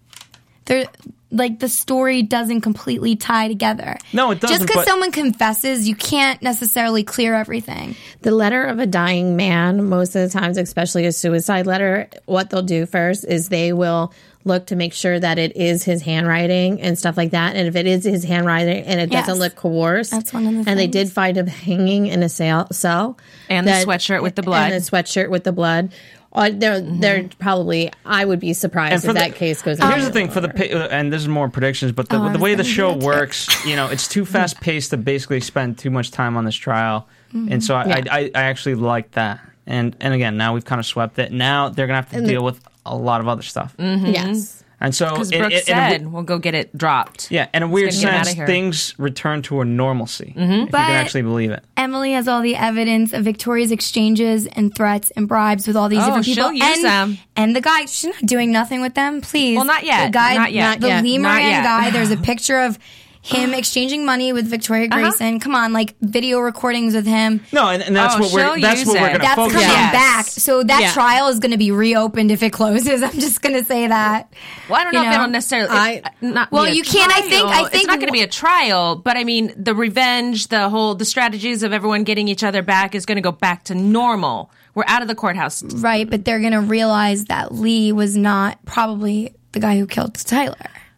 there 0.67 0.85
like 1.29 1.59
the 1.59 1.67
story 1.67 2.21
doesn't 2.21 2.61
completely 2.61 3.17
tie 3.17 3.49
together. 3.49 3.97
No, 4.13 4.31
it 4.31 4.39
doesn't, 4.39 4.55
Just 4.55 4.65
because 4.65 4.85
but- 4.85 4.87
someone 4.87 5.11
confesses, 5.11 5.85
you 5.85 5.93
can't 5.93 6.41
necessarily 6.41 7.03
clear 7.03 7.35
everything. 7.35 7.97
the 8.21 8.31
letter 8.31 8.63
of 8.63 8.79
a 8.79 8.85
dying 8.85 9.35
man. 9.35 9.89
Most 9.89 10.15
of 10.15 10.21
the 10.21 10.39
times, 10.39 10.57
especially 10.57 11.05
a 11.05 11.11
suicide 11.11 11.67
letter, 11.67 12.07
what 12.27 12.49
they'll 12.49 12.61
do 12.61 12.85
first 12.85 13.25
is 13.25 13.49
they 13.49 13.73
will 13.73 14.13
look 14.45 14.67
to 14.67 14.77
make 14.77 14.93
sure 14.93 15.19
that 15.19 15.37
it 15.37 15.57
is 15.57 15.83
his 15.83 16.01
handwriting 16.01 16.79
and 16.81 16.97
stuff 16.97 17.17
like 17.17 17.31
that. 17.31 17.57
And 17.57 17.67
if 17.67 17.75
it 17.75 17.85
is 17.87 18.05
his 18.05 18.23
handwriting 18.23 18.85
and 18.85 19.01
it 19.01 19.09
doesn't 19.09 19.37
look 19.37 19.55
coerced, 19.55 20.11
That's 20.11 20.31
one 20.31 20.47
of 20.47 20.63
the 20.63 20.69
And 20.71 20.79
they 20.79 20.87
did 20.87 21.11
find 21.11 21.35
him 21.35 21.47
hanging 21.47 22.07
in 22.07 22.23
a 22.23 22.29
cell, 22.29 22.71
cell 22.71 23.17
And 23.49 23.67
the 23.67 23.71
sweatshirt 23.71 24.21
with 24.21 24.35
the 24.35 24.43
blood. 24.43 24.71
and 24.71 24.81
the 24.81 24.89
sweatshirt 24.89 25.29
with 25.29 25.43
the 25.43 25.51
blood. 25.51 25.91
Uh, 26.37 26.51
they're 26.53 26.79
they're 26.81 27.29
probably. 27.39 27.91
I 28.05 28.23
would 28.23 28.39
be 28.39 28.53
surprised 28.53 29.03
if 29.03 29.07
the- 29.07 29.13
that 29.13 29.35
case 29.35 29.61
goes. 29.61 29.79
Here's 29.79 30.05
the 30.05 30.11
thing 30.11 30.29
for 30.29 30.39
the 30.39 30.49
uh, 30.49 30.87
and 30.89 31.11
this 31.11 31.21
is 31.21 31.27
more 31.27 31.49
predictions, 31.49 31.91
but 31.91 32.09
the, 32.09 32.17
Oh, 32.17 32.29
the 32.31 32.39
way 32.39 32.55
the 32.55 32.63
show 32.63 32.93
works, 32.95 33.47
you 33.65 33.75
know, 33.75 33.87
it's 33.87 34.07
too 34.07 34.23
fast 34.25 34.61
paced 34.61 34.91
to 34.91 34.97
basically 34.97 35.39
spend 35.41 35.77
too 35.77 35.89
much 35.89 36.11
time 36.11 36.37
on 36.37 36.45
this 36.45 36.55
trial, 36.55 37.07
and 37.33 37.63
so 37.63 37.75
I, 37.75 37.85
Yeah. 37.87 37.95
I, 38.11 38.19
I 38.19 38.31
I 38.35 38.43
actually 38.43 38.75
like 38.75 39.11
that. 39.11 39.39
And 39.65 39.95
and 39.99 40.13
again, 40.13 40.37
now 40.37 40.53
we've 40.53 40.63
kind 40.65 40.79
of 40.79 40.85
swept 40.85 41.17
it. 41.19 41.31
Now 41.31 41.69
they're 41.69 41.87
gonna 41.87 42.01
have 42.01 42.11
to 42.11 42.21
deal 42.25 42.43
with 42.43 42.61
a 42.85 42.95
lot 42.95 43.19
of 43.19 43.27
other 43.27 43.41
stuff. 43.41 43.75
yes. 43.79 44.63
And 44.79 44.93
so, 44.93 45.09
Because 45.09 45.31
in- 45.31 45.39
Brooke 45.39 45.51
in- 45.53 45.57
in 45.57 45.63
a 45.63 45.65
said, 45.65 45.89
w- 45.93 46.09
we'll 46.09 46.21
go 46.23 46.37
get 46.37 46.53
it 46.53 46.77
dropped. 46.77 47.31
yeah, 47.31 47.47
in 47.51 47.63
a 47.63 47.67
weird 47.67 47.89
gonna 47.91 48.01
get 48.01 48.13
outta 48.13 48.29
sense, 48.29 48.45
things 48.47 48.93
return 48.99 49.41
to 49.43 49.61
a 49.61 49.65
normalcy. 49.65 50.33
If 50.35 50.41
you 50.41 50.41
mm-hmm. 50.47 50.65
But- 50.65 50.85
can 50.85 50.91
actually 50.95 51.21
believe 51.23 51.49
it. 51.49 51.63
Emily 51.75 52.11
has 52.11 52.27
all 52.27 52.41
the 52.43 52.55
evidence 52.55 53.11
of 53.11 53.23
Victoria's 53.23 53.71
exchanges 53.71 54.45
and 54.45 54.75
threats 54.75 55.11
and 55.15 55.27
bribes 55.27 55.65
with 55.67 55.75
all 55.75 55.89
these 55.89 55.99
Oh, 56.03 56.05
different 56.05 56.25
people. 56.27 56.43
she'll 56.49 56.53
use 56.53 56.75
and, 56.77 56.83
them. 56.85 57.17
and 57.35 57.55
the 57.55 57.61
guy, 57.61 57.85
she's 57.85 58.05
not 58.05 58.25
doing 58.25 58.51
nothing 58.51 58.81
with 58.81 58.93
them, 58.93 59.19
please. 59.21 59.55
Well, 59.55 59.65
not 59.65 59.83
yet. 59.83 60.05
The 60.05 60.11
guy, 60.11 60.35
Not 60.37 60.53
yet. 60.53 60.79
The 60.79 60.87
Not 60.87 60.95
yet. 60.97 61.03
Lee 61.03 61.17
Moran 61.17 61.63
guy, 61.63 61.89
there's 61.89 62.11
a 62.11 62.17
picture 62.31 62.59
of 62.59 62.77
him 63.21 63.53
exchanging 63.53 64.05
money 64.05 64.33
with 64.33 64.47
Victoria 64.47 64.87
Uh-huh. 64.91 64.99
Grayson. 65.01 65.39
Come 65.39 65.55
on, 65.55 65.73
like 65.73 65.95
video 66.01 66.39
recordings 66.39 66.95
with 66.95 67.05
him. 67.05 67.41
No, 67.51 67.69
and, 67.69 67.81
and 67.83 67.95
that's 67.95 68.15
Oh, 68.15 68.19
what 68.19 68.33
we're 68.33 68.59
that's 68.61 68.85
what 68.85 68.93
we're 68.95 68.99
going 69.07 69.13
to 69.13 69.19
That's 69.19 69.35
focus 69.35 69.53
coming 69.53 69.67
on. 69.67 69.73
Yes. 69.73 69.93
back. 69.93 70.25
So 70.27 70.63
that 70.63 70.81
Yeah. 70.81 70.91
trial 70.93 71.27
is 71.27 71.39
going 71.39 71.51
to 71.51 71.57
be 71.57 71.71
reopened 71.71 72.31
if 72.31 72.41
it 72.43 72.51
closes. 72.51 73.01
I'm 73.07 73.11
just 73.19 73.41
going 73.41 73.55
to 73.55 73.63
say 73.63 73.87
that. 73.87 74.31
Well, 74.69 74.79
I 74.79 74.83
don't 74.83 74.93
You 74.93 74.99
know, 74.99 75.05
if 75.05 75.09
know? 75.11 75.15
it'll 75.23 75.31
necessarily. 75.31 75.69
I- 75.71 76.01
not 76.21 76.51
Well, 76.51 76.65
be 76.65 76.71
a 76.71 76.73
you 76.73 76.83
can't- 76.83 77.11
I 77.11 77.21
think- 77.21 77.45
I 77.45 77.61
think- 77.63 77.73
it's 77.75 77.85
not 77.87 77.95
going 77.99 78.07
to 78.07 78.13
be 78.13 78.21
a 78.21 78.27
trial, 78.27 78.95
but 78.95 79.17
I 79.17 79.23
mean, 79.23 79.53
the 79.57 79.73
revenge, 79.75 80.47
the 80.47 80.69
whole, 80.69 80.95
the 80.95 81.05
strategies 81.05 81.63
of 81.63 81.73
everyone 81.73 82.03
getting 82.03 82.27
each 82.27 82.43
other 82.43 82.61
back 82.61 82.95
is 82.95 83.05
going 83.05 83.15
to 83.17 83.21
go 83.21 83.31
back 83.31 83.63
to 83.65 83.75
normal. 83.75 84.51
We're 84.75 84.83
out 84.87 85.01
of 85.01 85.07
the 85.07 85.15
courthouse. 85.15 85.63
Right, 85.63 86.07
but 86.09 86.23
they're 86.23 86.39
going 86.39 86.51
to 86.53 86.61
realize 86.61 87.25
that 87.25 87.53
Lee 87.53 87.91
was 87.91 88.15
not 88.15 88.63
probably 88.65 89.33
the 89.53 89.59
guy 89.59 89.77
who 89.79 89.87
killed 89.87 90.13
Tyler, 90.15 90.55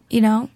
you 0.10 0.20
know? 0.22 0.50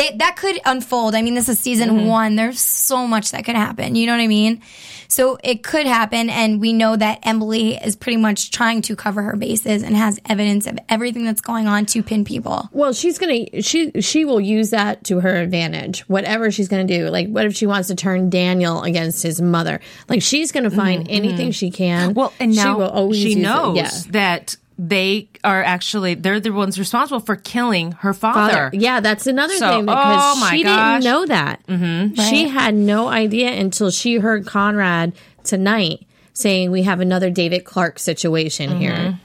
They, 0.00 0.16
that 0.16 0.36
could 0.36 0.58
unfold. 0.64 1.14
I 1.14 1.20
mean, 1.22 1.34
this 1.34 1.48
is 1.48 1.58
season 1.58 1.90
mm-hmm. 1.90 2.06
one. 2.06 2.36
There's 2.36 2.60
so 2.60 3.06
much 3.06 3.32
that 3.32 3.44
could 3.44 3.56
happen. 3.56 3.96
You 3.96 4.06
know 4.06 4.14
what 4.14 4.22
I 4.22 4.28
mean? 4.28 4.62
So 5.08 5.38
it 5.42 5.62
could 5.64 5.86
happen. 5.86 6.30
And 6.30 6.60
we 6.60 6.72
know 6.72 6.96
that 6.96 7.18
Emily 7.24 7.74
is 7.74 7.96
pretty 7.96 8.16
much 8.16 8.50
trying 8.52 8.80
to 8.82 8.96
cover 8.96 9.22
her 9.22 9.36
bases 9.36 9.82
and 9.82 9.96
has 9.96 10.20
evidence 10.24 10.66
of 10.66 10.78
everything 10.88 11.24
that's 11.24 11.40
going 11.40 11.66
on 11.66 11.84
to 11.86 12.02
pin 12.02 12.24
people. 12.24 12.68
Well, 12.72 12.92
she's 12.92 13.18
gonna 13.18 13.60
she 13.60 13.90
she 14.00 14.24
will 14.24 14.40
use 14.40 14.70
that 14.70 15.04
to 15.04 15.20
her 15.20 15.34
advantage. 15.34 16.02
Whatever 16.08 16.50
she's 16.50 16.68
gonna 16.68 16.84
do, 16.84 17.08
like 17.08 17.28
what 17.28 17.44
if 17.44 17.56
she 17.56 17.66
wants 17.66 17.88
to 17.88 17.96
turn 17.96 18.30
Daniel 18.30 18.82
against 18.82 19.22
his 19.22 19.40
mother? 19.40 19.80
Like 20.08 20.22
she's 20.22 20.52
gonna 20.52 20.70
find 20.70 21.04
mm-hmm. 21.04 21.12
anything 21.14 21.50
she 21.50 21.70
can. 21.70 22.14
Well, 22.14 22.32
and 22.38 22.54
now 22.54 22.62
she 22.62 22.78
will 22.78 22.90
always 22.90 23.18
she 23.18 23.30
use 23.30 23.36
it. 23.36 23.40
knows 23.40 23.76
Yeah. 23.76 23.90
that 24.12 24.56
they 24.82 25.28
are 25.44 25.62
actually, 25.62 26.14
they're 26.14 26.40
the 26.40 26.50
ones 26.50 26.78
responsible 26.78 27.20
for 27.20 27.36
killing 27.36 27.92
her 27.92 28.14
father. 28.14 28.52
Father. 28.52 28.70
Yeah, 28.72 29.00
that's 29.00 29.26
another 29.26 29.54
So, 29.56 29.68
thing 29.70 29.84
because 29.84 30.22
oh 30.36 30.40
my 30.40 30.50
she 30.56 30.62
gosh. 30.62 31.02
didn't 31.02 31.12
know 31.12 31.26
that. 31.26 31.66
Mm-hmm. 31.66 32.14
She 32.22 32.48
had 32.48 32.74
no 32.74 33.08
idea 33.08 33.50
until 33.52 33.90
she 33.90 34.16
heard 34.16 34.46
Conrad 34.46 35.12
tonight 35.44 36.06
saying 36.32 36.70
we 36.70 36.84
have 36.84 37.00
another 37.00 37.28
David 37.28 37.64
Clark 37.66 37.98
situation 37.98 38.70
Mm-hmm. 38.70 38.80
here. 38.80 39.20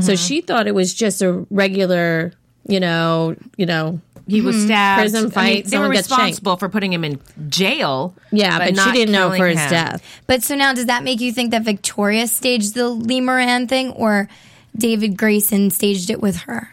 So 0.00 0.16
she 0.16 0.40
thought 0.40 0.66
it 0.66 0.74
was 0.74 0.92
just 0.94 1.20
a 1.22 1.46
regular, 1.50 2.32
you 2.66 2.80
know, 2.80 3.36
you 3.56 3.66
know. 3.66 4.00
He 4.26 4.40
was 4.40 4.60
stabbed. 4.64 5.00
Prison 5.02 5.18
I 5.18 5.22
mean, 5.22 5.30
fight, 5.30 5.64
they 5.66 5.70
someone 5.72 5.88
were 5.90 5.94
gets 5.94 6.08
shanked. 6.08 6.20
responsible 6.22 6.56
for 6.56 6.68
putting 6.70 6.92
him 6.94 7.04
in 7.04 7.20
jail. 7.50 8.16
Yeah, 8.32 8.58
but, 8.58 8.68
she 8.68 8.72
not 8.72 8.94
didn't 8.94 9.12
know 9.12 9.30
for 9.36 9.46
his 9.46 9.60
him. 9.60 9.68
death. 9.70 10.20
But 10.26 10.42
so 10.42 10.56
now, 10.56 10.72
does 10.72 10.86
that 10.86 11.04
make 11.04 11.20
you 11.20 11.30
think 11.30 11.50
that 11.50 11.62
Victoria 11.62 12.26
staged 12.26 12.74
the 12.74 12.88
Lee 12.88 13.20
Moran 13.20 13.68
thing 13.68 13.90
or 13.92 14.28
David 14.76 15.16
Grayson 15.16 15.70
staged 15.70 16.10
it 16.10 16.20
with 16.20 16.36
her? 16.42 16.70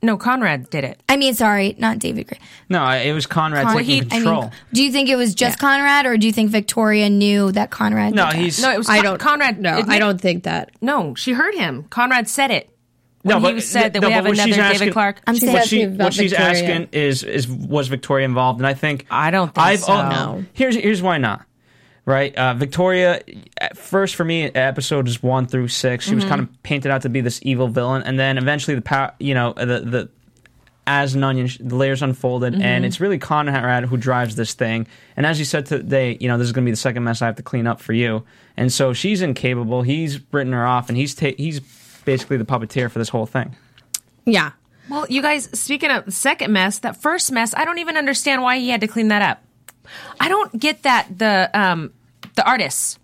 No, 0.00 0.16
Conrad 0.16 0.70
did 0.70 0.84
it. 0.84 1.00
I 1.08 1.16
mean, 1.16 1.34
sorry, 1.34 1.74
not 1.76 1.98
David 1.98 2.28
Grayson. 2.28 2.46
No, 2.68 2.88
it 2.88 3.12
was 3.12 3.26
Conrad 3.26 3.66
Con- 3.66 3.76
taking 3.78 4.04
I 4.04 4.16
control. 4.16 4.42
mean, 4.42 4.50
do 4.72 4.84
you 4.84 4.92
think 4.92 5.08
it 5.08 5.16
was 5.16 5.34
just 5.34 5.58
Conrad, 5.58 6.06
or 6.06 6.16
do 6.16 6.26
you 6.28 6.32
think 6.32 6.50
Victoria 6.50 7.10
knew 7.10 7.50
that 7.52 7.70
Conrad? 7.70 8.14
no, 8.14 8.26
did 8.26 8.34
that? 8.36 8.40
he's 8.40 8.62
No, 8.62 8.72
it 8.72 8.78
was 8.78 8.88
I 8.88 8.96
Con- 8.98 9.04
don't. 9.04 9.18
Conrad. 9.18 9.60
No, 9.60 9.78
admit- 9.78 9.88
I 9.96 9.98
don't 9.98 10.20
think 10.20 10.44
that. 10.44 10.70
No, 10.80 11.16
she 11.16 11.32
heard 11.32 11.54
him. 11.56 11.82
Conrad 11.90 12.28
said 12.28 12.52
it. 12.52 12.70
no, 13.24 13.40
When 13.40 13.56
he 13.56 13.60
said 13.60 13.92
that 13.94 14.04
we 14.04 14.12
have 14.12 14.24
another 14.24 14.40
she's 14.44 14.54
David 14.56 14.72
asking- 14.74 14.92
Clark. 14.92 15.20
I'm 15.26 15.34
saying 15.36 15.52
what, 15.52 15.62
asking 15.62 15.78
she, 15.80 15.82
about 15.84 16.04
what 16.04 16.14
she's 16.14 16.32
asking 16.32 16.88
is 16.92 17.24
is 17.24 17.48
was 17.48 17.88
Victoria 17.88 18.24
involved? 18.26 18.60
And 18.60 18.68
I 18.68 18.74
think 18.74 19.04
I 19.10 19.32
don't 19.32 19.52
think 19.52 19.66
I've 19.66 19.80
so. 19.80 19.94
oh, 19.94 20.08
No. 20.08 20.44
Here's 20.52 20.76
here's 20.76 21.02
why 21.02 21.18
not. 21.18 21.44
Right, 22.08 22.34
uh, 22.36 22.54
Victoria. 22.54 23.20
At 23.60 23.76
first, 23.76 24.14
for 24.14 24.24
me, 24.24 24.44
episodes 24.44 25.22
one 25.22 25.46
through 25.46 25.68
six, 25.68 26.06
she 26.06 26.14
was 26.14 26.24
Mm-hmm. 26.24 26.30
kind 26.30 26.40
of 26.42 26.62
painted 26.62 26.90
out 26.90 27.02
to 27.02 27.10
be 27.10 27.20
this 27.20 27.38
evil 27.42 27.68
villain, 27.68 28.02
and 28.02 28.18
then 28.18 28.38
eventually 28.38 28.74
the 28.76 28.80
power, 28.80 29.12
you 29.20 29.34
know, 29.34 29.52
the 29.52 29.80
the 29.84 30.08
as 30.86 31.14
an 31.14 31.22
onion, 31.22 31.50
the 31.60 31.76
layers 31.76 32.00
unfolded, 32.00 32.54
Mm-hmm. 32.54 32.62
and 32.62 32.86
it's 32.86 32.98
really 32.98 33.18
Conrad 33.18 33.84
who 33.84 33.98
drives 33.98 34.36
this 34.36 34.54
thing. 34.54 34.86
And 35.18 35.26
as 35.26 35.38
you 35.38 35.44
said 35.44 35.66
today, 35.66 36.16
you 36.18 36.28
know, 36.28 36.38
this 36.38 36.46
is 36.46 36.52
going 36.52 36.64
to 36.64 36.66
be 36.66 36.72
the 36.72 36.78
second 36.78 37.04
mess 37.04 37.20
I 37.20 37.26
have 37.26 37.36
to 37.36 37.42
clean 37.42 37.66
up 37.66 37.78
for 37.78 37.92
you. 37.92 38.24
And 38.56 38.72
so 38.72 38.94
she's 38.94 39.20
incapable. 39.20 39.82
He's 39.82 40.18
written 40.32 40.54
her 40.54 40.64
off, 40.64 40.88
and 40.88 40.96
he's 40.96 41.14
ta- 41.14 41.36
he's 41.36 41.60
basically 42.06 42.38
the 42.38 42.46
puppeteer 42.46 42.90
for 42.90 42.98
this 43.00 43.10
whole 43.10 43.26
thing. 43.26 43.54
Yeah. 44.24 44.52
Well, 44.88 45.04
you 45.10 45.20
guys, 45.20 45.50
speaking 45.60 45.90
of 45.90 46.06
the 46.06 46.12
second 46.12 46.54
mess, 46.54 46.78
that 46.78 46.96
first 46.96 47.30
mess, 47.32 47.52
I 47.54 47.66
don't 47.66 47.80
even 47.80 47.98
understand 47.98 48.40
why 48.40 48.58
he 48.60 48.70
had 48.70 48.80
to 48.80 48.86
clean 48.88 49.08
that 49.08 49.20
up. 49.20 49.42
I 50.18 50.28
don't 50.30 50.58
get 50.58 50.84
that 50.84 51.06
the 51.18 51.50
um 51.52 51.92
the 52.38 52.48
artists. 52.48 52.98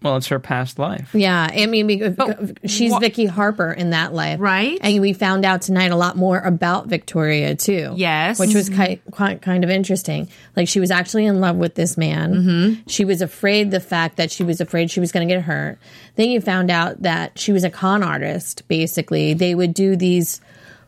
Well, 0.00 0.16
it's 0.16 0.28
her 0.28 0.38
past 0.38 0.78
life. 0.78 1.10
Yeah, 1.12 1.48
I 1.52 1.66
mean, 1.66 1.88
because 1.88 2.14
But 2.14 2.60
she's 2.70 2.92
wha- 2.92 3.00
Vicky 3.00 3.26
Harper 3.26 3.72
in 3.72 3.90
that 3.90 4.14
life, 4.14 4.38
Right. 4.38 4.78
And 4.80 5.00
we 5.00 5.12
found 5.12 5.44
out 5.44 5.62
tonight 5.62 5.90
a 5.90 5.96
lot 5.96 6.16
more 6.16 6.38
about 6.38 6.86
Victoria 6.86 7.56
too. 7.56 7.94
Yes. 7.96 8.38
which 8.38 8.54
was 8.54 8.68
ki- 8.68 9.00
quite 9.10 9.42
kind 9.42 9.64
of 9.64 9.70
interesting. 9.70 10.28
Like 10.54 10.68
she 10.68 10.78
was 10.78 10.92
actually 10.92 11.26
in 11.26 11.40
love 11.40 11.56
with 11.56 11.74
this 11.74 11.96
man. 11.96 12.32
Mm-hmm. 12.32 12.80
She 12.86 13.04
was 13.04 13.20
afraid 13.22 13.72
the 13.72 13.80
fact 13.80 14.18
that 14.18 14.30
she 14.30 14.44
was 14.44 14.60
afraid 14.60 14.88
she 14.88 15.00
was 15.00 15.10
going 15.10 15.26
to 15.26 15.34
get 15.34 15.42
hurt. 15.42 15.78
Then 16.14 16.30
you 16.30 16.40
found 16.40 16.70
out 16.70 17.02
that 17.02 17.36
she 17.36 17.50
was 17.50 17.64
a 17.64 17.70
con 17.70 18.04
artist. 18.04 18.68
Basically, 18.68 19.34
they 19.34 19.56
would 19.56 19.74
do 19.74 19.96
these 19.96 20.40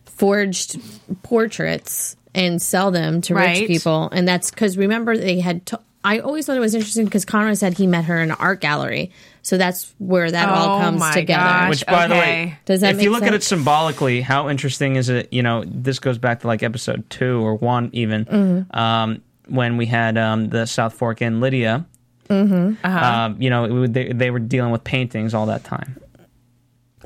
forged 0.04 0.78
portraits 1.24 2.16
and 2.32 2.62
sell 2.62 2.92
them 2.92 3.20
to 3.22 3.34
Right. 3.34 3.58
rich 3.58 3.66
people, 3.66 4.08
and 4.12 4.28
that's 4.28 4.50
because 4.52 4.78
remember 4.78 5.16
they 5.16 5.40
had. 5.40 5.66
T- 5.66 5.76
I 6.02 6.20
always 6.20 6.46
thought 6.46 6.56
it 6.56 6.60
was 6.60 6.74
interesting 6.74 7.04
because 7.04 7.24
Conrad 7.26 7.58
said 7.58 7.74
he 7.76 7.86
met 7.86 8.06
her 8.06 8.16
in 8.22 8.30
an 8.30 8.36
art 8.38 8.60
gallery, 8.60 9.10
so 9.42 9.58
that's 9.58 9.94
where 9.98 10.30
that 10.30 10.48
all 10.48 10.78
Oh 10.78 10.80
comes 10.82 11.00
my 11.00 11.12
together. 11.12 11.42
gosh. 11.42 11.68
Which, 11.70 11.86
by 11.86 12.06
the 12.06 12.14
way, 12.14 12.58
Does 12.64 12.80
that 12.80 12.94
if 12.94 13.02
you 13.02 13.10
look 13.10 13.22
at 13.22 13.34
it 13.34 13.42
symbolically, 13.42 14.22
how 14.22 14.48
interesting 14.48 14.96
is 14.96 15.08
it? 15.10 15.30
You 15.32 15.42
know, 15.42 15.62
this 15.66 15.98
goes 15.98 16.16
back 16.16 16.40
to 16.40 16.46
like 16.46 16.62
episode 16.62 17.08
two 17.10 17.40
or 17.44 17.54
one, 17.56 17.90
even 17.92 18.24
Mm-hmm. 18.24 18.78
um, 18.78 19.22
when 19.48 19.76
we 19.76 19.84
had 19.86 20.16
um, 20.16 20.48
the 20.48 20.64
South 20.66 20.94
Fork 20.94 21.20
and 21.20 21.40
Lydia. 21.40 21.84
Mm-hmm. 22.28 22.86
Um, 22.86 23.42
you 23.42 23.50
know, 23.50 23.82
it 23.84 23.92
they, 23.92 24.12
they 24.12 24.30
were 24.30 24.38
dealing 24.38 24.70
with 24.70 24.84
paintings 24.84 25.34
all 25.34 25.46
that 25.46 25.64
time, 25.64 26.00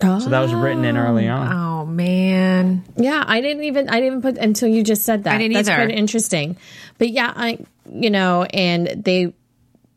so 0.03 0.19
that 0.29 0.41
was 0.41 0.53
written 0.55 0.85
in 0.85 0.97
early 0.97 1.29
on. 1.29 1.53
Oh 1.53 1.87
man. 1.87 2.85
Yeah, 2.97 3.23
I 3.27 3.41
didn't 3.41 3.65
even 3.65 3.89
I 3.89 4.01
didn't 4.01 4.23
put 4.23 4.37
until 4.39 4.69
you 4.69 4.83
just 4.83 5.03
said 5.03 5.25
that. 5.25 5.35
I 5.35 5.39
didn't 5.39 5.55
That's 5.55 5.69
either. 5.69 5.87
quite 5.87 5.97
interesting. 5.97 6.57
But 6.99 7.11
yeah, 7.11 7.33
I 7.35 7.59
you 7.91 8.11
know, 8.11 8.43
and 8.45 8.89
they 9.05 9.33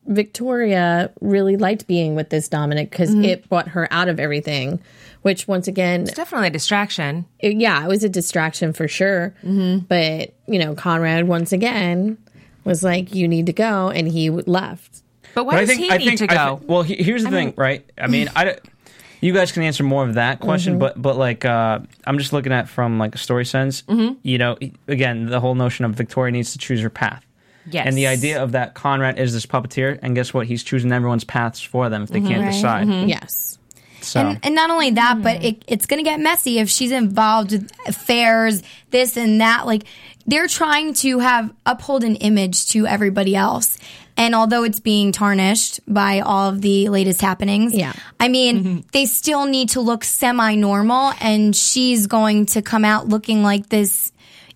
Victoria 0.06 1.12
really 1.20 1.58
liked 1.58 1.86
being 1.88 2.16
with 2.16 2.30
this 2.30 2.48
Dominic 2.48 2.90
because 2.90 3.10
Mm-hmm. 3.12 3.26
it 3.26 3.50
brought 3.50 3.70
her 3.70 3.88
out 3.92 4.08
of 4.08 4.20
everything. 4.20 4.80
Which 5.24 5.48
once 5.48 5.68
again, 5.68 6.02
It's 6.04 6.14
definitely 6.14 6.48
a 6.48 6.52
distraction. 6.52 7.26
it- 7.40 7.58
yeah, 7.58 7.84
it 7.84 7.88
was 7.88 8.04
a 8.04 8.10
distraction 8.10 8.72
for 8.72 8.88
sure. 8.88 9.34
Mm-hmm. 9.44 9.80
But 9.88 10.34
you 10.48 10.60
know, 10.60 10.76
Conrad 10.76 11.28
once 11.28 11.52
again 11.52 12.18
was 12.64 12.84
like, 12.84 13.14
"You 13.14 13.28
need 13.28 13.48
to 13.48 13.54
go," 13.54 13.90
and 13.90 14.08
he 14.08 14.30
left. 14.30 15.02
But 15.36 15.46
why 15.46 15.54
But 15.54 15.58
I 15.58 15.60
does 15.66 15.70
think 15.70 15.82
he 15.82 15.92
I 15.92 15.98
need 15.98 16.06
think 16.18 16.30
to 16.30 16.32
I 16.32 16.36
go? 16.50 16.56
thi- 16.58 16.66
well, 16.68 16.82
he, 16.84 16.96
here's 17.04 17.24
the 17.24 17.30
thing, 17.30 17.54
right? 17.58 17.86
I 17.98 18.08
mean, 18.08 18.30
I 18.36 18.46
don't- 18.46 18.60
you 19.28 19.34
guys 19.34 19.52
can 19.52 19.63
answer 19.63 19.84
more 19.84 20.04
of 20.08 20.16
that 20.16 20.40
question, 20.40 20.74
Mm-hmm. 20.74 20.80
but 20.80 21.02
but 21.02 21.18
like 21.18 21.46
uh, 21.46 21.80
I'm 22.06 22.18
just 22.18 22.34
looking 22.34 22.52
at 22.54 22.68
from 22.70 22.98
like 22.98 23.13
a 23.16 23.18
story 23.20 23.46
sense. 23.46 23.84
Mm-hmm. 23.84 24.16
You 24.24 24.38
know, 24.38 24.58
again, 24.88 25.26
the 25.28 25.40
whole 25.40 25.56
notion 25.56 25.86
of 25.86 25.94
Victoria 25.94 26.32
needs 26.32 26.54
to 26.54 26.58
choose 26.58 26.82
her 26.82 26.90
path. 26.90 27.24
yes. 27.70 27.86
And 27.88 27.98
the 27.98 28.08
idea 28.08 28.42
of 28.42 28.54
that 28.54 28.74
Conrad 28.74 29.20
is 29.20 29.34
this 29.34 29.46
puppeteer, 29.46 30.00
and 30.02 30.16
guess 30.16 30.34
what? 30.34 30.48
He's 30.48 30.63
choosing 30.63 30.92
everyone's 30.92 31.24
paths 31.26 31.62
for 31.62 31.90
them 31.90 32.04
if 32.04 32.10
they 32.10 32.22
can't 32.22 32.44
Right. 32.44 32.52
decide. 32.54 32.88
Mm-hmm. 32.88 33.10
Yes. 33.10 33.60
So 34.02 34.22
And, 34.22 34.40
and 34.44 34.56
not 34.56 34.70
only 34.70 34.92
that, 34.92 35.22
but 35.22 35.44
it, 35.44 35.66
it's 35.68 35.86
going 35.86 36.02
to 36.04 36.10
get 36.10 36.20
messy 36.20 36.60
if 36.60 36.70
she's 36.70 36.92
involved 36.92 37.52
with 37.52 37.70
affairs, 37.88 38.63
this 38.92 39.18
and 39.18 39.42
that. 39.42 39.66
Like 39.66 39.84
they're 40.26 40.48
trying 40.48 40.94
to 41.04 41.20
have 41.20 41.52
uphold 41.66 42.04
an 42.06 42.16
image 42.18 42.68
to 42.70 42.86
everybody 42.88 43.36
else. 43.36 43.78
And 44.17 44.34
although 44.34 44.63
it's 44.63 44.80
being 44.80 45.12
tarnished 45.12 45.80
by 45.88 46.21
all 46.21 46.49
of 46.49 46.62
the 46.62 46.89
latest 46.89 47.21
happenings, 47.21 47.73
Yeah. 47.75 47.93
I 48.19 48.27
mean, 48.27 48.58
mm-hmm. 48.63 48.80
they 48.91 49.06
still 49.06 49.45
need 49.45 49.69
to 49.69 49.82
look 49.82 50.03
semi 50.03 50.56
normal. 50.56 51.13
And 51.21 51.56
she's 51.56 52.07
going 52.07 52.47
to 52.47 52.61
come 52.61 52.84
out 52.84 53.07
looking 53.07 53.43
like 53.43 53.70
this 53.70 54.11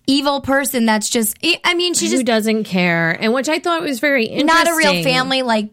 evil 0.08 0.40
person 0.40 0.84
that's 0.84 1.08
just, 1.08 1.36
I 1.64 1.74
mean, 1.74 1.94
she 1.94 2.06
Who 2.06 2.12
just 2.12 2.26
doesn't 2.26 2.64
care? 2.64 3.12
And 3.12 3.32
which 3.32 3.48
I 3.48 3.60
thought 3.60 3.82
was 3.82 4.00
very 4.00 4.24
interesting. 4.26 4.46
not 4.46 4.66
a 4.68 4.74
real 4.76 5.02
family, 5.04 5.42
like 5.42 5.70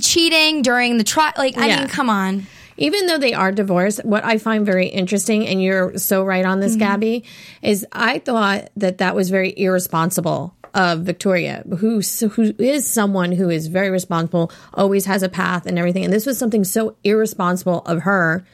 cheating 0.00 0.62
during 0.62 0.98
the 0.98 1.04
trial. 1.04 1.32
Like, 1.36 1.58
I 1.58 1.66
Yeah. 1.66 1.78
mean, 1.80 1.88
come 1.88 2.08
on. 2.08 2.46
even 2.78 3.06
though 3.06 3.18
they 3.18 3.34
are 3.34 3.50
divorced, 3.50 4.04
what 4.04 4.24
I 4.24 4.38
find 4.38 4.64
very 4.64 4.86
interesting, 4.86 5.46
and 5.46 5.60
you're 5.60 5.98
so 5.98 6.24
right 6.24 6.44
on 6.44 6.60
this, 6.60 6.72
mm-hmm. 6.72 6.78
Gabby, 6.80 7.24
is 7.60 7.84
I 7.92 8.20
thought 8.20 8.70
that 8.76 8.98
that 8.98 9.14
was 9.16 9.30
very 9.30 9.52
irresponsible 9.56 10.54
of 10.74 11.00
Victoria, 11.00 11.64
who 11.78 12.00
who 12.00 12.54
is 12.58 12.86
someone 12.86 13.32
who 13.32 13.50
is 13.50 13.66
very 13.66 13.90
responsible, 13.90 14.50
always 14.74 15.04
has 15.06 15.22
a 15.22 15.28
path 15.28 15.66
and 15.66 15.78
everything. 15.78 16.04
And 16.04 16.12
this 16.12 16.26
was 16.26 16.38
something 16.38 16.64
so 16.64 16.96
irresponsible 17.04 17.80
of 17.80 18.02
her 18.02 18.44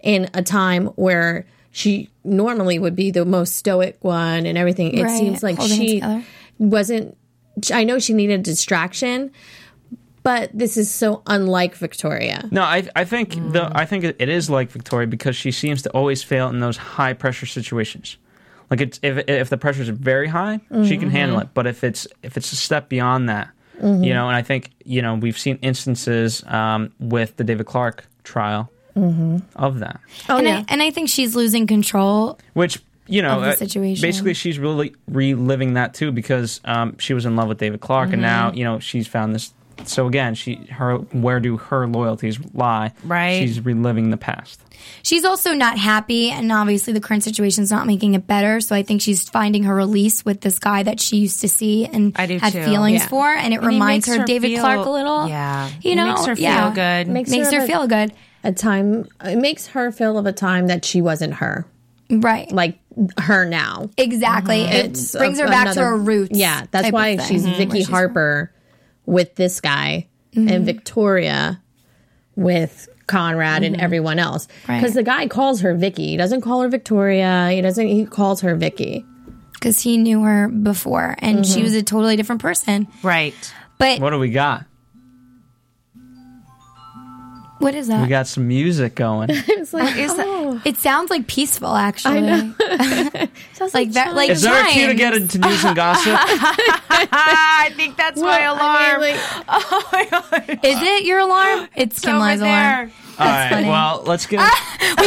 in 0.00 0.28
a 0.34 0.42
time 0.42 0.86
where 0.96 1.46
she 1.70 2.10
normally 2.24 2.78
would 2.78 2.96
be 2.96 3.10
the 3.10 3.24
most 3.24 3.56
stoic 3.56 3.98
one 4.02 4.46
and 4.46 4.58
everything. 4.58 4.94
It 4.94 5.04
Right, 5.04 5.18
seems 5.18 5.42
like 5.42 5.56
holding 5.56 5.76
she 5.76 6.02
wasn't. 6.58 7.16
I 7.72 7.84
know 7.84 7.98
she 7.98 8.14
needed 8.14 8.42
distraction, 8.42 9.30
but 10.22 10.50
this 10.52 10.76
is 10.76 10.92
so 10.92 11.22
unlike 11.26 11.76
Victoria. 11.76 12.48
No, 12.50 12.62
I 12.62 12.88
I 12.96 13.04
think 13.04 13.34
the 13.52 13.70
I 13.72 13.84
think 13.86 14.04
it 14.04 14.16
it 14.18 14.28
is 14.28 14.50
like 14.50 14.70
Victoria 14.70 15.06
because 15.06 15.36
she 15.36 15.52
seems 15.52 15.82
to 15.82 15.90
always 15.90 16.22
fail 16.22 16.48
in 16.48 16.60
those 16.60 16.76
high 16.76 17.12
pressure 17.12 17.46
situations. 17.46 18.16
Like 18.70 18.80
it's 18.80 19.00
if 19.02 19.28
if 19.28 19.48
the 19.50 19.58
pressure 19.58 19.82
is 19.82 19.88
very 19.88 20.28
high, 20.28 20.60
she 20.84 20.96
can 20.96 21.10
handle 21.10 21.38
it. 21.40 21.48
But 21.54 21.66
if 21.66 21.82
it's 21.82 22.06
if 22.22 22.36
it's 22.36 22.52
a 22.52 22.56
step 22.56 22.88
beyond 22.88 23.28
that, 23.28 23.50
you 23.82 24.14
know, 24.14 24.28
and 24.28 24.36
I 24.36 24.42
think 24.42 24.70
you 24.84 25.02
know 25.02 25.14
we've 25.16 25.38
seen 25.38 25.58
instances 25.62 26.44
um, 26.46 26.92
with 27.00 27.36
the 27.36 27.44
David 27.44 27.66
Clark 27.66 28.04
trial 28.22 28.70
of 29.56 29.78
that, 29.80 29.98
Oh 30.28 30.36
and, 30.38 30.46
yeah, 30.46 30.56
I, 30.58 30.64
and 30.68 30.82
I 30.82 30.90
think 30.90 31.08
she's 31.08 31.34
losing 31.34 31.66
control. 31.66 32.38
which 32.52 32.80
you 33.06 33.22
know 33.22 33.36
Of 33.38 33.42
the 33.42 33.48
uh, 33.50 33.56
situation. 33.56 34.02
basically 34.02 34.34
she's 34.34 34.58
really 34.58 34.94
reliving 35.08 35.74
that 35.74 35.94
too 35.94 36.12
because 36.12 36.60
um, 36.64 36.96
she 36.98 37.12
was 37.14 37.24
in 37.26 37.34
love 37.34 37.48
with 37.48 37.58
David 37.58 37.80
Clark 37.80 38.12
and 38.12 38.22
now 38.22 38.52
you 38.52 38.62
know 38.64 38.78
she's 38.78 39.08
found 39.08 39.34
this. 39.34 39.52
So 39.84 40.06
again, 40.06 40.34
she 40.34 40.56
her 40.70 40.96
where 40.96 41.40
do 41.40 41.56
her 41.56 41.86
loyalties 41.86 42.38
lie? 42.54 42.92
Right. 43.04 43.38
she's 43.40 43.60
reliving 43.64 44.10
the 44.10 44.16
past. 44.16 44.60
She's 45.02 45.24
also 45.24 45.52
not 45.52 45.78
happy, 45.78 46.30
and 46.30 46.50
obviously 46.52 46.92
the 46.92 47.00
current 47.00 47.22
situation's 47.22 47.70
not 47.70 47.86
making 47.86 48.14
it 48.14 48.26
better. 48.26 48.60
So 48.60 48.74
I 48.74 48.82
think 48.82 49.02
she's 49.02 49.28
finding 49.28 49.64
her 49.64 49.74
release 49.74 50.24
with 50.24 50.40
this 50.40 50.58
guy 50.58 50.82
that 50.82 51.00
she 51.00 51.18
used 51.18 51.40
to 51.42 51.48
see 51.48 51.86
and 51.86 52.12
I 52.16 52.26
do 52.26 52.38
had 52.38 52.52
too. 52.52 52.64
feelings 52.64 53.02
Yeah. 53.02 53.08
for, 53.08 53.26
and 53.28 53.52
it 53.52 53.58
And 53.58 53.66
reminds 53.66 54.06
makes 54.06 54.16
her 54.16 54.22
of 54.22 54.26
David 54.26 54.48
feel- 54.52 54.60
Clark 54.60 54.86
a 54.86 54.90
little. 54.90 55.28
Yeah, 55.28 55.66
you 55.68 55.72
He 55.90 55.94
know, 55.94 56.06
makes 56.06 56.24
her 56.26 56.34
feel 56.36 56.42
yeah. 56.44 56.72
good. 56.74 57.08
Makes 57.12 57.30
Makes 57.30 57.46
her 57.50 57.52
her 57.56 57.60
have 57.60 57.68
a- 57.68 57.72
feel 57.72 57.86
good, 57.86 58.12
a 58.44 58.52
time. 58.52 59.06
It 59.24 59.38
makes 59.38 59.66
her 59.68 59.92
feel 59.92 60.16
of 60.18 60.26
a 60.26 60.32
time 60.32 60.66
that 60.68 60.84
she 60.84 61.02
wasn't 61.02 61.34
her, 61.34 61.66
right? 62.10 62.50
like 62.50 62.78
her 63.18 63.44
now. 63.44 63.88
Exactly. 63.96 64.62
It 64.62 64.98
brings 65.16 65.38
a- 65.38 65.42
her 65.42 65.48
back 65.48 65.72
to 65.74 65.80
her 65.80 65.96
roots. 65.96 66.36
Yeah, 66.38 66.64
that's 66.70 66.90
why 66.90 67.08
of 67.08 67.20
thing. 67.20 67.28
she's 67.28 67.46
Mhm. 67.46 67.56
Vicky 67.56 67.78
she's 67.78 67.86
from. 67.86 67.94
Harper 67.94 68.52
with 69.06 69.34
this 69.36 69.60
guy 69.60 70.08
and 70.34 70.48
mm-hmm. 70.48 70.64
Victoria 70.64 71.60
with 72.36 72.88
Conrad 73.06 73.62
and 73.62 73.74
mm-hmm. 73.74 73.84
everyone 73.84 74.18
else. 74.18 74.46
Right. 74.68 74.80
Because 74.80 74.94
the 74.94 75.02
guy 75.02 75.26
calls 75.26 75.60
her 75.62 75.74
Vicky. 75.74 76.08
He 76.08 76.16
doesn't 76.16 76.42
call 76.42 76.62
her 76.62 76.68
Victoria. 76.68 77.50
He 77.50 77.60
doesn't. 77.60 77.86
He 77.86 78.06
calls 78.06 78.40
her 78.42 78.54
Vicky. 78.54 79.04
because 79.54 79.80
he 79.80 79.98
knew 79.98 80.22
her 80.22 80.48
before, 80.48 81.14
and 81.18 81.46
she 81.46 81.56
mm-hmm. 81.56 81.64
was 81.64 81.74
a 81.74 81.82
totally 81.82 82.16
different 82.16 82.40
person. 82.40 82.88
Right. 83.02 83.34
But 83.78 84.00
What 84.00 84.10
do 84.10 84.18
we 84.18 84.30
got? 84.30 84.64
What 87.60 87.74
is 87.74 87.86
that? 87.88 88.02
We 88.02 88.08
got 88.08 88.26
some 88.26 88.48
music 88.48 88.94
going. 88.96 89.28
It's 89.60 89.72
like, 89.72 89.96
Is 89.96 90.14
that- 90.16 90.26
oh, 90.26 90.60
it 90.64 90.78
sounds 90.78 91.10
like 91.10 91.26
peaceful, 91.26 91.74
actually. 91.76 92.18
I 92.18 92.20
know. 92.20 92.54
Like 93.20 93.30
Sounds 93.52 93.74
like 93.74 93.92
that. 93.92 94.14
Like 94.16 94.30
Is 94.30 94.42
there 94.42 94.64
a 94.66 94.70
cue 94.70 94.86
to 94.88 94.94
get 94.94 95.14
into 95.14 95.38
news 95.38 95.62
and 95.64 95.76
gossip? 95.76 96.16
I 96.16 97.70
think 97.76 97.96
that's 97.96 98.18
my 98.20 98.24
Well, 98.40 98.56
I 98.58 98.90
alarm. 98.90 99.00
mean, 99.02 99.10
like, 99.16 99.48
oh 99.48 99.88
my 99.92 100.06
god. 100.10 100.60
Is 100.64 100.78
it 100.80 101.04
your 101.04 101.18
alarm? 101.20 101.68
It's 101.76 102.00
Kim 102.00 102.16
over 102.16 102.20
Lai's 102.24 102.40
alarm. 102.40 102.52
there. 102.52 102.90
All 103.18 103.26
right. 103.26 103.50
funny. 103.50 103.68
Well, 103.68 104.02
let's 104.06 104.24
get. 104.26 104.38
We 104.40 104.46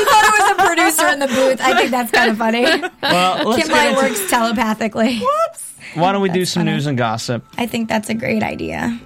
thought 0.05 0.23
it 0.25 0.39
was 0.39 0.51
a 0.51 0.67
producer 0.67 1.07
in 1.07 1.19
the 1.19 1.27
booth. 1.27 1.59
I 1.61 1.75
think 1.75 1.89
that's 1.91 2.11
kind 2.11 2.29
of 2.31 2.37
funny. 2.37 2.63
well, 3.01 3.49
let's 3.49 3.63
Kim 3.63 3.67
get 3.73 3.75
Lai 3.75 3.87
into, 3.89 4.01
works 4.01 4.29
telepathically. 4.29 5.17
What? 5.19 5.61
Why 5.95 6.11
don't 6.11 6.21
we 6.21 6.29
do 6.29 6.45
some 6.45 6.65
news 6.65 6.85
and 6.85 6.95
gossip? 6.97 7.43
I 7.57 7.65
think 7.65 7.89
that's 7.89 8.09
a 8.09 8.13
great 8.13 8.43
idea. 8.43 8.99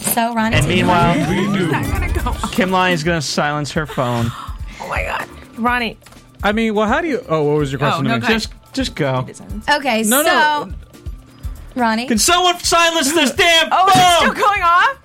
So, 0.00 0.34
Ron, 0.34 0.52
And 0.54 0.64
take 0.66 0.78
it 0.78 0.82
away. 0.82 1.66
meanwhile, 1.66 2.48
Kim 2.52 2.70
Lai 2.70 2.90
is 2.90 3.02
going 3.04 3.20
to 3.20 3.26
silence 3.26 3.72
her 3.72 3.86
phone. 3.86 4.30
Oh 4.80 4.88
my 4.88 5.02
god. 5.02 5.28
Ronnie. 5.58 5.98
I 6.42 6.52
mean, 6.52 6.74
well, 6.74 6.86
how 6.86 7.00
do 7.02 7.08
you? 7.08 7.22
Oh, 7.28 7.42
what 7.42 7.58
was 7.58 7.70
your 7.72 7.78
question? 7.80 8.04
no, 8.04 8.14
to 8.14 8.20
me? 8.20 8.24
ahead. 8.26 8.40
Just, 8.40 8.52
just 8.72 8.94
go. 8.94 9.26
okay, 9.68 10.02
No, 10.04 10.22
so 10.22 10.28
no. 10.28 10.72
Ronnie, 11.74 12.06
Can 12.06 12.16
someone 12.16 12.58
silence 12.60 13.12
this 13.12 13.32
damn 13.34 13.68
Oh, 13.70 13.86
is 13.88 13.94
it 13.96 13.98
still 13.98 14.32
phone? 14.32 14.34
going 14.42 14.62
off? 14.62 14.98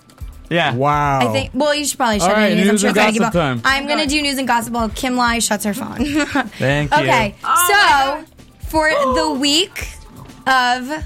Yeah. 0.50 0.74
Wow. 0.76 1.28
I 1.28 1.34
think. 1.34 1.52
Well, 1.54 1.74
you 1.74 1.86
should 1.86 1.98
probably 1.98 2.20
shut 2.20 2.30
All 2.30 2.36
right, 2.36 2.52
it. 2.52 2.60
I'm 2.62 2.68
news 2.68 2.80
sure 2.82 2.90
and 2.90 2.98
it's 2.98 3.00
gonna 3.00 3.12
keep 3.12 3.22
gossip 3.22 3.34
time. 3.34 3.62
I'm 3.66 3.88
gonna 3.88 4.06
do 4.08 4.22
news 4.22 4.38
and 4.38 4.48
gossip 4.48 4.74
while 4.74 4.88
Kim 4.90 5.16
Lai 5.18 5.40
shuts 5.40 5.66
her 5.66 5.74
phone. 5.74 5.98
Thank 6.60 6.92
you. 6.92 6.98
okay, 6.98 7.36
so 7.68 8.24
for 8.70 8.90
the 8.90 9.32
week 9.40 9.90
of 10.48 11.04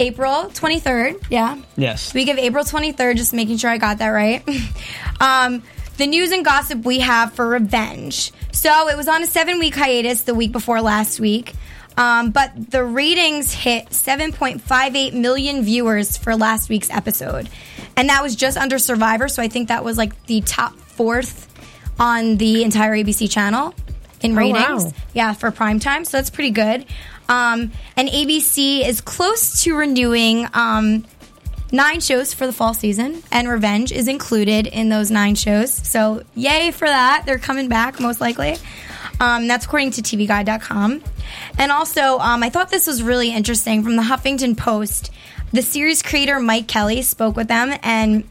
April 0.00 0.46
23rd, 0.54 1.22
yeah, 1.28 1.58
Yes. 1.76 2.14
week 2.14 2.28
of 2.30 2.38
April 2.38 2.64
23rd, 2.64 3.16
just 3.16 3.34
making 3.34 3.58
sure 3.58 3.68
I 3.70 3.76
got 3.76 3.98
that 3.98 4.08
right. 4.08 4.42
um, 5.20 5.62
the 5.98 6.06
news 6.06 6.32
and 6.32 6.42
gossip 6.42 6.84
we 6.84 7.00
have 7.00 7.34
for 7.34 7.46
Revenge. 7.46 8.32
So 8.50 8.88
it 8.88 8.96
was 8.96 9.08
on 9.08 9.22
a 9.22 9.26
seven 9.26 9.58
week 9.58 9.76
hiatus 9.76 10.22
the 10.22 10.34
week 10.34 10.52
before 10.52 10.80
last 10.80 11.20
week. 11.20 11.52
Um, 11.98 12.30
but 12.30 12.52
the 12.70 12.82
ratings 12.82 13.52
hit 13.52 13.90
7.58 13.90 15.12
million 15.12 15.62
viewers 15.62 16.16
for 16.16 16.34
last 16.34 16.70
week's 16.70 16.88
episode. 16.88 17.50
And 17.94 18.08
that 18.08 18.22
was 18.22 18.34
just 18.36 18.56
under 18.56 18.78
Survivor. 18.78 19.28
So 19.28 19.42
I 19.42 19.48
think 19.48 19.68
that 19.68 19.84
was 19.84 19.98
like 19.98 20.24
the 20.26 20.40
top 20.40 20.74
fourth 20.76 21.46
on 21.98 22.38
the 22.38 22.62
entire 22.64 22.92
ABC 22.92 23.30
channel 23.30 23.74
in 24.22 24.36
ratings. 24.36 24.84
wow. 24.84 24.92
Yeah, 25.14 25.32
for 25.32 25.50
prime 25.50 25.80
time. 25.80 26.04
So 26.04 26.16
that's 26.16 26.30
pretty 26.30 26.50
good. 26.50 26.86
Um, 27.28 27.70
and 27.96 28.08
ABC 28.08 28.86
is 28.86 29.00
close 29.00 29.62
to 29.62 29.76
renewing 29.76 30.48
um, 30.52 31.06
nine 31.70 32.00
shows 32.00 32.34
for 32.34 32.46
the 32.46 32.52
fall 32.52 32.74
season, 32.74 33.22
and 33.30 33.48
Revenge 33.48 33.92
is 33.92 34.08
included 34.08 34.66
in 34.66 34.88
those 34.88 35.10
nine 35.10 35.36
shows. 35.36 35.72
So, 35.72 36.24
yay 36.34 36.72
for 36.72 36.88
that. 36.88 37.24
They're 37.26 37.38
coming 37.38 37.68
back, 37.68 38.00
most 38.00 38.20
likely. 38.20 38.56
Um, 39.20 39.46
that's 39.46 39.66
according 39.66 39.92
to 39.92 40.02
TVGuide.com. 40.02 41.02
And 41.58 41.72
also, 41.72 42.18
um, 42.18 42.42
I 42.42 42.50
thought 42.50 42.70
this 42.70 42.86
was 42.86 43.02
really 43.02 43.30
interesting 43.30 43.84
from 43.84 43.96
the 43.96 44.02
Huffington 44.02 44.56
Post. 44.56 45.12
The 45.52 45.62
series 45.62 46.02
creator 46.02 46.40
Mike 46.40 46.66
Kelley 46.68 47.02
spoke 47.02 47.36
with 47.36 47.48
them, 47.48 47.72
and 47.82 48.24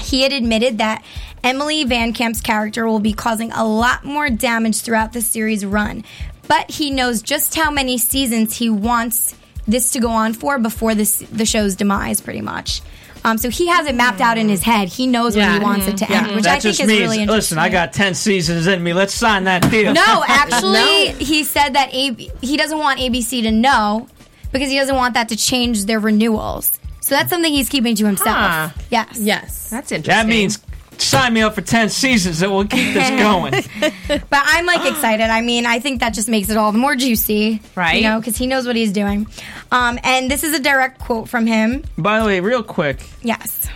he 0.00 0.22
had 0.22 0.32
admitted 0.32 0.78
that 0.78 1.04
Emily 1.44 1.84
VanCamp's 1.84 2.40
character 2.40 2.86
will 2.86 3.00
be 3.00 3.12
causing 3.12 3.52
a 3.52 3.64
lot 3.64 4.04
more 4.04 4.30
damage 4.30 4.80
throughout 4.82 5.12
the 5.12 5.20
series 5.20 5.64
run. 5.64 6.04
But 6.48 6.70
he 6.70 6.90
knows 6.90 7.22
just 7.22 7.54
how 7.54 7.70
many 7.70 7.98
seasons 7.98 8.56
he 8.56 8.68
wants 8.70 9.34
this 9.66 9.92
to 9.92 10.00
go 10.00 10.10
on 10.10 10.34
for 10.34 10.58
before 10.58 10.94
this, 10.94 11.18
the 11.18 11.46
show's 11.46 11.74
demise, 11.74 12.20
pretty 12.20 12.40
much. 12.40 12.82
Um, 13.24 13.38
so 13.38 13.50
he 13.50 13.68
has 13.68 13.86
it 13.86 13.94
mapped 13.94 14.20
out 14.20 14.36
in 14.36 14.48
his 14.48 14.62
head. 14.64 14.88
He 14.88 15.06
knows 15.06 15.36
when 15.36 15.52
he 15.52 15.64
wants 15.64 15.86
it 15.86 15.98
to 15.98 16.10
end, 16.10 16.34
which 16.34 16.44
that 16.44 16.56
I 16.56 16.60
think 16.60 16.62
just 16.62 16.80
is 16.80 16.88
means, 16.88 17.00
really 17.00 17.22
interesting. 17.22 17.28
listen, 17.28 17.58
I 17.58 17.68
got 17.68 17.92
10 17.92 18.14
seasons 18.14 18.66
in 18.66 18.82
me. 18.82 18.92
Let's 18.92 19.14
sign 19.14 19.44
that 19.44 19.70
deal. 19.70 19.92
No, 19.92 20.24
actually, 20.26 21.12
he 21.24 21.44
said 21.44 21.74
that 21.74 21.94
A- 21.94 22.30
he 22.40 22.56
doesn't 22.56 22.78
want 22.78 22.98
ABC 22.98 23.42
to 23.44 23.52
know 23.52 24.08
because 24.50 24.68
he 24.70 24.76
doesn't 24.76 24.96
want 24.96 25.14
that 25.14 25.28
to 25.28 25.36
change 25.36 25.84
their 25.84 26.00
renewals. 26.00 26.78
So 27.02 27.14
that's 27.16 27.30
something 27.30 27.52
he's 27.52 27.68
keeping 27.68 27.94
to 27.96 28.06
himself. 28.06 28.36
Huh. 28.36 28.68
Yes. 28.90 29.18
yes. 29.18 29.68
That's 29.70 29.92
interesting. 29.92 30.26
That 30.26 30.26
means 30.28 30.58
sign 30.98 31.32
me 31.34 31.42
up 31.42 31.54
for 31.54 31.60
10 31.62 31.88
seasons 31.88 32.40
and 32.42 32.52
we'll 32.52 32.66
keep 32.66 32.94
this 32.94 33.10
going. 33.10 33.52
But 34.30 34.42
I'm 34.44 34.66
like 34.66 34.88
excited. 34.88 35.24
I 35.30 35.40
mean, 35.40 35.66
I 35.66 35.80
think 35.80 36.00
that 36.00 36.14
just 36.14 36.28
makes 36.28 36.48
it 36.48 36.56
all 36.56 36.70
the 36.70 36.78
more 36.78 36.94
juicy, 36.94 37.60
Right. 37.74 37.96
You 37.96 38.08
know, 38.08 38.20
because 38.20 38.36
he 38.36 38.46
knows 38.46 38.66
what 38.66 38.76
he's 38.76 38.92
doing. 38.92 39.26
Um, 39.72 39.98
and 40.04 40.30
this 40.30 40.44
is 40.44 40.54
a 40.54 40.60
direct 40.60 41.00
quote 41.00 41.28
from 41.28 41.46
him. 41.46 41.82
By 41.98 42.20
the 42.20 42.26
way, 42.26 42.40
real 42.40 42.62
quick, 42.62 43.00
Yes. 43.22 43.68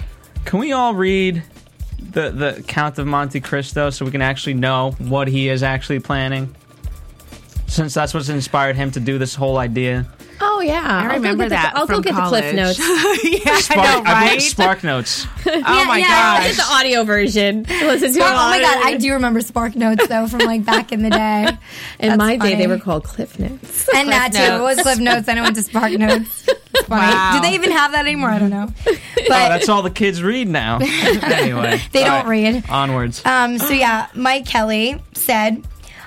can 0.45 0.61
we 0.61 0.73
all 0.73 0.95
read 0.95 1.43
the, 1.99 2.31
the 2.31 2.65
Count 2.69 2.99
of 2.99 3.07
Monte 3.09 3.41
Cristo 3.41 3.91
so 3.91 4.05
we 4.05 4.11
can 4.13 4.23
actually 4.23 4.55
know 4.55 4.93
what 4.99 5.27
he 5.27 5.49
is 5.49 5.63
actually 5.65 5.99
planning? 6.01 6.55
Since 7.67 7.95
that's 7.95 8.15
what's 8.15 8.29
inspired 8.29 8.77
him 8.77 8.93
to 8.93 9.01
do 9.01 9.19
this 9.19 9.35
whole 9.35 9.59
idea. 9.59 10.07
Oh 10.41 10.61
yeah, 10.61 10.83
I 11.11 11.15
remember 11.15 11.49
that. 11.49 11.73
I'll 11.75 11.87
from 11.87 11.97
go 11.97 12.03
get 12.03 12.15
college. 12.15 12.45
the 12.45 12.53
cliff 12.53 12.79
notes. 12.79 13.25
yeah, 13.47 13.57
Spark, 13.59 13.79
I 13.79 13.85
know, 13.97 14.03
right? 14.03 14.29
believe 14.31 14.43
Spark 14.43 14.85
Notes. 14.85 15.27
oh 15.47 15.85
my 15.87 15.99
yeah, 15.99 16.07
I'll 16.09 16.37
gosh. 16.39 16.47
get 16.49 16.57
the 16.57 16.73
audio 16.73 17.05
version. 17.05 17.63
Listen 17.65 18.13
to 18.13 18.21
Oh, 18.21 18.27
it 18.27 18.31
oh 18.31 18.35
my 18.51 18.61
god, 18.61 18.85
I 18.87 18.97
do 18.97 19.13
remember 19.15 19.41
Spark 19.41 19.75
Notes 19.77 20.07
though 20.09 20.27
from 20.27 20.41
like 20.41 20.65
back 20.65 20.93
in 20.93 21.03
the 21.03 21.11
day. 21.11 21.47
In 21.99 22.09
That's 22.11 22.19
my 22.19 22.37
day, 22.37 22.55
they 22.57 22.67
were 22.67 22.79
called 22.79 23.05
cliff 23.05 23.39
notes. 23.39 23.89
And 23.95 24.09
that 24.11 24.33
too. 24.33 24.39
It 24.43 24.61
was 24.61 24.77
Notes. 24.77 24.83
Cliff 24.83 24.99
Notes, 25.01 25.27
then 25.27 25.39
it 25.39 25.41
went 25.41 25.57
to 25.57 25.63
Spark 25.63 25.93
Notes. 25.93 26.45
Funny. 26.87 26.89
Wow. 26.89 27.33
Do 27.37 27.41
they 27.49 27.55
even 27.55 27.71
have 27.71 27.93
that 27.93 28.05
anymore? 28.05 28.29
I 28.29 28.39
don't 28.39 28.51
know. 28.51 28.69
But 28.85 28.97
Oh, 29.19 29.25
that's 29.29 29.69
all 29.71 29.81
the 29.83 29.91
kids 29.91 30.23
read 30.23 30.47
now. 30.49 30.79
anyway. 30.81 31.81
they 31.93 32.05
don't 32.05 32.27
right, 32.27 32.55
read. 32.55 32.65
Onwards. 32.69 33.25
Um, 33.25 33.59
so 33.59 33.73
yeah, 33.73 34.09
Mike 34.15 34.45
Kelley 34.47 35.01
said, 35.15 35.65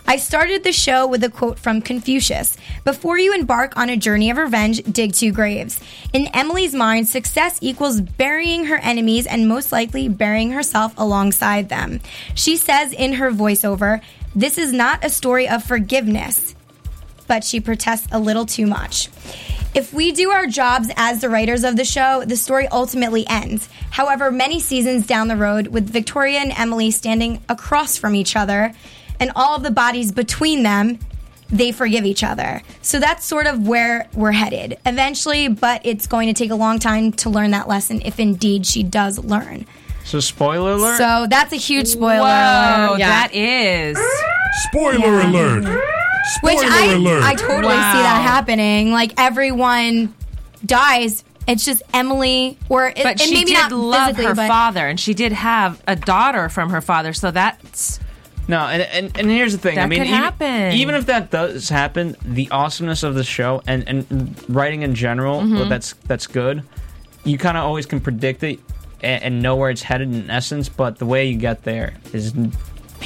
I 0.10 0.16
started 0.16 0.64
the 0.64 0.72
show 0.72 1.06
with 1.06 1.24
a 1.24 1.30
quote 1.30 1.60
from 1.60 1.84
Confucius. 1.84 2.58
Before 2.84 3.20
you 3.20 3.36
embark 3.36 3.78
on 3.78 3.92
a 3.92 3.96
journey 3.96 4.32
of 4.32 4.38
revenge, 4.38 4.82
dig 4.82 5.14
two 5.14 5.32
graves. 5.32 5.80
In 6.14 6.26
Emily's 6.34 6.74
mind, 6.74 7.08
success 7.08 7.60
equals 7.62 8.02
burying 8.02 8.66
her 8.66 8.78
enemies 8.78 9.28
and 9.28 9.48
most 9.48 9.72
likely 9.72 10.08
burying 10.08 10.50
herself 10.50 10.96
alongside 10.98 11.70
them. 11.70 12.00
She 12.34 12.58
says 12.58 12.92
in 12.92 13.14
her 13.14 13.30
voiceover, 13.30 14.02
This 14.34 14.58
is 14.58 14.74
not 14.74 15.06
a 15.06 15.12
story 15.12 15.48
of 15.48 15.64
forgiveness, 15.64 16.56
but 17.28 17.44
she 17.44 17.60
protests 17.60 18.08
a 18.12 18.18
little 18.18 18.48
too 18.48 18.66
much. 18.66 19.10
If 19.76 19.94
we 19.94 20.12
do 20.12 20.32
our 20.32 20.48
jobs 20.48 20.90
as 20.98 21.22
the 21.22 21.30
writers 21.30 21.64
of 21.64 21.76
the 21.76 21.86
show, 21.86 22.24
the 22.26 22.36
story 22.36 22.68
ultimately 22.70 23.28
ends. 23.28 23.70
However, 23.92 24.32
many 24.32 24.60
seasons 24.60 25.06
down 25.06 25.28
the 25.28 25.38
road, 25.38 25.68
with 25.68 25.88
Victoria 25.88 26.40
and 26.40 26.52
Emily 26.58 26.90
standing 26.90 27.44
across 27.48 27.96
from 27.96 28.16
each 28.16 28.36
other 28.36 28.74
and 29.20 29.32
all 29.36 29.56
of 29.56 29.64
the 29.64 29.72
bodies 29.72 30.12
between 30.12 30.64
them, 30.64 31.00
they 31.50 31.72
forgive 31.72 32.06
each 32.06 32.24
other. 32.24 32.62
So 32.82 33.00
that's 33.00 33.26
sort 33.26 33.48
of 33.48 33.68
where 33.68 34.08
we're 34.14 34.32
headed 34.32 34.78
eventually, 34.86 35.48
but 35.48 35.82
it's 35.84 36.06
going 36.08 36.28
to 36.28 36.34
take 36.34 36.52
a 36.52 36.56
long 36.56 36.80
time 36.80 37.12
to 37.14 37.30
learn 37.30 37.52
that 37.52 37.68
lesson 37.68 38.02
if 38.06 38.20
indeed 38.20 38.66
she 38.66 38.84
does 38.84 39.18
learn. 39.20 39.66
So 40.06 40.20
spoiler 40.20 40.74
alert. 40.74 40.98
So 40.98 41.28
that's 41.30 41.54
a 41.54 41.58
huge 41.58 41.88
spoiler 41.88 42.20
Whoa, 42.22 42.88
alert. 42.92 43.00
that 43.00 43.30
is. 43.34 43.98
Spoiler 44.66 45.20
alert. 45.22 45.64
Which 46.44 46.58
I, 46.60 46.94
alert. 46.94 47.24
I 47.24 47.36
totally 47.36 47.74
Wow. 47.74 47.94
see 47.94 48.00
that 48.02 48.22
happening. 48.24 48.92
Like 48.92 49.14
everyone 49.18 50.14
dies. 50.66 51.24
It's 51.48 51.66
just 51.66 51.82
Emily, 51.94 52.60
or 52.70 52.90
it, 52.90 52.98
But 52.98 53.06
and 53.08 53.22
she 53.22 53.34
maybe 53.34 53.52
did 53.52 53.58
not 53.58 53.72
love 53.72 54.16
her 54.18 54.36
but 54.36 54.48
father, 54.48 54.88
and 54.88 55.00
she 55.00 55.16
did 55.16 55.32
have 55.32 55.82
a 55.88 55.96
daughter 55.96 56.48
from 56.50 56.70
her 56.70 56.82
father. 56.82 57.12
So 57.14 57.32
that's 57.32 58.00
No, 58.50 58.58
and, 58.66 58.82
and 58.82 59.18
and 59.20 59.30
here's 59.30 59.54
the 59.54 59.60
thing. 59.60 59.78
I 59.78 59.84
That 59.84 59.90
mean, 59.90 60.00
could 60.00 60.08
even, 60.08 60.20
happen. 60.22 60.72
even 60.74 60.96
if 60.96 61.06
that 61.06 61.30
does 61.30 61.70
happen, 61.70 62.16
the 62.26 62.50
awesomeness 62.52 63.04
of 63.04 63.14
the 63.16 63.24
show 63.24 63.62
and, 63.68 63.88
and 63.88 64.36
writing 64.50 64.82
in 64.82 64.96
general, 64.96 65.40
Mm-hmm. 65.42 65.56
well, 65.56 65.70
that's 65.70 65.94
that's 66.08 66.28
good. 66.28 66.64
You 67.24 67.38
kind 67.38 67.58
of 67.58 67.64
always 67.64 67.86
can 67.86 68.00
predict 68.00 68.44
it 68.44 68.60
and, 69.02 69.24
and 69.24 69.42
know 69.42 69.56
where 69.56 69.70
it's 69.70 69.84
headed 69.84 70.12
in 70.14 70.30
essence, 70.30 70.68
but 70.68 70.98
the 70.98 71.06
way 71.06 71.28
you 71.30 71.38
get 71.38 71.64
there 71.64 71.94
is 72.12 72.34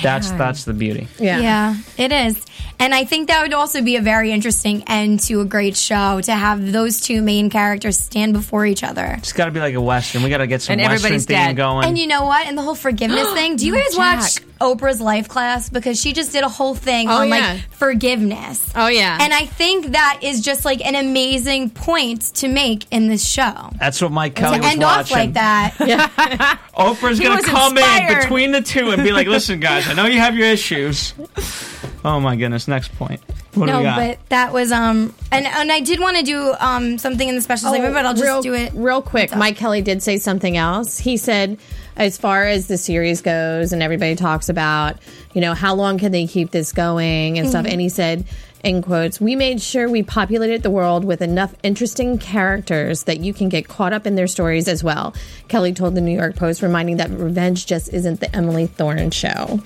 that's 0.02 0.30
Man. 0.30 0.38
that's 0.40 0.64
the 0.64 0.74
beauty. 0.74 1.08
Yeah. 1.20 1.40
Yeah, 1.40 1.76
it 1.98 2.12
is. 2.12 2.44
And 2.80 2.96
I 2.96 3.04
think 3.06 3.28
that 3.28 3.44
would 3.44 3.54
also 3.54 3.82
be 3.84 3.96
a 3.98 4.02
very 4.02 4.32
interesting 4.32 4.84
end 4.88 5.20
to 5.28 5.42
a 5.42 5.46
great 5.46 5.76
show 5.78 6.20
to 6.22 6.32
have 6.34 6.72
those 6.72 7.00
two 7.02 7.22
main 7.22 7.50
characters 7.52 7.98
stand 8.00 8.34
before 8.34 8.66
each 8.66 8.84
other. 8.84 9.16
It's 9.20 9.34
got 9.34 9.46
to 9.46 9.52
be 9.52 9.60
like 9.60 9.76
a 9.76 9.82
western. 9.82 10.24
We 10.24 10.30
got 10.30 10.40
to 10.40 10.48
get 10.48 10.62
some 10.64 10.74
And 10.74 10.82
western 10.82 10.96
everybody's 10.96 11.26
theme 11.26 11.38
dead. 11.38 11.58
going. 11.58 11.86
And 11.86 11.98
you 11.98 12.08
know 12.08 12.24
what? 12.26 12.48
And 12.48 12.58
the 12.58 12.62
whole 12.64 12.74
forgiveness 12.76 13.32
thing. 13.34 13.56
Do 13.58 13.68
you 13.68 13.76
guys 13.76 13.94
Jack. 13.96 14.44
Watch 14.60 14.78
Oprah's 14.78 15.02
life 15.02 15.28
class? 15.28 15.70
Because 15.70 16.00
she 16.00 16.14
just 16.14 16.32
did 16.32 16.44
a 16.44 16.50
whole 16.50 16.76
thing 16.76 17.10
Oh, 17.10 17.22
on 17.22 17.30
yeah. 17.30 17.54
like 17.54 17.62
forgiveness. 17.72 18.72
Oh 18.76 18.88
yeah. 18.88 19.18
And 19.22 19.34
I 19.34 19.46
think 19.46 19.88
that 19.88 20.20
is 20.24 20.42
just 20.42 20.66
like 20.66 20.86
an 20.86 20.96
amazing 20.96 21.70
point 21.70 22.22
to 22.36 22.48
make 22.48 22.86
in 22.92 23.08
this 23.08 23.26
show. 23.28 23.70
that's 23.80 24.02
what 24.02 24.12
Mike 24.12 24.36
Kelley 24.36 24.58
to 24.58 24.64
was 24.64 24.72
end 24.72 24.82
watching. 24.82 25.02
off 25.02 25.12
like 25.12 25.34
that. 25.34 25.74
Oprah's 26.78 27.18
He 27.18 27.24
gonna 27.26 27.36
was 27.38 27.46
come 27.46 27.78
in 27.78 28.20
between 28.20 28.52
the 28.52 28.62
two 28.62 28.92
and 28.92 29.04
be 29.04 29.12
like, 29.12 29.28
"Listen, 29.28 29.60
guys, 29.60 29.88
I 29.88 29.94
know 29.94 30.06
you 30.06 30.20
have 30.20 30.36
your 30.36 30.48
issues." 30.48 31.14
Oh 32.06 32.20
my 32.20 32.36
goodness! 32.36 32.68
Next 32.68 32.94
point. 32.98 33.22
What 33.54 33.68
do 33.68 33.72
no, 33.72 33.78
we 33.80 33.84
got? 33.84 33.98
but 33.98 34.30
that 34.30 34.52
was 34.52 34.72
um 34.72 35.14
and 35.32 35.46
and 35.46 35.72
I 35.72 35.80
did 35.80 36.00
want 36.00 36.18
to 36.18 36.24
do 36.24 36.54
um 36.60 36.98
something 36.98 37.28
in 37.28 37.36
the 37.36 37.42
special 37.42 37.72
segment, 37.72 37.94
but 37.94 38.06
I'll 38.06 38.14
just 38.14 38.24
real, 38.26 38.42
do 38.42 38.54
it 38.54 38.72
real 38.76 39.02
quick. 39.02 39.36
Mike 39.36 39.56
Kelley 39.58 39.82
did 39.82 40.02
say 40.04 40.18
something 40.18 40.58
else. 40.58 40.98
He 40.98 41.18
said, 41.18 41.60
as 41.96 42.18
far 42.18 42.46
as 42.46 42.68
the 42.68 42.78
series 42.78 43.22
goes, 43.22 43.72
and 43.72 43.82
everybody 43.84 44.16
talks 44.16 44.50
about, 44.50 44.98
you 45.34 45.42
know, 45.42 45.54
how 45.54 45.76
long 45.76 45.98
can 46.00 46.12
they 46.12 46.26
keep 46.28 46.52
this 46.52 46.72
going 46.74 47.38
and 47.38 47.46
Mm-hmm. 47.46 47.50
stuff. 47.50 47.66
And 47.68 47.80
he 47.80 47.90
said, 47.90 48.26
in 48.64 48.82
quotes, 48.82 49.22
we 49.22 49.36
made 49.36 49.62
sure 49.62 49.88
we 49.90 50.02
populated 50.04 50.64
the 50.64 50.72
world 50.72 51.06
with 51.06 51.22
enough 51.22 51.54
interesting 51.64 52.18
characters 52.18 53.04
that 53.04 53.20
you 53.20 53.34
can 53.34 53.50
get 53.50 53.68
caught 53.68 53.94
up 53.94 54.08
in 54.08 54.16
their 54.16 54.28
stories 54.28 54.68
as 54.68 54.84
well. 54.84 55.14
Kelley 55.50 55.74
told 55.74 55.96
the 55.96 56.02
New 56.02 56.16
York 56.16 56.36
Post, 56.36 56.62
reminding 56.62 56.98
that 56.98 57.12
revenge 57.12 57.66
just 57.66 57.94
isn't 57.94 58.20
the 58.20 58.34
Emily 58.36 58.66
Thorne 58.68 59.12
show. 59.12 59.62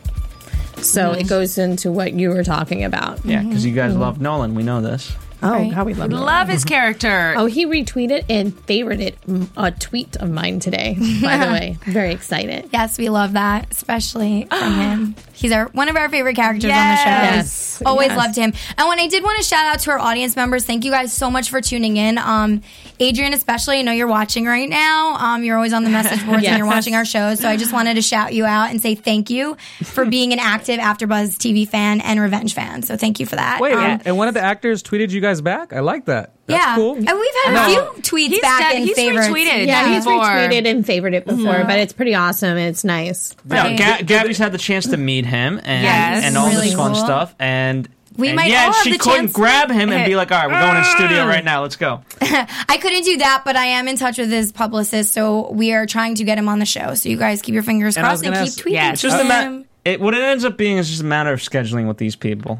So 0.84 1.11
Mm-hmm. 1.11 1.21
it 1.21 1.28
goes 1.28 1.57
into 1.57 1.91
what 1.91 2.13
you 2.13 2.30
were 2.30 2.43
talking 2.43 2.84
about. 2.84 3.23
yeah, 3.25 3.41
because 3.43 3.65
you 3.65 3.73
guys 3.73 3.95
love 3.95 4.21
Nolan. 4.21 4.55
We 4.55 4.63
know 4.63 4.82
this. 4.82 5.11
Oh, 5.43 5.51
Right. 5.51 5.71
God, 5.73 5.85
we 5.85 5.93
love 5.93 6.11
it. 6.11 6.15
love 6.15 6.47
his 6.49 6.63
character. 6.73 7.33
Oh, 7.38 7.45
he 7.45 7.65
retweeted 7.65 8.25
and 8.29 8.51
favorited 8.65 9.15
a 9.55 9.71
tweet 9.71 10.15
of 10.17 10.29
mine 10.29 10.59
today. 10.59 10.95
By 11.21 11.38
the 11.38 11.45
way, 11.51 11.77
very 11.85 12.11
excited. 12.11 12.69
Yes, 12.73 12.97
we 12.97 13.09
love 13.09 13.33
that, 13.33 13.67
especially 13.71 14.45
from 14.49 14.73
him. 14.79 15.15
He's 15.33 15.51
our 15.51 15.65
one 15.67 15.89
of 15.89 15.95
our 15.95 16.09
favorite 16.09 16.35
characters 16.35 16.63
Yes. 16.69 16.99
on 16.99 17.05
the 17.05 17.11
show. 17.29 17.35
Yes. 17.38 17.83
Always 17.85 18.07
Yes. 18.09 18.17
loved 18.17 18.35
him. 18.35 18.53
And 18.77 18.88
when 18.88 18.99
I 18.99 19.07
did 19.07 19.23
want 19.23 19.38
to 19.38 19.43
shout 19.43 19.65
out 19.65 19.79
to 19.81 19.91
our 19.91 19.99
audience 19.99 20.35
members, 20.35 20.65
thank 20.65 20.83
you 20.83 20.89
guys 20.91 21.13
so 21.13 21.29
much 21.29 21.49
for 21.51 21.61
tuning 21.61 21.97
in. 21.97 22.17
Um, 22.17 22.61
Adrian, 22.99 23.33
especially, 23.33 23.77
I 23.77 23.81
know 23.83 23.91
you're 23.91 24.07
watching 24.07 24.45
right 24.45 24.67
now. 24.67 25.15
Um, 25.17 25.43
you're 25.43 25.55
always 25.55 25.73
on 25.73 25.83
the 25.83 25.91
message 25.91 26.25
boards 26.25 26.41
Yes. 26.43 26.53
and 26.53 26.57
you're 26.57 26.67
watching 26.67 26.95
our 26.95 27.05
shows. 27.05 27.39
So 27.39 27.47
I 27.47 27.55
just 27.57 27.71
wanted 27.71 27.93
to 27.95 28.01
shout 28.01 28.33
you 28.33 28.45
out 28.45 28.71
and 28.71 28.81
say 28.81 28.95
thank 28.95 29.29
you 29.29 29.55
for 29.83 30.05
being 30.05 30.33
an 30.33 30.39
active 30.39 30.79
AfterBuzz 30.79 31.38
TV 31.38 31.67
fan 31.67 32.01
and 32.01 32.19
Revenge 32.19 32.55
fan. 32.55 32.81
So 32.81 32.97
thank 32.97 33.19
you 33.19 33.27
for 33.27 33.35
that. 33.35 33.61
Wait, 33.61 33.73
Um, 33.73 34.01
and 34.05 34.17
one 34.17 34.27
of 34.27 34.33
the 34.33 34.41
actors 34.41 34.81
tweeted 34.81 35.11
you 35.11 35.21
guys 35.21 35.26
back. 35.41 35.73
I 35.73 35.80
like 35.82 36.05
that. 36.05 36.32
That's 36.47 36.65
yeah, 36.65 36.75
cool. 36.75 36.95
and 36.95 37.05
we've 37.05 37.36
had 37.45 37.55
a 37.55 37.69
few 37.69 38.01
tweets 38.03 38.28
He's 38.30 38.39
back 38.41 38.61
done- 38.61 38.75
in 38.82 38.88
he's 38.88 38.95
favorites. 38.95 39.28
retweeted. 39.28 39.67
Yeah, 39.67 39.88
he's 39.93 40.05
Before. 40.05 40.21
retweeted 40.23 40.65
and 40.67 40.86
favored 40.86 41.13
it 41.13 41.25
before, 41.25 41.53
Mm-hmm. 41.55 41.67
but 41.67 41.80
it's 41.80 41.93
pretty 41.93 42.15
awesome. 42.15 42.57
It's 42.57 42.84
nice. 42.84 43.36
Yeah, 43.49 43.63
Right. 43.63 43.78
Ga- 43.78 44.03
Gabby's 44.03 44.38
had 44.38 44.51
the 44.53 44.57
chance 44.57 44.88
to 44.88 44.97
meet 44.97 45.25
him 45.25 45.59
and 45.63 45.84
Yes. 45.84 46.23
and 46.23 46.38
all 46.38 46.47
Really 46.49 46.67
this 46.67 46.75
fun 46.75 46.93
cool. 46.93 47.03
stuff, 47.03 47.36
and 47.39 47.88
We 48.15 48.30
and 48.30 48.36
might 48.38 48.49
yeah, 48.49 48.67
all 48.67 48.73
have 48.73 48.84
she 48.84 48.93
the 48.93 48.97
couldn't 48.97 49.34
grab 49.34 49.69
him 49.69 49.91
and 49.91 50.05
be 50.05 50.15
like, 50.15 50.32
"All 50.32 50.38
right, 50.39 50.47
we're 50.49 50.59
going 50.59 50.78
in 50.78 50.84
studio 50.86 51.25
right 51.28 51.43
now. 51.43 51.61
Let's 51.61 51.75
go." 51.75 52.01
I 52.21 52.78
couldn't 52.82 53.03
do 53.03 53.17
that, 53.17 53.43
but 53.45 53.55
I 53.55 53.65
am 53.65 53.88
in 53.88 53.97
touch 53.97 54.17
with 54.17 54.32
his 54.32 54.51
publicist, 54.51 55.13
so 55.13 55.51
we 55.51 55.73
are 55.73 55.86
trying 55.86 56.15
to 56.15 56.23
get 56.23 56.38
him 56.38 56.47
on 56.49 56.59
the 56.59 56.65
show. 56.65 56.93
So 56.95 57.09
you 57.09 57.17
guys 57.17 57.41
keep 57.41 57.53
your 57.53 57.63
fingers 57.63 57.95
And 57.97 58.05
crossed 58.05 58.23
and, 58.25 58.34
keep 58.34 58.41
ask- 58.43 58.59
tweeting. 58.59 58.71
Yeah, 58.71 58.91
It's 58.93 59.01
just 59.01 59.17
to 59.17 59.23
a 59.23 59.25
ma- 59.25 59.63
it, 59.86 59.99
what 60.01 60.13
it 60.15 60.21
ends 60.21 60.43
up 60.45 60.57
being 60.57 60.78
is 60.78 60.89
just 60.89 61.01
a 61.01 61.05
matter 61.05 61.32
of 61.32 61.39
scheduling 61.41 61.88
with 61.88 61.97
these 61.97 62.15
people. 62.15 62.59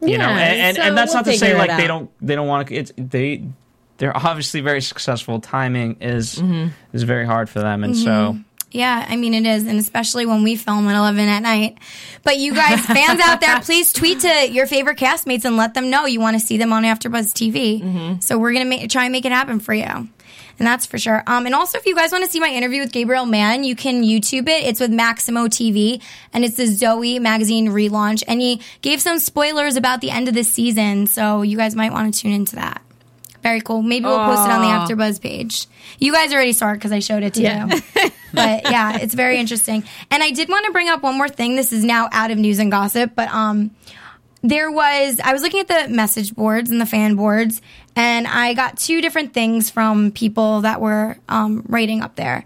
You 0.00 0.18
know, 0.18 0.24
and 0.24 0.60
and, 0.60 0.76
so 0.76 0.82
and 0.82 0.96
that's 0.96 1.10
we'll 1.10 1.22
not 1.22 1.30
to 1.30 1.38
say 1.38 1.56
like 1.56 1.70
it 1.70 1.76
they 1.78 1.86
don't 1.86 2.10
they 2.20 2.34
don't 2.34 2.48
want 2.48 2.68
to. 2.68 2.74
It's 2.74 2.92
they 2.96 3.44
they're 3.98 4.16
obviously 4.16 4.60
very 4.60 4.82
successful. 4.82 5.40
Timing 5.40 5.96
is 6.00 6.36
mm-hmm. 6.36 6.68
is 6.92 7.02
very 7.02 7.24
hard 7.24 7.48
for 7.48 7.60
them, 7.60 7.82
and 7.82 7.96
so 7.96 8.10
mm-hmm. 8.10 8.40
Yeah, 8.72 9.06
I 9.08 9.16
mean 9.16 9.32
it 9.32 9.46
is, 9.46 9.66
and 9.66 9.78
especially 9.78 10.26
when 10.26 10.42
we 10.42 10.56
film 10.56 10.86
at 10.88 10.96
eleven 10.96 11.28
at 11.28 11.40
night. 11.40 11.78
But 12.24 12.38
you 12.38 12.54
guys, 12.54 12.84
fans 12.84 13.20
out 13.20 13.40
there, 13.40 13.60
please 13.62 13.92
tweet 13.92 14.20
to 14.20 14.50
your 14.50 14.66
favorite 14.66 14.98
castmates 14.98 15.44
and 15.44 15.56
let 15.56 15.72
them 15.74 15.88
know 15.88 16.04
you 16.04 16.20
want 16.20 16.38
to 16.38 16.44
see 16.44 16.58
them 16.58 16.72
on 16.72 16.82
AfterBuzz 16.82 17.32
TV. 17.32 17.80
Mm-hmm. 17.80 18.20
So 18.20 18.38
we're 18.38 18.52
gonna 18.52 18.88
try 18.88 19.04
and 19.04 19.12
make 19.12 19.24
it 19.24 19.32
happen 19.32 19.60
for 19.60 19.72
you. 19.72 20.08
And 20.58 20.66
that's 20.66 20.86
for 20.86 20.96
sure. 20.98 21.22
Um, 21.26 21.44
and 21.46 21.54
also, 21.54 21.76
if 21.78 21.84
you 21.86 21.94
guys 21.94 22.12
want 22.12 22.24
to 22.24 22.30
see 22.30 22.40
my 22.40 22.48
interview 22.48 22.80
with 22.80 22.92
Gabriel 22.92 23.26
Mann, 23.26 23.62
you 23.62 23.76
can 23.76 24.02
YouTube 24.02 24.48
it. 24.48 24.64
It's 24.64 24.80
with 24.80 24.90
Maximo 24.90 25.48
TV, 25.48 26.00
and 26.32 26.44
it's 26.44 26.56
the 26.56 26.66
Zoe 26.66 27.18
magazine 27.18 27.68
relaunch. 27.68 28.22
And 28.26 28.40
he 28.40 28.62
gave 28.80 29.00
some 29.02 29.18
spoilers 29.18 29.76
about 29.76 30.00
the 30.00 30.10
end 30.10 30.28
of 30.28 30.34
the 30.34 30.44
season, 30.44 31.06
so 31.08 31.42
you 31.42 31.56
guys 31.58 31.76
might 31.76 31.92
want 31.92 32.14
to 32.14 32.20
tune 32.20 32.32
into 32.32 32.56
that. 32.56 32.80
Very 33.42 33.60
cool. 33.60 33.82
Maybe 33.82 34.06
we'll 34.06 34.16
post 34.24 34.46
it 34.48 34.50
on 34.50 34.60
the 34.62 34.94
AfterBuzz 34.94 35.20
page. 35.20 35.66
You 36.00 36.12
guys 36.12 36.32
already 36.32 36.52
saw 36.52 36.70
it 36.72 36.74
because 36.76 36.90
I 36.90 36.98
showed 37.00 37.22
it 37.22 37.34
to 37.34 37.42
Yeah. 37.42 37.66
you. 37.66 38.10
but 38.32 38.64
yeah, 38.64 38.98
it's 38.98 39.14
very 39.14 39.38
interesting. 39.38 39.84
And 40.10 40.22
I 40.22 40.30
did 40.32 40.48
want 40.48 40.64
to 40.66 40.72
bring 40.72 40.88
up 40.88 41.02
one 41.02 41.16
more 41.16 41.28
thing. 41.28 41.54
This 41.54 41.70
is 41.72 41.84
now 41.84 42.08
out 42.12 42.30
of 42.32 42.38
news 42.38 42.58
and 42.58 42.72
gossip, 42.72 43.12
but 43.14 43.28
um, 43.28 43.70
there 44.48 44.70
was 44.70 45.20
I 45.22 45.32
was 45.32 45.42
looking 45.42 45.60
at 45.60 45.68
the 45.68 45.88
message 45.94 46.34
boards 46.34 46.70
and 46.70 46.80
the 46.80 46.86
fan 46.86 47.16
boards, 47.16 47.60
and 47.94 48.26
I 48.26 48.54
got 48.54 48.78
two 48.78 49.00
different 49.00 49.34
things 49.34 49.70
from 49.70 50.12
people 50.12 50.62
that 50.62 50.80
were 50.80 51.16
um, 51.28 51.64
writing 51.68 52.02
up 52.02 52.16
there. 52.16 52.44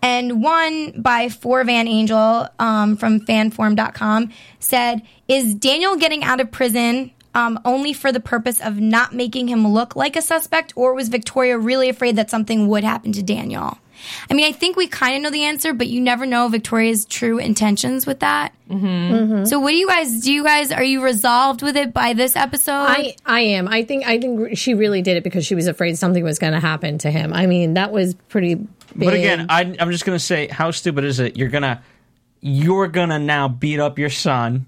And 0.00 0.42
one 0.42 1.00
by 1.00 1.28
Four 1.28 1.64
Van 1.64 1.88
Angel 1.88 2.48
um, 2.58 2.96
from 2.96 3.20
fanform.com 3.20 4.30
said, 4.60 5.02
Is 5.26 5.54
Daniel 5.54 5.96
getting 5.96 6.22
out 6.22 6.40
of 6.40 6.52
prison 6.52 7.10
um, 7.34 7.58
only 7.64 7.92
for 7.92 8.12
the 8.12 8.20
purpose 8.20 8.60
of 8.60 8.78
not 8.78 9.12
making 9.12 9.48
him 9.48 9.66
look 9.66 9.96
like 9.96 10.16
a 10.16 10.22
suspect, 10.22 10.72
or 10.76 10.94
was 10.94 11.08
Victoria 11.08 11.58
really 11.58 11.88
afraid 11.88 12.16
that 12.16 12.30
something 12.30 12.68
would 12.68 12.84
happen 12.84 13.12
to 13.12 13.22
Daniel? 13.22 13.78
I 14.30 14.34
mean, 14.34 14.46
I 14.46 14.52
think 14.52 14.76
we 14.76 14.86
kind 14.86 15.16
of 15.16 15.22
know 15.22 15.30
the 15.30 15.44
answer, 15.44 15.72
but 15.72 15.88
you 15.88 16.00
never 16.00 16.26
know 16.26 16.48
Victoria's 16.48 17.04
true 17.04 17.38
intentions 17.38 18.06
with 18.06 18.20
that. 18.20 18.52
Mm-hmm. 18.70 19.44
So, 19.46 19.58
what 19.58 19.70
do 19.70 19.76
you 19.76 19.88
guys 19.88 20.20
do? 20.20 20.32
You 20.32 20.44
guys 20.44 20.70
are 20.72 20.84
you 20.84 21.02
resolved 21.02 21.62
with 21.62 21.76
it 21.76 21.92
by 21.92 22.12
this 22.12 22.36
episode? 22.36 22.72
I, 22.72 23.16
I 23.24 23.40
am. 23.40 23.68
I 23.68 23.84
think 23.84 24.06
I 24.06 24.20
think 24.20 24.56
she 24.56 24.74
really 24.74 25.02
did 25.02 25.16
it 25.16 25.24
because 25.24 25.46
she 25.46 25.54
was 25.54 25.66
afraid 25.66 25.96
something 25.98 26.22
was 26.22 26.38
going 26.38 26.52
to 26.52 26.60
happen 26.60 26.98
to 26.98 27.10
him. 27.10 27.32
I 27.32 27.46
mean, 27.46 27.74
that 27.74 27.92
was 27.92 28.14
pretty. 28.28 28.54
Big. 28.54 28.68
But 28.96 29.14
again, 29.14 29.46
I, 29.48 29.76
I'm 29.78 29.90
just 29.90 30.04
gonna 30.04 30.18
say, 30.18 30.48
how 30.48 30.70
stupid 30.70 31.04
is 31.04 31.20
it? 31.20 31.36
You're 31.36 31.50
gonna, 31.50 31.82
you're 32.40 32.88
gonna 32.88 33.18
now 33.18 33.48
beat 33.48 33.80
up 33.80 33.98
your 33.98 34.10
son 34.10 34.66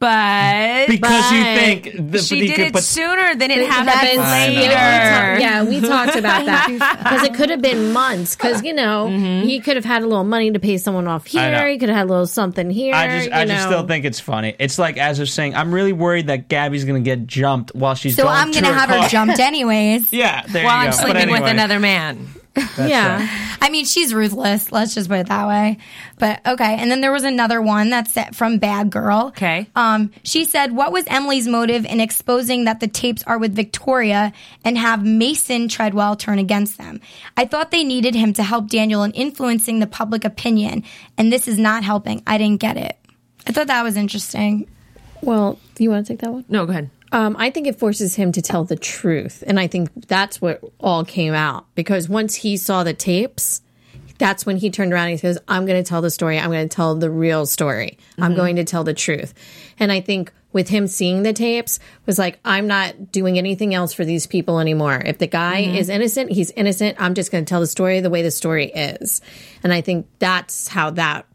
but 0.00 0.86
because 0.88 1.30
you 1.32 1.42
think 1.42 2.10
the, 2.12 2.18
she 2.18 2.40
did 2.48 2.56
could 2.56 2.66
it 2.68 2.72
put- 2.72 2.82
sooner 2.82 3.34
than 3.36 3.50
it 3.50 3.58
That 3.68 3.86
happened 3.86 4.20
later. 4.20 4.72
Yeah, 4.72 5.34
we, 5.34 5.38
ta- 5.38 5.42
yeah, 5.42 5.62
we 5.64 5.80
talked 5.80 6.16
about 6.18 6.46
that 6.46 6.66
because 7.04 7.22
it 7.24 7.34
could 7.34 7.50
have 7.50 7.60
been 7.62 7.92
months. 7.92 8.34
Because 8.34 8.62
you 8.64 8.72
know 8.72 9.08
he 9.08 9.60
could 9.60 9.76
have 9.76 9.84
had 9.84 10.02
a 10.02 10.06
little 10.06 10.24
money 10.24 10.50
to 10.50 10.58
pay 10.58 10.78
someone 10.78 11.06
off 11.06 11.20
Mm-hmm. 11.26 11.38
I 11.38 11.50
know. 11.50 11.58
here. 11.58 11.68
He 11.68 11.78
could 11.78 11.90
have 11.90 11.98
had 11.98 12.06
a 12.06 12.10
little 12.10 12.26
something 12.26 12.70
here. 12.70 12.94
I 12.94 13.18
just, 13.20 13.30
I 13.30 13.42
you 13.42 13.48
just 13.48 13.66
still 13.66 13.86
think 13.86 14.04
it's 14.06 14.18
funny. 14.20 14.56
It's 14.58 14.78
like 14.78 14.96
as 14.96 15.18
of 15.20 15.28
saying, 15.28 15.54
I'm 15.54 15.72
really 15.72 15.92
worried 15.92 16.28
that 16.28 16.48
Gabby's 16.48 16.84
gonna 16.86 17.00
get 17.00 17.26
jumped 17.26 17.74
while 17.74 17.94
she's 17.94 18.16
so 18.16 18.22
going 18.24 18.34
I'm 18.36 18.50
gonna 18.52 18.72
have 18.72 18.88
car. 18.88 19.02
her 19.02 19.08
jumped 19.08 19.38
anyways. 19.38 20.12
Yeah, 20.12 20.42
there 20.46 20.64
While 20.64 20.80
you 20.82 20.86
I'm 20.88 20.90
go. 20.92 20.96
But 20.96 21.10
sleeping 21.12 21.30
with 21.30 21.42
another 21.42 21.78
man. 21.78 22.26
Yeah. 22.78 23.28
I 23.60 23.70
mean, 23.70 23.84
she's 23.84 24.12
ruthless. 24.14 24.72
Let's 24.72 24.94
just 24.94 25.08
put 25.08 25.18
it 25.20 25.28
that 25.28 25.48
way. 25.48 25.78
But 26.18 26.46
okay. 26.46 26.76
And 26.78 26.90
then 26.90 27.00
there 27.00 27.12
was 27.12 27.24
another 27.24 27.60
one 27.60 27.90
that's 27.90 28.12
set 28.12 28.34
from 28.34 28.58
Bad 28.58 28.90
Girl. 28.90 29.28
Okay. 29.28 29.66
Um, 29.76 30.12
she 30.22 30.44
said, 30.44 30.72
"What 30.72 30.92
was 30.92 31.04
Emily's 31.06 31.46
motive 31.46 31.84
in 31.84 32.00
exposing 32.00 32.64
that 32.64 32.80
the 32.80 32.88
tapes 32.88 33.22
are 33.24 33.38
with 33.38 33.54
Victoria 33.54 34.32
and 34.64 34.76
have 34.78 35.04
Mason 35.04 35.68
Treadwell 35.68 36.16
turn 36.16 36.38
against 36.38 36.78
them? 36.78 37.00
I 37.36 37.44
thought 37.44 37.70
they 37.70 37.84
needed 37.84 38.14
him 38.14 38.32
to 38.34 38.42
help 38.42 38.68
Daniel 38.68 39.02
in 39.02 39.12
influencing 39.12 39.80
the 39.80 39.86
public 39.86 40.24
opinion, 40.24 40.84
and 41.18 41.32
this 41.32 41.48
is 41.48 41.58
not 41.58 41.84
helping. 41.84 42.22
I 42.26 42.38
didn't 42.38 42.60
get 42.60 42.76
it. 42.76 42.96
I 43.46 43.52
thought 43.52 43.68
that 43.68 43.82
was 43.82 43.96
interesting. 43.96 44.68
Well, 45.22 45.58
you 45.78 45.90
want 45.90 46.06
to 46.06 46.12
take 46.12 46.20
that 46.20 46.32
one? 46.32 46.44
No, 46.48 46.66
go 46.66 46.72
ahead. 46.72 46.90
Um, 47.12 47.36
I 47.38 47.50
think 47.50 47.66
it 47.66 47.78
forces 47.78 48.14
him 48.14 48.32
to 48.32 48.42
tell 48.42 48.64
the 48.64 48.76
truth. 48.76 49.42
And 49.46 49.58
I 49.58 49.66
think 49.66 49.90
that's 50.06 50.40
what 50.40 50.62
all 50.78 51.04
came 51.04 51.34
out 51.34 51.66
because 51.74 52.08
once 52.08 52.36
he 52.36 52.56
saw 52.56 52.84
the 52.84 52.94
tapes, 52.94 53.62
that's 54.18 54.44
when 54.46 54.58
he 54.58 54.70
turned 54.70 54.92
around 54.92 55.04
and 55.06 55.12
he 55.12 55.16
says, 55.16 55.38
I'm 55.48 55.66
going 55.66 55.82
to 55.82 55.88
tell 55.88 56.02
the 56.02 56.10
story. 56.10 56.38
I'm 56.38 56.50
going 56.50 56.68
to 56.68 56.74
tell 56.74 56.94
the 56.94 57.10
real 57.10 57.46
story. 57.46 57.98
I'm 58.18 58.34
going 58.34 58.56
to 58.56 58.64
tell 58.64 58.84
the 58.84 58.94
truth. 58.94 59.34
And 59.78 59.90
I 59.90 60.02
think 60.02 60.32
with 60.52 60.68
him 60.68 60.86
seeing 60.86 61.22
the 61.22 61.32
tapes 61.32 61.78
was 62.06 62.18
like, 62.18 62.40
I'm 62.44 62.66
not 62.66 63.12
doing 63.12 63.38
anything 63.38 63.74
else 63.74 63.92
for 63.92 64.04
these 64.04 64.26
people 64.26 64.58
anymore. 64.58 65.00
If 65.04 65.18
the 65.18 65.26
guy 65.26 65.62
mm-hmm. 65.62 65.76
is 65.76 65.88
innocent, 65.88 66.32
he's 66.32 66.50
innocent. 66.52 66.96
I'm 67.00 67.14
just 67.14 67.30
going 67.30 67.44
to 67.44 67.48
tell 67.48 67.60
the 67.60 67.66
story 67.66 68.00
the 68.00 68.10
way 68.10 68.22
the 68.22 68.30
story 68.30 68.66
is. 68.66 69.20
And 69.62 69.72
I 69.72 69.80
think 69.80 70.06
that's 70.18 70.68
how 70.68 70.90
that 70.90 71.26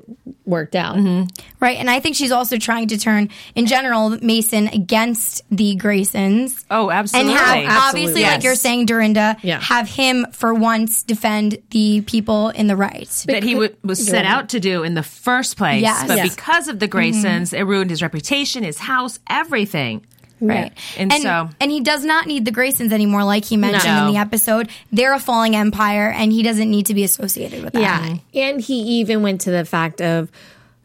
worked 0.45 0.75
out. 0.75 0.97
Mm-hmm. 0.97 1.25
Right. 1.59 1.77
And 1.77 1.89
I 1.89 1.99
think 1.99 2.15
she's 2.15 2.31
also 2.31 2.57
trying 2.57 2.89
to 2.89 2.97
turn, 2.97 3.29
in 3.55 3.65
general, 3.65 4.09
Mason 4.21 4.67
against 4.67 5.41
the 5.49 5.75
Graysons. 5.75 6.63
Oh, 6.69 6.91
absolutely. 6.91 7.31
And 7.33 7.39
absolutely. 7.39 7.75
obviously, 7.75 8.21
Yes. 8.21 8.33
like 8.33 8.43
you're 8.43 8.55
saying, 8.55 8.85
Dorinda, 8.85 9.37
Yeah. 9.41 9.59
have 9.61 9.87
him 9.87 10.27
for 10.31 10.53
once 10.53 11.03
defend 11.03 11.57
the 11.71 12.01
people 12.01 12.49
in 12.49 12.67
the 12.67 12.75
right. 12.75 13.09
that 13.27 13.43
he 13.43 13.53
w- 13.53 13.75
was 13.83 14.05
set 14.05 14.25
out 14.25 14.49
to 14.49 14.59
do 14.59 14.83
in 14.83 14.93
the 14.93 15.03
first 15.03 15.57
place. 15.57 15.81
Yes. 15.81 16.07
But 16.07 16.17
Yes. 16.17 16.35
because 16.35 16.67
of 16.67 16.79
the 16.79 16.87
mm-hmm. 16.87 17.25
Graysons, 17.25 17.57
it 17.57 17.63
ruined 17.63 17.89
his 17.89 18.01
reputation, 18.01 18.63
his 18.63 18.77
house, 18.77 19.04
everything. 19.29 20.05
Right. 20.41 20.71
And 20.97 21.13
so- 21.13 21.49
and 21.59 21.71
he 21.71 21.79
does 21.79 22.03
not 22.03 22.27
need 22.27 22.45
the 22.45 22.51
Graysons 22.51 22.91
anymore, 22.91 23.23
like 23.23 23.45
he 23.45 23.57
mentioned 23.57 23.95
No. 23.95 24.07
in 24.07 24.13
the 24.13 24.19
episode. 24.19 24.69
They're 24.91 25.13
a 25.13 25.19
falling 25.19 25.55
empire, 25.55 26.09
and 26.09 26.31
he 26.31 26.43
doesn't 26.43 26.69
need 26.69 26.85
to 26.87 26.93
be 26.93 27.03
associated 27.03 27.63
with 27.63 27.73
that. 27.73 27.81
Yeah. 27.81 28.17
And 28.33 28.61
he 28.61 28.75
even 28.99 29.21
went 29.21 29.41
to 29.41 29.51
the 29.51 29.65
fact 29.65 30.01
of 30.01 30.29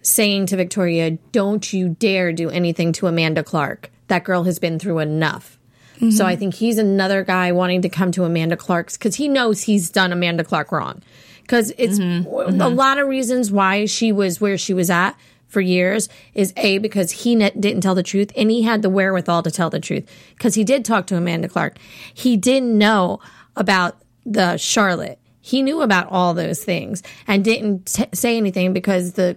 saying 0.02 0.46
to 0.46 0.56
Victoria, 0.56 1.18
Don't 1.32 1.72
you 1.72 1.90
dare 1.98 2.32
do 2.32 2.48
anything 2.48 2.92
to 2.94 3.06
Amanda 3.06 3.42
Clark. 3.42 3.90
That 4.08 4.24
girl 4.24 4.44
has 4.44 4.58
been 4.58 4.78
through 4.78 5.00
enough. 5.00 5.58
Mm-hmm. 5.96 6.10
So 6.10 6.24
I 6.24 6.36
think 6.36 6.54
he's 6.54 6.78
another 6.78 7.24
guy 7.24 7.52
wanting 7.52 7.82
to 7.82 7.88
come 7.88 8.10
to 8.12 8.24
Amanda 8.24 8.56
Clark's 8.56 8.96
because 8.96 9.16
he 9.16 9.28
knows 9.28 9.62
he's 9.62 9.90
done 9.90 10.12
Amanda 10.12 10.44
Clark 10.44 10.72
wrong. 10.72 11.02
Because 11.42 11.72
it's 11.76 11.98
mm-hmm. 11.98 12.26
a 12.26 12.52
mm-hmm. 12.52 12.76
lot 12.76 12.98
of 12.98 13.08
reasons 13.08 13.50
why 13.50 13.84
she 13.84 14.12
was 14.12 14.40
where 14.40 14.56
she 14.56 14.72
was 14.72 14.88
at 14.88 15.16
for 15.50 15.60
years 15.60 16.08
is 16.32 16.54
A, 16.56 16.78
because 16.78 17.10
he 17.10 17.34
ne- 17.34 17.50
didn't 17.50 17.82
tell 17.82 17.94
the 17.94 18.02
truth 18.02 18.32
and 18.36 18.50
he 18.50 18.62
had 18.62 18.82
the 18.82 18.88
wherewithal 18.88 19.42
to 19.42 19.50
tell 19.50 19.68
the 19.68 19.80
truth 19.80 20.08
because 20.36 20.54
he 20.54 20.64
did 20.64 20.84
talk 20.84 21.06
to 21.08 21.16
Amanda 21.16 21.48
Clark. 21.48 21.76
He 22.14 22.36
didn't 22.36 22.76
know 22.78 23.20
about 23.56 24.00
the 24.24 24.56
Charlotte. 24.56 25.18
He 25.40 25.62
knew 25.62 25.82
about 25.82 26.06
all 26.10 26.34
those 26.34 26.62
things 26.64 27.02
and 27.26 27.44
didn't 27.44 27.86
t- 27.86 28.06
say 28.14 28.36
anything 28.36 28.72
because 28.72 29.14
the 29.14 29.36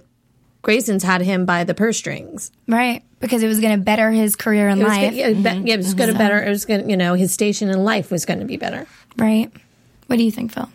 Graysons 0.64 1.04
had 1.04 1.22
him 1.22 1.46
by 1.46 1.64
the 1.64 1.74
purse 1.74 1.98
strings. 1.98 2.52
Right. 2.68 3.04
Because 3.20 3.44
it 3.44 3.48
was 3.48 3.60
going 3.60 3.78
to 3.78 3.84
better 3.84 4.12
his 4.12 4.36
career 4.36 4.70
in 4.70 4.80
life. 4.80 5.02
gonna, 5.02 5.16
yeah, 5.16 5.30
be- 5.30 5.36
mm-hmm. 5.36 5.68
yeah, 5.68 5.74
it 5.74 5.78
was 5.78 5.94
going 5.94 6.12
to 6.12 6.18
better. 6.18 6.42
It 6.42 6.50
was 6.50 6.66
going 6.66 6.84
to, 6.84 6.90
you 6.90 6.98
know, 6.98 7.16
his 7.16 7.34
station 7.34 7.70
in 7.70 7.84
life 7.84 8.12
was 8.12 8.26
going 8.26 8.40
to 8.40 8.46
be 8.46 8.58
better. 8.58 8.86
Right. 9.18 9.52
What 10.08 10.18
do 10.18 10.24
you 10.24 10.32
think, 10.32 10.52
Phil? 10.52 10.70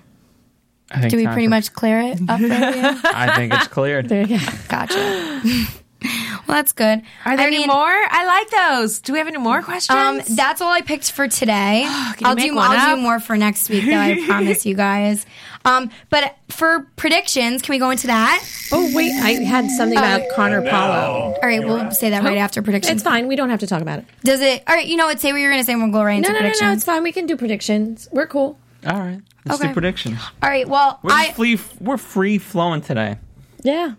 I 0.91 1.01
think 1.01 1.11
Do 1.11 1.17
we 1.19 1.27
pretty 1.27 1.47
for- 1.47 1.51
much 1.51 1.73
clear 1.73 2.01
it 2.01 2.19
up 2.29 2.39
for 2.41 2.47
you? 2.47 2.53
I 2.55 3.35
think 3.37 3.53
it's 3.55 3.69
cleared. 3.69 4.09
There 4.09 4.23
you 4.27 4.39
go. 4.39 4.45
Gotcha. 4.69 5.43
well, 6.05 6.41
that's 6.47 6.73
good. 6.73 7.03
Are 7.25 7.37
there 7.37 7.45
I 7.45 7.49
any 7.49 7.59
mean, 7.59 7.67
more? 7.67 7.87
I 7.89 8.25
like 8.27 8.51
those. 8.51 9.01
Do 9.01 9.13
we 9.13 9.19
have 9.19 9.29
any 9.29 9.37
more 9.39 9.63
questions? 9.63 9.99
Um, 9.99 10.23
that's 10.37 10.61
all 10.61 10.73
I 10.73 10.81
picked 10.81 11.11
for 11.13 11.29
today. 11.29 11.83
you 12.19 12.27
I'll 12.27 12.35
make 12.37 12.47
do 12.51 12.55
one 12.57 12.71
I'll 12.71 12.93
up? 12.93 12.97
do 12.97 13.03
more 13.03 13.21
for 13.21 13.37
next 13.37 13.69
week, 13.69 13.85
though. 13.85 13.99
I 13.99 14.19
promise 14.27 14.65
you 14.65 14.75
guys. 14.75 15.27
Um, 15.65 15.91
but 16.09 16.37
for 16.49 16.87
predictions, 16.97 17.61
can 17.63 17.75
we 17.75 17.79
go 17.79 17.91
into 17.91 18.07
that? 18.07 18.43
Oh 18.73 18.91
wait, 18.95 19.13
I 19.21 19.33
had 19.33 19.69
something 19.71 19.99
about 19.99 20.23
Connor 20.35 20.63
Paolo. 20.63 21.35
All 21.35 21.41
right, 21.43 21.63
we'll 21.63 21.91
say 21.91 22.11
that 22.11 22.23
right 22.23 22.39
after 22.39 22.63
predictions. 22.63 22.95
It's 22.95 23.03
fine. 23.03 23.27
We 23.29 23.37
don't 23.37 23.51
have 23.51 23.61
to 23.61 23.67
talk 23.67 23.83
about 23.83 23.99
it. 23.99 24.05
Does 24.23 24.41
it? 24.41 24.63
All 24.67 24.75
right, 24.75 24.87
you 24.87 24.97
know 24.97 25.07
what? 25.07 25.21
Say 25.21 25.33
what 25.33 25.39
you're 25.41 25.51
going 25.51 25.61
to 25.61 25.67
say, 25.67 25.73
and 25.75 25.83
we'll 25.83 25.93
go 25.93 26.03
right 26.03 26.17
into 26.17 26.29
No, 26.29 26.35
no, 26.35 26.39
no, 26.39 26.41
predictions. 26.45 26.67
no. 26.67 26.73
It's 26.73 26.85
fine. 26.85 27.03
We 27.03 27.13
can 27.13 27.27
do 27.27 27.37
predictions. 27.37 28.09
We're 28.13 28.27
cool. 28.29 28.59
All 28.87 28.99
right. 28.99 29.21
Let's 29.45 29.61
Okay. 29.61 29.69
do 29.69 29.73
predictions. 29.75 30.19
All 30.43 30.49
right. 30.49 30.69
Well, 30.69 31.01
We're, 31.03 31.11
I 31.13 31.33
free, 31.33 31.59
we're 31.81 31.97
free 31.97 32.39
flowing 32.39 32.81
today. 32.81 33.17
Yeah. 33.65 33.95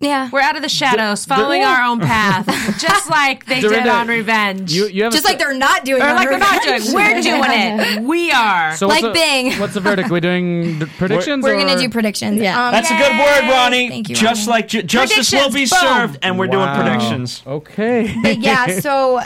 yeah. 0.00 0.28
We're 0.32 0.40
out 0.40 0.56
of 0.56 0.62
the 0.62 0.68
shadows, 0.68 1.24
following 1.24 1.62
our 1.62 1.82
own 1.82 2.00
path, 2.00 2.46
just 2.80 3.08
like 3.10 3.46
they 3.46 3.60
did 3.60 3.86
on 3.86 4.08
Revenge. 4.08 4.72
You, 4.72 4.86
you 4.88 5.08
Just 5.10 5.24
a, 5.24 5.28
like 5.28 5.38
they're 5.38 5.54
not 5.54 5.84
doing. 5.84 6.02
or 6.02 6.06
on 6.06 6.16
like 6.16 6.28
they're 6.28 6.38
not 6.38 6.62
doing. 6.62 6.82
We're 6.94 7.20
doing 7.22 7.42
it. 7.46 8.02
We 8.08 8.32
are. 8.32 8.74
So 8.76 8.88
like 8.88 9.02
the- 9.02 9.12
Bing. 9.12 9.52
What's 9.60 9.74
the 9.74 9.80
verdict? 9.80 10.10
We're 10.10 10.20
doing 10.20 10.78
the 10.80 10.86
predictions? 10.98 11.44
We're 11.44 11.54
going 11.54 11.68
to 11.76 11.78
do 11.80 11.88
predictions. 11.90 12.40
Yeah. 12.40 12.66
Um, 12.66 12.72
That's 12.72 12.90
a 12.90 12.96
good 12.96 13.18
word, 13.18 13.50
Ronnie. 13.52 13.88
Thank 13.88 14.08
you, 14.08 14.16
Just 14.16 14.48
like 14.48 14.68
ju- 14.68 14.82
justice 14.82 15.30
will 15.32 15.48
be 15.48 15.66
Predictions, 15.66 15.80
boom. 15.80 15.90
served, 16.08 16.18
and 16.22 16.38
we're 16.38 16.46
doing 16.48 16.68
predictions. 16.74 17.42
Okay. 17.46 18.16
But 18.22 18.38
yeah, 18.38 18.80
so 18.80 19.20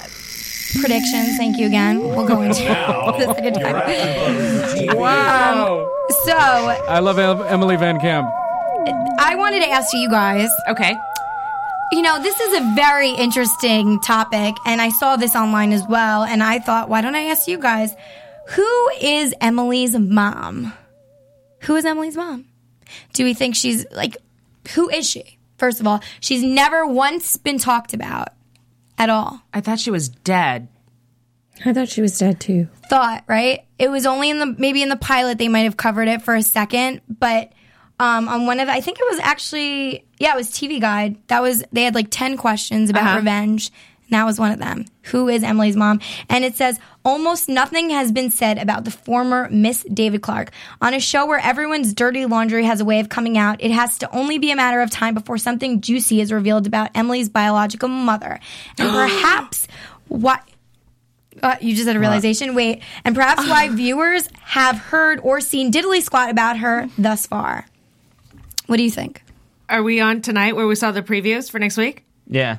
predictions. 0.81 1.37
Thank 1.37 1.59
you 1.59 1.67
again. 1.67 2.01
We'll 2.01 2.27
go 2.27 2.43
into 2.43 2.63
the 2.65 3.35
second 3.35 3.55
time. 3.55 4.97
wow. 4.97 5.89
So 6.25 6.33
I 6.37 6.99
love 7.01 7.19
Emily 7.19 7.77
VanCamp. 7.77 8.31
I 9.19 9.35
wanted 9.37 9.61
to 9.61 9.71
ask 9.71 9.93
you 9.95 10.11
guys. 10.11 10.51
Okay. 10.69 10.97
You 11.93 12.03
know, 12.03 12.23
this 12.23 12.39
is 12.41 12.61
a 12.61 12.75
very 12.75 13.11
interesting 13.11 14.01
topic, 14.01 14.55
and 14.65 14.81
I 14.81 14.89
saw 14.89 15.17
this 15.17 15.37
online 15.37 15.73
as 15.73 15.85
well. 15.89 16.25
And 16.25 16.43
I 16.43 16.59
thought, 16.59 16.89
why 16.89 17.03
don't 17.03 17.15
I 17.15 17.25
ask 17.25 17.47
you 17.47 17.59
guys, 17.59 17.95
who 18.49 18.91
is 19.01 19.35
Emily's 19.41 19.97
mom? 19.99 20.73
Who 21.63 21.77
is 21.77 21.85
Emily's 21.85 22.17
mom? 22.17 22.47
Do 23.13 23.25
we 23.25 23.35
think 23.35 23.55
she's 23.55 23.87
like, 23.93 24.17
who 24.75 24.89
is 24.89 25.09
she? 25.09 25.39
First 25.59 25.81
of 25.81 25.87
all, 25.87 26.01
she's 26.21 26.43
never 26.43 26.87
once 26.87 27.37
been 27.37 27.59
talked 27.59 27.95
about 27.95 28.29
at 28.99 29.11
all. 29.11 29.43
I 29.53 29.61
thought 29.61 29.81
she 29.81 29.91
was 29.91 30.09
dead. 30.09 30.69
I 31.65 31.73
thought 31.73 31.89
she 31.89 32.01
was 32.01 32.19
dead 32.19 32.41
too. 32.41 32.69
thought, 32.89 33.25
right? 33.29 33.65
It 33.79 33.89
was 33.89 34.07
only 34.07 34.31
in 34.31 34.39
the 34.39 34.47
maybe 34.47 34.83
in 34.83 34.89
the 34.89 34.97
pilot 34.97 35.39
they 35.39 35.49
might 35.49 35.61
have 35.61 35.77
covered 35.77 36.09
it 36.09 36.23
for 36.23 36.35
a 36.35 36.43
second, 36.43 37.01
but 37.09 37.53
um, 38.01 38.29
on 38.29 38.47
one 38.47 38.59
of 38.59 38.69
I 38.69 38.81
think 38.81 38.99
it 38.99 39.07
was 39.11 39.21
actually 39.21 40.05
yeah, 40.19 40.33
it 40.33 40.37
was 40.37 40.51
TV 40.51 40.81
Guide. 40.81 41.17
That 41.29 41.43
was 41.43 41.63
they 41.73 41.85
had 41.85 41.95
like 41.95 42.09
ten 42.11 42.37
questions 42.37 42.91
about 42.91 43.17
revenge. 43.17 43.71
And 44.05 44.19
that 44.19 44.25
was 44.25 44.39
one 44.39 44.51
of 44.51 44.59
them. 44.59 44.85
Who 45.05 45.29
is 45.29 45.43
Emily's 45.43 45.77
mom? 45.77 46.01
And 46.29 46.45
it 46.45 46.57
says 46.57 46.79
almost 47.05 47.49
nothing 47.49 47.91
has 47.91 48.13
been 48.13 48.31
said 48.31 48.59
about 48.59 48.85
the 48.85 48.91
former 48.91 49.49
Miss 49.51 49.85
David 49.85 50.23
Clark. 50.23 50.51
On 50.81 50.95
a 50.95 51.01
show 51.01 51.27
where 51.27 51.39
everyone's 51.39 51.95
dirty 51.95 52.27
laundry 52.27 52.65
has 52.65 52.81
a 52.81 52.85
way 52.85 53.01
of 53.01 53.09
coming 53.09 53.37
out, 53.39 53.63
it 53.63 53.71
has 53.71 53.99
to 53.99 54.15
only 54.15 54.39
be 54.39 54.51
a 54.51 54.57
matter 54.57 54.81
of 54.81 54.91
time 54.91 55.15
before 55.15 55.39
something 55.39 55.81
juicy 55.81 56.21
is 56.21 56.33
revealed 56.33 56.67
about 56.67 56.91
Emily's 56.95 57.29
biological 57.29 57.89
mother. 57.89 58.39
And 58.79 58.91
perhaps 58.93 59.67
what 60.09 60.43
uh, 61.43 61.57
you 61.61 61.75
just 61.75 61.87
had 61.87 61.97
a 61.97 62.01
realization. 62.01 62.55
Wait, 62.55 62.83
and 63.05 63.15
perhaps 63.15 63.49
why 63.49 63.69
viewers 63.75 64.29
have 64.43 64.77
heard 64.79 65.21
or 65.21 65.41
seen 65.41 65.73
diddly 65.73 66.03
squat 66.03 66.31
about 66.31 66.59
her 66.59 66.89
thus 66.99 67.27
far. 67.27 67.67
What 68.67 68.77
do 68.77 68.83
you 68.85 68.91
think? 68.91 69.23
Are 69.69 69.83
we 69.83 70.01
on 70.01 70.21
tonight 70.23 70.55
where 70.55 70.67
we 70.67 70.75
saw 70.75 70.93
the 70.93 71.03
previews 71.03 71.51
for 71.51 71.59
next 71.59 71.77
week? 71.77 72.05
Yeah. 72.27 72.59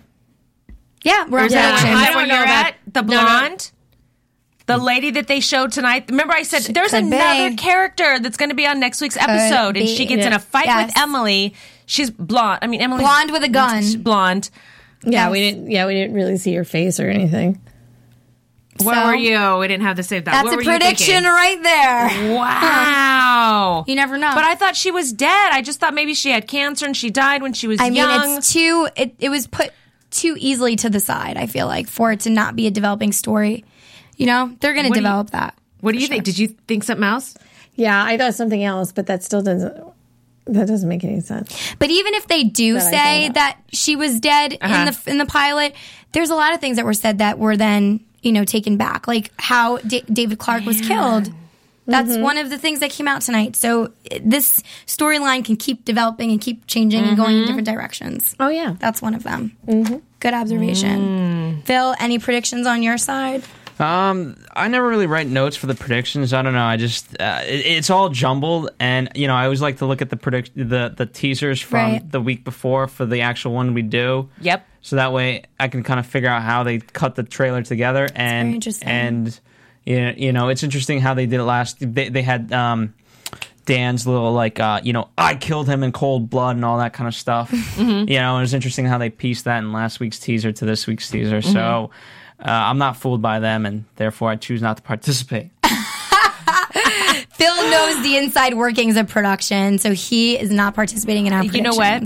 Yeah, 1.04 1.26
we're 1.28 1.40
on 1.40 1.44
Or 1.44 1.48
is 1.48 1.54
that. 1.54 1.84
I 1.86 2.14
don't 2.14 2.28
know 2.28 2.36
know 2.36 2.44
that. 2.44 2.76
that. 2.88 3.06
The 3.06 3.12
No, 3.12 3.22
no. 3.22 3.58
Blonde? 4.66 4.82
The 4.82 4.84
lady 4.86 5.12
that 5.12 5.28
they 5.28 5.40
showed 5.40 5.72
tonight. 5.72 6.06
Remember, 6.10 6.34
I 6.34 6.44
said 6.44 6.74
there's 6.74 6.94
another 6.94 7.50
be. 7.52 7.56
character 7.56 8.20
that's 8.20 8.38
going 8.38 8.50
to 8.50 8.56
be 8.56 8.66
on 8.68 8.80
next 8.80 9.02
week's 9.02 9.18
episode, 9.18 9.78
and 9.78 9.88
she 9.88 10.06
gets 10.06 10.26
in 10.26 10.34
a 10.34 10.40
fight 10.40 10.66
Yes. 10.66 10.88
with 10.88 10.98
Emily. 10.98 11.54
She's 11.86 12.10
blonde. 12.10 12.60
I 12.62 12.68
mean, 12.68 12.82
Emily 12.82 13.02
Blonde 13.04 13.32
with 13.32 13.44
a 13.44 13.50
gun. 13.50 13.84
Blonde. 14.02 14.50
Yeah, 15.06 15.26
Yes. 15.26 15.32
we 15.32 15.40
didn't. 15.40 15.70
Yeah, 15.72 15.86
we 15.88 15.94
didn't 15.96 16.16
really 16.16 16.38
see 16.38 16.54
her 16.56 16.64
face 16.64 17.00
or 17.00 17.10
anything. 17.10 17.60
Where 18.82 18.96
So- 18.96 19.06
were 19.08 19.16
you? 19.16 19.58
We 19.60 19.68
didn't 19.68 19.84
have 19.84 19.98
to 19.98 20.04
save 20.04 20.26
that. 20.26 20.32
That's 20.32 20.46
what 20.46 20.54
a 20.54 20.58
were 20.58 20.64
prediction 20.64 21.24
thinking? 21.24 21.30
right 21.30 21.62
there. 21.62 22.36
Wow. 22.36 23.84
You 23.88 23.96
never 23.96 24.18
know. 24.18 24.32
But 24.34 24.44
I 24.46 24.56
thought 24.56 24.76
she 24.76 24.92
was 24.92 25.12
dead. 25.12 25.50
I 25.52 25.62
just 25.62 25.80
thought 25.80 25.94
maybe 25.94 26.14
she 26.14 26.30
had 26.32 26.48
cancer 26.48 26.86
and 26.86 26.96
she 26.96 27.10
died 27.10 27.42
when 27.42 27.54
she 27.54 27.68
was 27.68 27.80
I 27.82 27.86
mean, 27.86 27.96
young. 27.96 28.38
it's 28.38 28.54
too. 28.54 28.88
It, 28.96 29.16
it 29.20 29.30
was 29.30 29.46
put 29.48 29.72
too 30.10 30.36
easily 30.40 30.76
to 30.78 30.90
the 30.90 31.00
side. 31.00 31.38
I 31.38 31.48
feel 31.48 31.68
like 31.68 31.88
for 31.88 32.12
it 32.12 32.22
to 32.22 32.30
not 32.30 32.56
be 32.56 32.66
a 32.68 32.72
developing 32.72 33.12
story. 33.12 33.66
You 34.18 34.26
know, 34.28 34.56
they're 34.60 34.74
going 34.74 34.84
to 34.86 34.90
What 34.90 34.96
do 34.96 35.00
you- 35.02 35.06
develop 35.06 35.30
that. 35.32 35.56
what 35.82 35.94
do 35.94 36.00
you 36.00 36.08
think? 36.08 36.24
Did 36.24 36.38
you 36.38 36.50
think 36.68 36.84
something 36.84 37.04
else? 37.04 37.36
Yeah, 37.76 38.04
I 38.04 38.18
thought 38.18 38.36
something 38.36 38.64
else, 38.64 38.92
but 38.92 39.08
that 39.08 39.24
still 39.24 39.42
doesn't. 39.42 39.76
That 40.46 40.68
doesn't 40.68 40.90
make 40.90 41.04
any 41.06 41.22
sense. 41.22 41.56
But 41.80 41.90
even 41.90 42.14
if 42.16 42.28
they 42.28 42.44
do 42.44 42.74
That 42.74 42.92
say 42.92 43.30
that 43.30 43.58
she 43.72 43.96
was 43.96 44.20
dead 44.20 44.58
Uh-huh. 44.62 44.74
in 44.76 44.86
the 44.86 45.12
in 45.12 45.18
the 45.18 45.26
pilot, 45.26 45.74
there's 46.12 46.30
a 46.30 46.36
lot 46.36 46.54
of 46.54 46.60
things 46.60 46.76
that 46.76 46.86
were 46.86 46.94
said 46.94 47.18
that 47.20 47.40
were 47.40 47.56
then 47.58 48.02
you 48.22 48.32
know 48.34 48.44
taken 48.44 48.76
back, 48.78 49.08
like 49.08 49.32
how 49.38 49.78
D- 49.78 50.04
David 50.12 50.38
Clark 50.40 50.66
was 50.66 50.82
killed. 50.82 51.32
That's 51.86 52.12
Mm-hmm. 52.12 52.22
one 52.22 52.38
of 52.38 52.50
the 52.50 52.58
things 52.58 52.80
that 52.80 52.92
came 52.92 53.08
out 53.10 53.22
tonight. 53.22 53.56
So 53.58 53.92
this 54.22 54.62
storyline 54.86 55.44
can 55.44 55.56
keep 55.58 55.84
developing 55.86 56.30
and 56.32 56.40
keep 56.40 56.66
changing 56.68 57.04
and 57.04 57.18
going 57.18 57.38
in 57.40 57.46
different 57.46 57.66
directions. 57.68 58.36
Oh 58.40 58.48
yeah. 58.50 58.76
That's 58.80 59.02
one 59.02 59.16
of 59.16 59.24
them. 59.24 59.58
Good 60.20 60.34
observation. 60.34 61.62
Phil, 61.66 61.96
any 62.00 62.20
predictions 62.20 62.68
on 62.68 62.84
your 62.84 62.98
side? 62.98 63.44
Um, 63.80 64.36
I 64.56 64.68
never 64.68 64.88
really 64.88 65.08
write 65.08 65.28
notes 65.28 65.56
for 65.56 65.68
the 65.68 65.76
predictions. 65.76 66.34
I 66.34 66.42
don't 66.42 66.54
know. 66.54 66.64
I 66.64 66.78
just 66.78 67.20
uh, 67.20 67.42
it, 67.44 67.66
it's 67.66 67.90
all 67.90 68.10
jumbled, 68.10 68.70
and 68.80 69.10
you 69.16 69.28
know, 69.28 69.36
I 69.36 69.46
always 69.46 69.62
like 69.62 69.78
to 69.78 69.86
look 69.86 70.02
at 70.02 70.10
the 70.10 70.18
predict 70.18 70.52
the 70.56 70.94
the 70.96 71.06
teasers 71.06 71.60
from 71.62 71.92
Right. 71.94 72.12
the 72.12 72.22
week 72.22 72.44
before 72.44 72.88
for 72.88 73.06
the 73.06 73.22
actual 73.22 73.54
one 73.54 73.74
we 73.74 73.82
do. 73.82 74.30
Yep. 74.42 74.66
So 74.82 74.96
that 74.98 75.14
way, 75.14 75.44
I 75.60 75.70
can 75.70 75.84
kind 75.84 76.00
of 76.00 76.06
figure 76.06 76.30
out 76.30 76.44
how 76.44 76.64
they 76.64 76.80
cut 76.80 77.16
the 77.16 77.24
trailer 77.24 77.62
together, 77.64 78.08
and 78.16 78.54
interesting. 78.56 78.88
and 78.88 79.40
you 79.86 80.02
know, 80.02 80.14
you 80.16 80.32
know, 80.34 80.50
it's 80.50 80.64
interesting 80.64 81.00
how 81.02 81.14
they 81.14 81.26
did 81.26 81.40
it 81.40 81.44
last. 81.44 81.78
They 81.80 82.10
they 82.10 82.22
had 82.22 82.52
um. 82.54 82.94
Dan's 83.66 84.06
little 84.06 84.34
like 84.34 84.60
uh, 84.60 84.82
you 84.84 84.92
know 84.92 85.08
I 85.18 85.36
killed 85.36 85.70
him 85.70 85.84
in 85.84 85.94
cold 85.94 86.30
blood 86.30 86.58
and 86.58 86.66
all 86.66 86.80
that 86.80 86.92
kind 86.92 87.08
of 87.08 87.16
stuff. 87.16 87.50
Mm-hmm. 87.74 88.12
You 88.12 88.20
know, 88.20 88.38
it 88.38 88.42
was 88.42 88.54
interesting 88.54 88.86
how 88.86 88.98
they 88.98 89.10
pieced 89.10 89.46
that 89.46 89.60
in 89.60 89.72
last 89.72 90.02
week's 90.02 90.20
teaser 90.20 90.52
to 90.52 90.66
this 90.66 90.86
week's 90.86 91.10
teaser. 91.10 91.42
So 91.42 91.50
Mm-hmm. 91.60 91.94
Uh, 92.40 92.44
I'm 92.48 92.78
not 92.78 92.98
fooled 92.98 93.22
by 93.22 93.40
them, 93.40 93.66
and 93.66 93.86
therefore 93.96 94.30
I 94.30 94.36
choose 94.36 94.62
not 94.62 94.78
to 94.78 94.84
participate. 94.84 95.52
Phil 97.34 97.70
knows 97.70 98.04
the 98.04 98.18
inside 98.18 98.54
workings 98.54 98.98
of 98.98 99.08
production, 99.08 99.78
so 99.80 99.94
he 99.94 100.38
is 100.38 100.52
not 100.52 100.76
participating 100.76 101.28
in 101.28 101.34
our 101.34 101.44
You 101.44 101.62
know 101.62 101.76
what? 101.76 102.04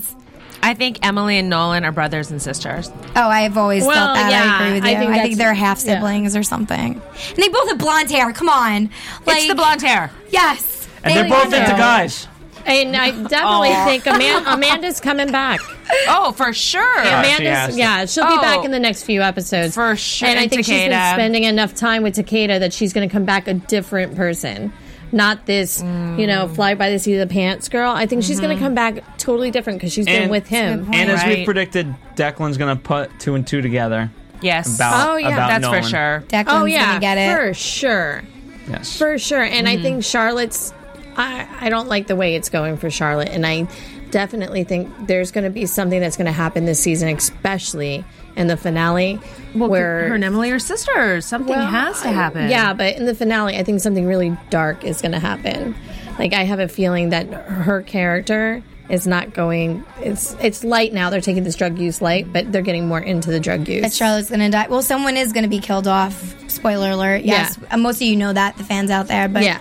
I 0.64 0.74
think 0.74 1.06
Emily 1.06 1.38
and 1.38 1.50
Nolan 1.50 1.86
are 1.86 1.92
brothers 1.92 2.32
and 2.32 2.42
sisters. 2.42 2.92
Oh, 3.16 3.28
I've 3.28 3.58
always 3.58 3.86
Well, 3.86 3.94
thought 3.96 4.16
that. 4.16 4.32
I 4.32 4.66
agree 4.66 4.80
with 4.80 4.84
you. 4.84 4.90
I 4.90 4.96
think 5.00 5.22
think, 5.24 5.38
they're 5.38 5.54
half 5.54 5.84
yeah. 5.84 5.96
siblings 5.96 6.36
or 6.36 6.44
something. 6.44 6.94
And 6.96 7.38
they 7.38 7.50
both 7.50 7.70
have 7.70 7.78
blonde 7.78 8.10
hair. 8.10 8.32
Come 8.34 8.50
on. 8.50 8.90
Like, 9.26 9.38
it's 9.38 9.48
the 9.48 9.56
blonde 9.56 9.82
hair. 9.82 10.12
Yes. 10.30 10.88
And 11.04 11.16
They 11.16 11.22
they're 11.22 11.30
both 11.30 11.54
into 11.54 11.72
guys. 11.72 12.28
And 12.68 12.96
I 12.96 13.12
definitely 13.28 13.74
think 13.92 14.06
Amanda, 14.06 14.54
Amanda's 14.54 15.00
coming 15.00 15.32
back. 15.32 15.60
Oh, 16.08 16.34
for 16.34 16.52
sure. 16.54 17.04
she 17.04 17.10
has 17.10 17.26
Amanda's, 17.40 17.76
to. 17.76 17.80
yeah, 17.80 18.06
she'll 18.06 18.26
be 18.28 18.34
Oh. 18.34 18.42
back 18.42 18.66
in 18.66 18.72
the 18.72 18.78
oh. 18.78 18.82
next 18.82 19.04
few 19.04 19.22
episodes 19.22 19.74
For 19.74 19.96
sure. 19.96 20.28
And 20.28 20.38
I 20.38 20.44
And 20.44 20.52
think 20.52 20.66
she's 20.66 20.82
been 20.82 20.92
Takeda. 20.92 21.14
spending 21.14 21.44
enough 21.46 21.74
time 21.74 22.04
with 22.04 22.16
Takeda 22.16 22.60
that 22.60 22.74
she's 22.74 22.92
going 22.94 23.08
to 23.08 23.12
come 23.12 23.24
back 23.26 23.48
a 23.48 23.54
different 23.54 24.16
person, 24.16 24.74
not 25.14 25.46
this, 25.46 25.82
you 25.82 26.28
know, 26.28 26.48
mm. 26.48 26.56
fly 26.56 26.76
by 26.76 26.90
the 26.92 27.00
seat 27.00 27.16
of 27.18 27.28
the 27.28 27.34
pants 27.34 27.70
girl. 27.70 27.92
I 27.92 28.06
think 28.06 28.24
she's 28.24 28.40
going 28.42 28.50
to 28.50 28.56
mm-hmm. 28.56 28.66
come 28.66 28.76
back 28.76 29.18
totally 29.18 29.50
different 29.50 29.80
because 29.80 29.94
she's 29.94 30.06
been 30.06 30.24
And- 30.24 30.32
with 30.32 30.48
him. 30.48 30.86
Good 30.86 30.96
And 30.96 31.10
as 31.12 31.24
we 31.24 31.30
Right. 31.36 31.46
predicted, 31.46 31.96
Declan's 32.16 32.58
gonna 32.58 32.76
put 32.76 33.18
two 33.20 33.36
and 33.36 33.48
two 33.48 33.62
together. 33.62 34.12
Yes. 34.42 34.76
About, 34.76 35.10
Oh, 35.10 35.16
yeah. 35.18 35.30
about 35.30 35.48
That's 35.50 35.62
Nolan. 35.64 35.84
for 35.84 35.90
sure. 35.90 36.24
Oh, 36.24 36.28
Declan's 36.28 36.48
Oh 36.50 36.66
yeah, 36.66 36.86
gonna 36.88 37.00
get 37.00 37.18
it. 37.18 37.36
for 37.36 37.54
sure, 37.54 38.24
Yes. 38.70 38.98
for 38.98 39.18
sure. 39.18 39.42
And 39.42 39.68
I 39.68 39.76
mm-hmm. 39.76 39.84
think 39.84 40.04
Charlotte's. 40.04 40.74
I 41.18 41.48
I 41.62 41.70
don't 41.70 41.88
like 41.88 42.08
the 42.08 42.16
way 42.16 42.36
it's 42.36 42.50
going 42.50 42.78
for 42.78 42.90
Charlotte, 42.90 43.30
and 43.30 43.46
I 43.46 43.68
definitely 44.12 44.64
think 44.64 45.08
there's 45.08 45.32
going 45.32 45.44
to 45.44 45.50
be 45.50 45.66
something 45.66 46.00
that's 46.00 46.16
going 46.16 46.28
to 46.28 46.32
happen 46.32 46.66
this 46.66 46.80
season, 46.80 47.10
especially 47.10 48.06
in 48.36 48.48
the 48.48 48.56
finale, 48.56 49.16
where 49.54 50.08
her 50.10 50.16
and 50.16 50.24
Emily 50.24 50.52
are 50.52 50.60
sisters. 50.60 51.26
Something 51.26 51.56
Well, 51.56 51.66
has 51.68 52.02
to 52.04 52.10
I- 52.10 52.12
happen. 52.12 52.50
Yeah, 52.50 52.74
but 52.74 52.96
in 52.96 53.06
the 53.06 53.16
finale, 53.16 53.58
I 53.58 53.64
think 53.64 53.82
something 53.82 54.06
really 54.06 54.38
dark 54.50 54.84
is 54.84 55.02
going 55.02 55.12
to 55.14 55.20
happen. 55.20 55.76
Like 56.20 56.34
I 56.34 56.44
have 56.44 56.60
a 56.60 56.68
feeling 56.68 57.10
that 57.10 57.28
her 57.28 57.82
character 57.82 58.64
is 58.90 59.06
not 59.06 59.34
going. 59.34 59.84
It's 60.02 60.36
it's 60.42 60.64
light 60.64 60.94
now. 60.94 61.10
They're 61.10 61.20
taking 61.22 61.44
this 61.44 61.56
drug 61.56 61.78
use 61.78 62.02
light, 62.02 62.32
but 62.32 62.52
they're 62.52 62.62
getting 62.62 62.88
more 62.88 63.00
into 63.02 63.30
the 63.32 63.40
drug 63.40 63.68
use. 63.68 63.82
That 63.82 63.94
Charlotte's 63.94 64.30
gonna 64.30 64.50
die. 64.50 64.68
Well, 64.70 64.82
someone 64.82 65.18
is 65.18 65.34
gonna 65.34 65.48
be 65.50 65.60
killed 65.60 65.88
off. 65.88 66.36
Spoiler 66.50 66.92
alert. 66.92 67.24
Yes, 67.24 67.58
Yeah. 67.62 67.74
Uh, 67.74 67.78
most 67.78 67.98
of 67.98 68.04
you 68.04 68.16
know 68.16 68.32
that 68.34 68.58
the 68.58 68.64
fans 68.64 68.90
out 68.90 69.08
there, 69.10 69.28
but 69.28 69.44
Yeah. 69.44 69.60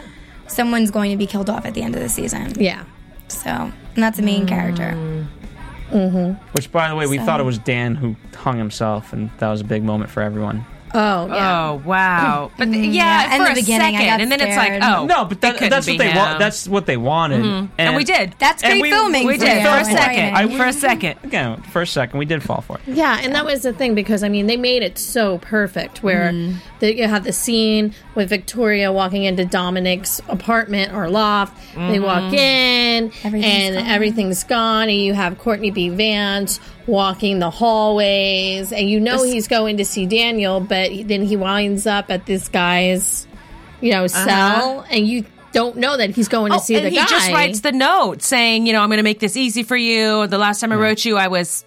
Someone's 0.48 0.90
going 0.90 1.10
to 1.10 1.16
be 1.16 1.26
killed 1.26 1.50
off 1.50 1.64
at 1.66 1.74
the 1.74 1.82
end 1.82 1.94
of 1.94 2.00
the 2.02 2.08
season. 2.08 2.52
yeah. 2.58 2.84
So, 3.28 3.50
and 3.50 3.72
that's 3.96 4.18
a 4.20 4.22
main 4.22 4.46
character. 4.46 4.92
Mm-hmm. 4.94 5.96
Mm-hmm. 5.96 6.46
Which, 6.52 6.70
by 6.70 6.88
the 6.88 6.94
way, 6.94 7.06
we 7.06 7.18
So- 7.18 7.24
thought 7.24 7.40
it 7.40 7.44
was 7.44 7.58
Dan 7.58 7.94
who 7.96 8.14
hung 8.36 8.56
himself, 8.58 9.12
and 9.12 9.30
that 9.38 9.48
was 9.48 9.60
a 9.60 9.64
big 9.64 9.82
moment 9.82 10.10
for 10.10 10.22
everyone. 10.22 10.64
Oh 10.98 11.26
yeah. 11.28 11.68
Oh 11.70 11.82
wow! 11.84 12.50
But 12.56 12.66
th- 12.72 12.76
yeah, 12.92 13.28
Yeah, 13.28 13.34
in 13.36 13.40
for 13.42 13.46
the 13.46 13.52
a 13.52 13.54
beginning, 13.62 13.86
I 13.96 13.98
second, 13.98 14.06
got 14.08 14.20
and 14.22 14.32
then 14.32 14.40
it's 14.40 14.56
like, 14.56 14.66
scared. 14.68 14.82
oh, 14.82 15.04
no, 15.06 15.24
but 15.24 15.32
it 15.32 15.40
that, 15.42 15.54
couldn't 15.54 15.70
that's 15.70 15.86
be 15.86 15.92
what 15.92 15.98
they 15.98 16.10
him. 16.10 16.16
want. 16.16 16.38
That's 16.38 16.68
what 16.68 16.86
they 16.86 16.96
wanted, 16.96 17.68
and, 17.78 17.96
we 17.96 18.04
did. 18.04 18.34
That's 18.38 18.62
and 18.62 18.72
great 18.72 18.82
we- 18.82 18.90
filming. 18.90 19.26
We 19.26 19.34
for 19.38 19.44
did 19.44 19.56
you. 19.62 19.68
for 19.68 19.74
a 19.74 19.78
and 19.78 19.86
second. 19.86 20.32
writing. 20.32 20.56
for 20.56 20.64
a 20.64 20.72
second. 20.72 21.18
again 21.24 21.62
for 21.62 21.82
a 21.82 21.86
second. 21.86 22.18
We 22.18 22.24
did 22.24 22.42
fall 22.42 22.62
for 22.62 22.78
it. 22.78 22.82
Yeah, 22.86 23.20
and 23.22 23.34
that 23.34 23.44
was 23.44 23.62
the 23.62 23.72
thing 23.72 23.94
because 23.94 24.22
I 24.22 24.28
mean 24.28 24.46
they 24.46 24.56
made 24.56 24.82
it 24.82 24.98
so 24.98 25.38
perfect 25.38 26.02
where 26.02 26.30
Mm-hmm. 26.32 26.58
the, 26.80 26.96
you 26.96 27.08
have 27.08 27.24
the 27.24 27.32
scene 27.32 27.94
with 28.14 28.28
Victoria 28.30 28.90
walking 28.90 29.24
into 29.24 29.44
Dominic's 29.44 30.20
apartment 30.28 30.92
or 30.94 31.08
loft. 31.10 31.56
They 31.74 32.00
walk 32.00 32.32
in 32.32 32.76
Mm-hmm. 33.10 33.26
Everything's 33.26 33.54
and 33.66 33.74
gone. 33.76 33.86
everything's 33.86 34.44
gone, 34.44 34.88
and 34.88 34.98
you 34.98 35.12
have 35.14 35.38
Courtney 35.38 35.70
B. 35.70 35.88
Vance 35.90 36.58
walking 36.86 37.38
the 37.38 37.50
hallways, 37.50 38.72
and 38.72 38.88
you 38.88 39.00
know 39.00 39.22
he's 39.24 39.48
going 39.48 39.78
to 39.78 39.84
see 39.84 40.06
Daniel, 40.06 40.60
but 40.60 40.90
then 41.06 41.22
he 41.22 41.36
winds 41.36 41.86
up 41.86 42.10
at 42.10 42.26
this 42.26 42.48
guy's, 42.48 43.26
you 43.80 43.90
know, 43.92 44.04
uh-huh. 44.04 44.24
cell, 44.26 44.86
and 44.90 45.06
you 45.06 45.24
don't 45.52 45.76
know 45.76 45.96
that 45.96 46.10
he's 46.10 46.28
going 46.28 46.52
to 46.52 46.58
Oh, 46.58 46.60
see 46.60 46.76
and 46.76 46.84
the 46.86 46.90
he 46.90 46.96
guy. 46.96 47.02
He 47.02 47.08
just 47.08 47.30
writes 47.32 47.60
the 47.60 47.72
note 47.72 48.22
saying, 48.22 48.66
you 48.66 48.72
know, 48.72 48.80
I'm 48.82 48.88
going 48.88 48.98
to 48.98 49.02
make 49.04 49.20
this 49.20 49.36
easy 49.36 49.62
for 49.62 49.76
you. 49.76 50.26
The 50.26 50.38
last 50.38 50.60
time 50.60 50.70
I 50.72 50.76
wrote 50.76 51.04
you, 51.04 51.16
I 51.16 51.28
was 51.28 51.64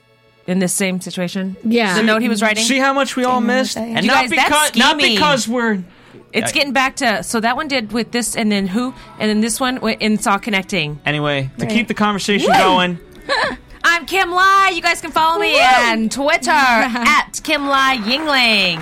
in 0.47 0.59
this 0.59 0.73
same 0.73 1.01
situation. 1.01 1.55
Yeah. 1.63 1.95
the 1.95 2.03
note 2.03 2.21
he 2.21 2.29
was 2.29 2.41
writing. 2.41 2.63
See 2.63 2.77
how 2.79 2.93
much 2.93 3.15
we 3.15 3.23
all 3.23 3.41
missed, 3.41 3.77
and 3.77 4.03
You 4.03 4.11
not 4.11 4.21
guys, 4.21 4.29
that's 4.31 4.71
because 4.71 4.75
not 4.75 4.97
because 4.97 5.47
we're 5.47 5.83
It's 6.31 6.51
getting 6.51 6.73
back 6.73 6.97
to 6.97 7.23
so 7.23 7.39
that 7.39 7.55
one 7.55 7.67
did 7.67 7.91
with 7.91 8.11
this, 8.11 8.35
and 8.35 8.51
then 8.51 8.67
who, 8.67 8.93
and 9.19 9.29
then 9.29 9.41
this 9.41 9.59
one, 9.59 9.75
wi- 9.75 9.97
and 9.99 10.13
it's 10.13 10.27
all 10.27 10.39
connecting. 10.39 10.99
anyway 11.05 11.49
to 11.57 11.65
Right. 11.65 11.73
keep 11.73 11.87
the 11.87 11.93
conversation 11.95 12.51
going. 12.51 12.99
I'm 13.83 14.05
Kim 14.05 14.31
Lai. 14.31 14.71
You 14.73 14.81
guys 14.81 15.01
can 15.01 15.11
follow 15.11 15.39
me 15.39 15.59
on 15.59 16.09
Twitter 16.09 16.49
at 16.51 17.39
Kim 17.43 17.67
Lai 17.67 17.97
Yingling. 17.97 18.77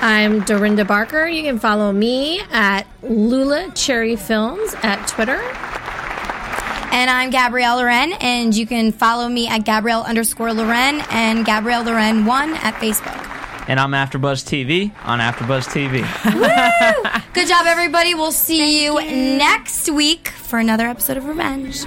I'm 0.00 0.40
Dorinda 0.40 0.84
Barker. 0.84 1.26
You 1.26 1.42
can 1.42 1.58
follow 1.58 1.92
me 1.92 2.40
at 2.50 2.82
Lula 3.02 3.70
Cherry 3.74 4.16
Films 4.16 4.74
at 4.82 5.06
Twitter. 5.06 5.40
And 6.92 7.08
I'm 7.10 7.30
Gabrielle 7.30 7.76
Loren, 7.76 8.12
and 8.20 8.54
you 8.54 8.66
can 8.66 8.92
follow 8.92 9.28
me 9.28 9.48
at 9.48 9.64
Gabrielle 9.64 10.02
underscore 10.02 10.52
Loren 10.52 11.02
and 11.10 11.44
Gabrielle 11.46 11.84
Loren 11.84 12.26
one 12.26 12.54
at 12.54 12.74
Facebook. 12.74 13.18
And 13.68 13.78
I'm 13.80 13.92
AfterBuzz 13.92 14.44
TV 14.44 14.92
on 15.04 15.20
AfterBuzz 15.20 15.68
TV. 15.68 16.02
Good 17.32 17.48
job, 17.48 17.64
everybody. 17.66 18.14
We'll 18.14 18.32
see 18.32 18.84
you, 18.84 18.94
next 19.38 19.88
week 19.88 20.28
for 20.28 20.58
another 20.58 20.86
episode 20.86 21.16
of 21.16 21.24
Revenge. 21.26 21.86